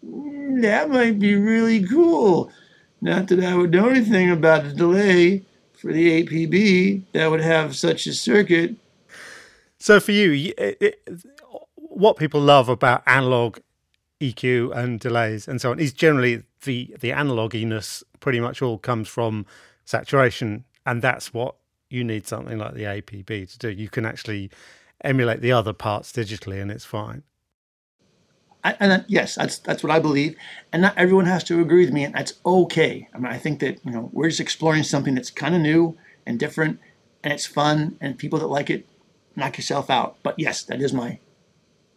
Mm, 0.05 0.61
that 0.63 0.89
might 0.89 1.19
be 1.19 1.35
really 1.35 1.85
cool. 1.85 2.51
Not 3.01 3.27
that 3.27 3.43
I 3.43 3.55
would 3.55 3.71
know 3.71 3.89
anything 3.89 4.31
about 4.31 4.63
the 4.63 4.73
delay 4.73 5.45
for 5.73 5.93
the 5.93 6.23
APB 6.23 7.03
that 7.13 7.29
would 7.29 7.41
have 7.41 7.75
such 7.75 8.07
a 8.07 8.13
circuit. 8.13 8.75
So 9.77 9.99
for 9.99 10.11
you, 10.11 10.53
it, 10.57 10.77
it, 10.81 11.01
what 11.75 12.17
people 12.17 12.41
love 12.41 12.67
about 12.67 13.03
analog 13.05 13.59
EQ 14.19 14.75
and 14.75 14.99
delays 14.99 15.47
and 15.47 15.61
so 15.61 15.71
on 15.71 15.79
is 15.79 15.93
generally 15.93 16.43
the 16.61 16.95
the 16.99 17.11
analoginess 17.11 18.03
pretty 18.19 18.39
much 18.39 18.61
all 18.61 18.77
comes 18.77 19.07
from 19.07 19.45
saturation, 19.85 20.65
and 20.85 21.01
that's 21.01 21.33
what 21.33 21.55
you 21.89 22.03
need 22.03 22.27
something 22.27 22.57
like 22.57 22.73
the 22.73 22.83
APB 22.83 23.51
to 23.51 23.57
do. 23.57 23.69
You 23.69 23.89
can 23.89 24.05
actually 24.05 24.51
emulate 25.03 25.41
the 25.41 25.51
other 25.51 25.73
parts 25.73 26.11
digitally, 26.11 26.61
and 26.61 26.71
it's 26.71 26.85
fine. 26.85 27.23
I, 28.63 28.75
and 28.79 29.05
yes, 29.07 29.35
that's 29.35 29.59
that's 29.59 29.83
what 29.83 29.91
I 29.91 29.99
believe, 29.99 30.35
and 30.73 30.81
not 30.81 30.97
everyone 30.97 31.25
has 31.25 31.43
to 31.45 31.61
agree 31.61 31.85
with 31.85 31.93
me, 31.93 32.03
and 32.03 32.13
that's 32.13 32.33
okay. 32.45 33.07
I 33.13 33.17
mean, 33.17 33.31
I 33.31 33.37
think 33.37 33.59
that 33.61 33.79
you 33.85 33.91
know 33.91 34.09
we're 34.11 34.29
just 34.29 34.41
exploring 34.41 34.83
something 34.83 35.15
that's 35.15 35.31
kind 35.31 35.55
of 35.55 35.61
new 35.61 35.97
and 36.25 36.37
different, 36.37 36.79
and 37.23 37.31
it's 37.31 37.45
fun, 37.45 37.97
and 38.01 38.17
people 38.17 38.39
that 38.39 38.47
like 38.47 38.69
it, 38.69 38.85
knock 39.35 39.57
yourself 39.57 39.89
out. 39.89 40.17
But 40.23 40.37
yes, 40.37 40.63
that 40.63 40.81
is 40.81 40.91
my 40.91 41.19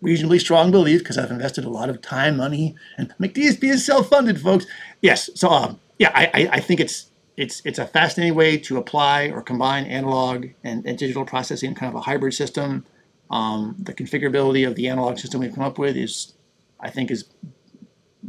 reasonably 0.03 0.39
strong 0.39 0.71
belief 0.71 1.01
because 1.01 1.17
I've 1.17 1.31
invested 1.31 1.65
a 1.65 1.71
lot 1.71 1.89
of 1.89 2.03
time, 2.03 2.37
money, 2.37 2.75
and 2.99 3.15
McDSP 3.19 3.65
is 3.65 3.87
self-funded, 3.87 4.41
folks. 4.41 4.67
Yes, 5.01 5.31
so 5.35 5.49
um, 5.49 5.81
yeah, 5.99 6.11
I, 6.15 6.27
I, 6.27 6.49
I 6.55 6.61
think 6.61 6.81
it's 6.81 7.11
it's 7.37 7.63
it's 7.65 7.79
a 7.79 7.87
fascinating 7.87 8.35
way 8.35 8.59
to 8.59 8.77
apply 8.77 9.31
or 9.31 9.41
combine 9.41 9.87
analog 9.87 10.47
and, 10.63 10.85
and 10.85 10.99
digital 10.99 11.25
processing, 11.25 11.75
kind 11.75 11.89
of 11.89 11.97
a 11.97 12.03
hybrid 12.03 12.35
system. 12.35 12.85
Um, 13.31 13.77
the 13.79 13.95
configurability 13.95 14.69
of 14.69 14.75
the 14.75 14.89
analog 14.89 15.19
system 15.19 15.41
we've 15.41 15.55
come 15.55 15.65
up 15.65 15.79
with 15.79 15.97
is 15.97 16.35
I 16.81 16.91
think 16.91 17.11
is 17.11 17.25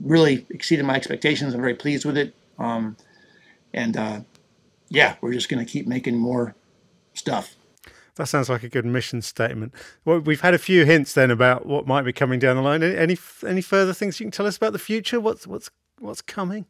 really 0.01 0.45
exceeded 0.49 0.85
my 0.85 0.95
expectations. 0.95 1.53
I'm 1.53 1.59
very 1.59 1.75
pleased 1.75 2.05
with 2.05 2.17
it. 2.17 2.33
Um, 2.57 2.95
and 3.73 3.97
uh, 3.97 4.21
yeah, 4.89 5.15
we're 5.21 5.33
just 5.33 5.49
going 5.49 5.63
to 5.63 5.69
keep 5.69 5.87
making 5.87 6.17
more 6.17 6.55
stuff. 7.13 7.55
That 8.15 8.27
sounds 8.27 8.49
like 8.49 8.63
a 8.63 8.69
good 8.69 8.85
mission 8.85 9.21
statement. 9.21 9.73
Well, 10.05 10.19
we've 10.19 10.41
had 10.41 10.53
a 10.53 10.59
few 10.59 10.85
hints 10.85 11.13
then 11.13 11.31
about 11.31 11.65
what 11.65 11.87
might 11.87 12.03
be 12.03 12.13
coming 12.13 12.39
down 12.39 12.55
the 12.55 12.61
line. 12.61 12.83
Any 12.83 13.17
any 13.47 13.61
further 13.61 13.93
things 13.93 14.19
you 14.19 14.25
can 14.25 14.31
tell 14.31 14.45
us 14.45 14.57
about 14.57 14.73
the 14.73 14.79
future? 14.79 15.19
What's 15.19 15.47
what's 15.47 15.71
what's 15.99 16.21
coming? 16.21 16.65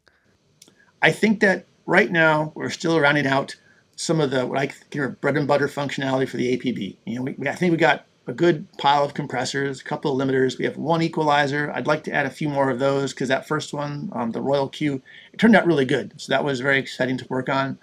I 1.02 1.12
think 1.12 1.40
that 1.40 1.66
right 1.86 2.10
now 2.10 2.52
we're 2.54 2.70
still 2.70 2.98
rounding 2.98 3.26
out 3.26 3.56
some 3.96 4.20
of 4.20 4.30
the 4.30 4.46
what 4.46 4.58
I 4.58 4.66
consider 4.68 5.10
bread 5.10 5.36
and 5.36 5.46
butter 5.46 5.68
functionality 5.68 6.28
for 6.28 6.38
the 6.38 6.56
APB. 6.56 6.96
You 7.04 7.16
know, 7.16 7.22
we, 7.22 7.48
I 7.48 7.54
think 7.54 7.72
we 7.72 7.76
got 7.76 8.06
a 8.26 8.32
good 8.32 8.66
pile 8.78 9.04
of 9.04 9.12
compressors, 9.12 9.80
a 9.80 9.84
couple 9.84 10.18
of 10.18 10.26
limiters. 10.26 10.58
We 10.58 10.64
have 10.64 10.78
one 10.78 11.02
equalizer. 11.02 11.70
I'd 11.74 11.86
like 11.86 12.04
to 12.04 12.12
add 12.12 12.24
a 12.24 12.30
few 12.30 12.48
more 12.48 12.70
of 12.70 12.78
those 12.78 13.12
because 13.12 13.28
that 13.28 13.46
first 13.46 13.74
one, 13.74 14.10
um, 14.14 14.30
the 14.32 14.40
Royal 14.40 14.68
Q, 14.68 15.02
it 15.32 15.38
turned 15.38 15.54
out 15.54 15.66
really 15.66 15.84
good. 15.84 16.14
So 16.16 16.32
that 16.32 16.42
was 16.42 16.60
very 16.60 16.78
exciting 16.78 17.18
to 17.18 17.26
work 17.28 17.50
on. 17.50 17.78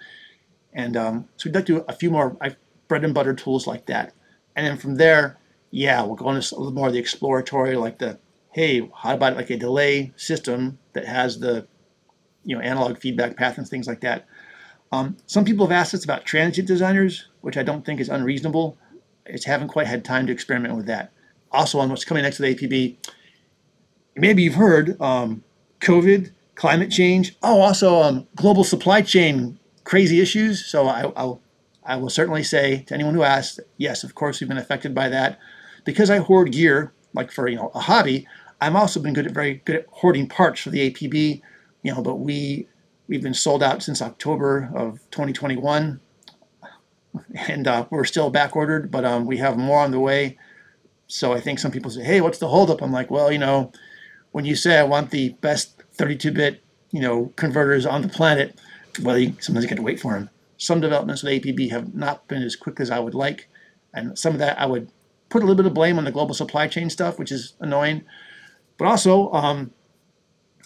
And 0.73 0.97
um, 0.97 1.27
so 1.37 1.47
we'd 1.47 1.55
like 1.55 1.65
to 1.67 1.79
do 1.79 1.85
a 1.87 1.93
few 1.93 2.09
more 2.09 2.37
bread 2.91 3.05
and 3.05 3.13
butter 3.13 3.33
tools 3.33 3.67
like 3.67 3.85
that. 3.85 4.11
And 4.53 4.67
then 4.67 4.77
from 4.77 4.95
there, 4.95 5.37
yeah, 5.69 6.01
we'll 6.01 6.17
go 6.17 6.29
into 6.29 6.53
a 6.53 6.57
little 6.57 6.73
more 6.73 6.87
of 6.87 6.93
the 6.93 6.99
exploratory, 6.99 7.77
like 7.77 7.99
the, 7.99 8.19
hey, 8.51 8.89
how 9.01 9.13
about 9.13 9.37
like 9.37 9.49
a 9.49 9.55
delay 9.55 10.11
system 10.17 10.77
that 10.91 11.05
has 11.05 11.39
the, 11.39 11.65
you 12.43 12.53
know, 12.53 12.61
analog 12.61 12.97
feedback 12.97 13.37
path 13.37 13.57
and 13.57 13.65
things 13.65 13.87
like 13.87 14.01
that. 14.01 14.25
Um, 14.91 15.15
some 15.25 15.45
people 15.45 15.65
have 15.65 15.71
asked 15.71 15.93
us 15.93 16.03
about 16.03 16.25
transient 16.25 16.67
designers, 16.67 17.29
which 17.39 17.55
I 17.55 17.63
don't 17.63 17.85
think 17.85 18.01
is 18.01 18.09
unreasonable 18.09 18.77
just 19.29 19.45
haven't 19.45 19.69
quite 19.69 19.87
had 19.87 20.03
time 20.03 20.27
to 20.27 20.33
experiment 20.33 20.75
with 20.75 20.87
that. 20.87 21.13
Also, 21.53 21.79
on 21.79 21.89
what's 21.89 22.03
coming 22.03 22.23
next 22.23 22.37
to 22.37 22.41
the 22.41 22.55
APB, 22.55 22.97
maybe 24.17 24.43
you've 24.43 24.55
heard 24.55 24.99
um, 25.01 25.43
COVID, 25.79 26.31
climate 26.55 26.91
change. 26.91 27.37
Oh, 27.41 27.61
also 27.61 28.01
um, 28.01 28.27
global 28.35 28.65
supply 28.65 29.01
chain 29.01 29.57
crazy 29.83 30.21
issues. 30.21 30.65
So 30.65 30.87
I, 30.87 31.11
I'll, 31.15 31.41
I 31.91 31.97
will 31.97 32.09
certainly 32.09 32.41
say 32.41 32.83
to 32.83 32.93
anyone 32.93 33.15
who 33.15 33.23
asks, 33.23 33.59
yes, 33.75 34.05
of 34.05 34.15
course 34.15 34.39
we've 34.39 34.47
been 34.47 34.57
affected 34.57 34.95
by 34.95 35.09
that. 35.09 35.37
Because 35.83 36.09
I 36.09 36.19
hoard 36.19 36.53
gear, 36.53 36.93
like 37.13 37.31
for 37.31 37.49
you 37.49 37.57
know 37.57 37.69
a 37.75 37.81
hobby, 37.81 38.25
I've 38.61 38.75
also 38.75 39.01
been 39.01 39.13
good 39.13 39.25
at 39.25 39.33
very 39.33 39.55
good 39.65 39.75
at 39.75 39.85
hoarding 39.89 40.29
parts 40.29 40.61
for 40.61 40.69
the 40.69 40.89
APB. 40.89 41.41
You 41.83 41.93
know, 41.93 42.01
but 42.01 42.15
we 42.15 42.67
we've 43.09 43.21
been 43.21 43.33
sold 43.33 43.61
out 43.61 43.83
since 43.83 44.01
October 44.01 44.71
of 44.73 44.99
2021 45.11 45.99
and 47.49 47.67
uh, 47.67 47.85
we're 47.89 48.05
still 48.05 48.29
back 48.29 48.55
ordered, 48.55 48.89
but 48.89 49.03
um, 49.03 49.25
we 49.25 49.37
have 49.37 49.57
more 49.57 49.79
on 49.79 49.91
the 49.91 49.99
way. 49.99 50.37
So 51.07 51.33
I 51.33 51.41
think 51.41 51.59
some 51.59 51.71
people 51.71 51.91
say, 51.91 52.03
"Hey, 52.03 52.21
what's 52.21 52.37
the 52.37 52.47
holdup?" 52.47 52.81
I'm 52.81 52.93
like, 52.93 53.11
"Well, 53.11 53.33
you 53.33 53.39
know, 53.39 53.73
when 54.31 54.45
you 54.45 54.55
say 54.55 54.77
I 54.79 54.83
want 54.83 55.11
the 55.11 55.29
best 55.41 55.83
32-bit, 55.97 56.63
you 56.91 57.01
know, 57.01 57.33
converters 57.35 57.85
on 57.85 58.01
the 58.01 58.07
planet, 58.07 58.57
well, 59.01 59.17
you, 59.17 59.35
sometimes 59.41 59.65
you 59.65 59.69
got 59.69 59.75
to 59.75 59.81
wait 59.81 59.99
for 59.99 60.13
them. 60.13 60.29
Some 60.61 60.81
developments 60.81 61.23
with 61.23 61.33
APB 61.33 61.71
have 61.71 61.93
not 61.93 62.27
been 62.27 62.43
as 62.43 62.55
quick 62.55 62.79
as 62.79 62.91
I 62.91 62.99
would 62.99 63.15
like, 63.15 63.49
and 63.93 64.17
some 64.17 64.33
of 64.33 64.39
that 64.39 64.59
I 64.59 64.65
would 64.65 64.91
put 65.29 65.41
a 65.41 65.45
little 65.45 65.55
bit 65.55 65.65
of 65.65 65.73
blame 65.73 65.97
on 65.97 66.05
the 66.05 66.11
global 66.11 66.35
supply 66.35 66.67
chain 66.67 66.89
stuff, 66.89 67.17
which 67.17 67.31
is 67.31 67.53
annoying. 67.59 68.03
But 68.77 68.87
also, 68.87 69.31
um, 69.31 69.71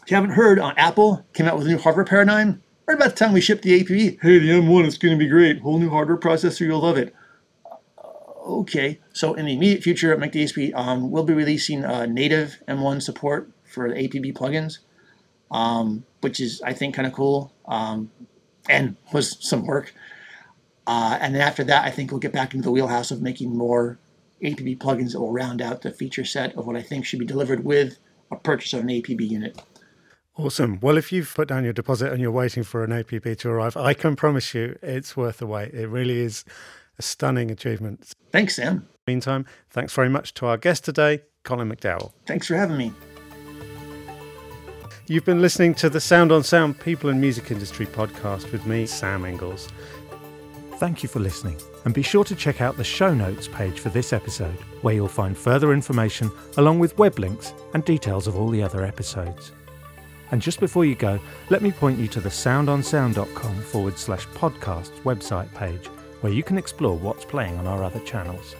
if 0.03 0.11
you 0.11 0.15
haven't 0.15 0.31
heard, 0.31 0.59
uh, 0.59 0.73
Apple 0.77 1.25
came 1.33 1.47
out 1.47 1.57
with 1.57 1.67
a 1.67 1.69
new 1.69 1.77
hardware 1.77 2.05
paradigm 2.05 2.61
Right 2.87 2.97
about 2.97 3.11
the 3.11 3.15
time 3.15 3.33
we 3.33 3.41
shipped 3.41 3.63
the 3.63 3.83
APB, 3.83 4.19
hey, 4.21 4.37
the 4.37 4.49
M1 4.49 4.85
is 4.85 4.99
going 4.99 5.17
to 5.17 5.17
be 5.17 5.27
great. 5.27 5.59
Whole 5.59 5.79
new 5.79 5.89
hardware 5.89 6.17
processor, 6.17 6.67
you'll 6.67 6.81
love 6.81 6.97
it. 6.97 7.15
Uh, 7.65 8.59
okay, 8.59 8.99
so 9.11 9.33
in 9.33 9.47
the 9.47 9.53
immediate 9.53 9.81
future 9.81 10.13
at 10.13 10.19
McDSP, 10.19 10.71
um, 10.75 11.09
we'll 11.09 11.23
be 11.23 11.33
releasing 11.33 11.83
uh, 11.83 12.05
native 12.05 12.61
M1 12.67 13.01
support 13.01 13.49
for 13.63 13.89
the 13.89 13.95
APB 13.95 14.33
plugins, 14.33 14.79
um, 15.49 16.05
which 16.21 16.39
is, 16.39 16.61
I 16.61 16.73
think, 16.73 16.93
kind 16.93 17.07
of 17.07 17.13
cool 17.13 17.51
um, 17.67 18.11
and 18.69 18.95
was 19.13 19.37
some 19.39 19.65
work. 19.65 19.93
Uh, 20.87 21.17
and 21.19 21.33
then 21.33 21.41
after 21.41 21.63
that, 21.63 21.85
I 21.85 21.91
think 21.91 22.11
we'll 22.11 22.19
get 22.19 22.33
back 22.33 22.53
into 22.53 22.63
the 22.63 22.71
wheelhouse 22.71 23.11
of 23.11 23.21
making 23.21 23.55
more 23.55 23.97
APB 24.43 24.77
plugins 24.77 25.13
that 25.13 25.19
will 25.19 25.31
round 25.31 25.61
out 25.61 25.81
the 25.81 25.91
feature 25.91 26.25
set 26.25 26.55
of 26.55 26.67
what 26.67 26.75
I 26.75 26.81
think 26.81 27.05
should 27.05 27.19
be 27.19 27.25
delivered 27.25 27.63
with 27.63 27.97
a 28.31 28.35
purchase 28.35 28.73
of 28.73 28.81
an 28.81 28.87
APB 28.87 29.27
unit. 29.27 29.61
Awesome. 30.37 30.79
Well, 30.81 30.97
if 30.97 31.11
you've 31.11 31.33
put 31.33 31.47
down 31.47 31.63
your 31.63 31.73
deposit 31.73 32.11
and 32.11 32.21
you're 32.21 32.31
waiting 32.31 32.63
for 32.63 32.83
an 32.83 32.91
APB 32.91 33.37
to 33.39 33.49
arrive, 33.49 33.77
I 33.77 33.93
can 33.93 34.15
promise 34.15 34.53
you 34.53 34.77
it's 34.81 35.15
worth 35.15 35.37
the 35.37 35.47
wait. 35.47 35.73
It 35.73 35.87
really 35.87 36.19
is 36.19 36.43
a 36.99 37.01
stunning 37.01 37.49
achievement. 37.49 38.13
Thanks, 38.31 38.55
Sam. 38.55 38.87
Meantime, 39.07 39.45
thanks 39.69 39.93
very 39.93 40.09
much 40.09 40.33
to 40.35 40.47
our 40.47 40.57
guest 40.57 40.83
today, 40.83 41.21
Colin 41.43 41.71
McDowell. 41.71 42.11
Thanks 42.25 42.47
for 42.47 42.55
having 42.55 42.77
me. 42.77 42.91
You've 45.07 45.23
been 45.23 45.39
listening 45.39 45.75
to 45.75 45.89
the 45.89 46.01
Sound 46.01 46.31
on 46.31 46.43
Sound 46.43 46.79
People 46.79 47.11
and 47.11 47.21
Music 47.21 47.51
Industry 47.51 47.85
podcast 47.85 48.51
with 48.51 48.65
me, 48.65 48.87
Sam 48.87 49.23
Inglis. 49.23 49.67
Thank 50.77 51.03
you 51.03 51.09
for 51.09 51.19
listening, 51.19 51.61
and 51.85 51.93
be 51.93 52.01
sure 52.01 52.23
to 52.23 52.35
check 52.35 52.59
out 52.59 52.75
the 52.75 52.83
show 52.83 53.13
notes 53.13 53.47
page 53.47 53.79
for 53.79 53.89
this 53.89 54.13
episode, 54.13 54.57
where 54.81 54.95
you'll 54.95 55.07
find 55.07 55.37
further 55.37 55.73
information 55.73 56.31
along 56.57 56.79
with 56.79 56.97
web 56.97 57.19
links 57.19 57.53
and 57.75 57.85
details 57.85 58.25
of 58.25 58.35
all 58.35 58.49
the 58.49 58.63
other 58.63 58.83
episodes. 58.83 59.51
And 60.31 60.41
just 60.41 60.59
before 60.59 60.85
you 60.85 60.95
go, 60.95 61.19
let 61.51 61.61
me 61.61 61.71
point 61.71 61.99
you 61.99 62.07
to 62.07 62.19
the 62.19 62.29
soundonsound.com 62.29 63.61
forward 63.61 63.99
slash 63.99 64.25
podcast 64.29 64.89
website 65.03 65.53
page, 65.53 65.85
where 66.21 66.33
you 66.33 66.41
can 66.41 66.57
explore 66.57 66.97
what's 66.97 67.25
playing 67.25 67.59
on 67.59 67.67
our 67.67 67.83
other 67.83 67.99
channels. 67.99 68.55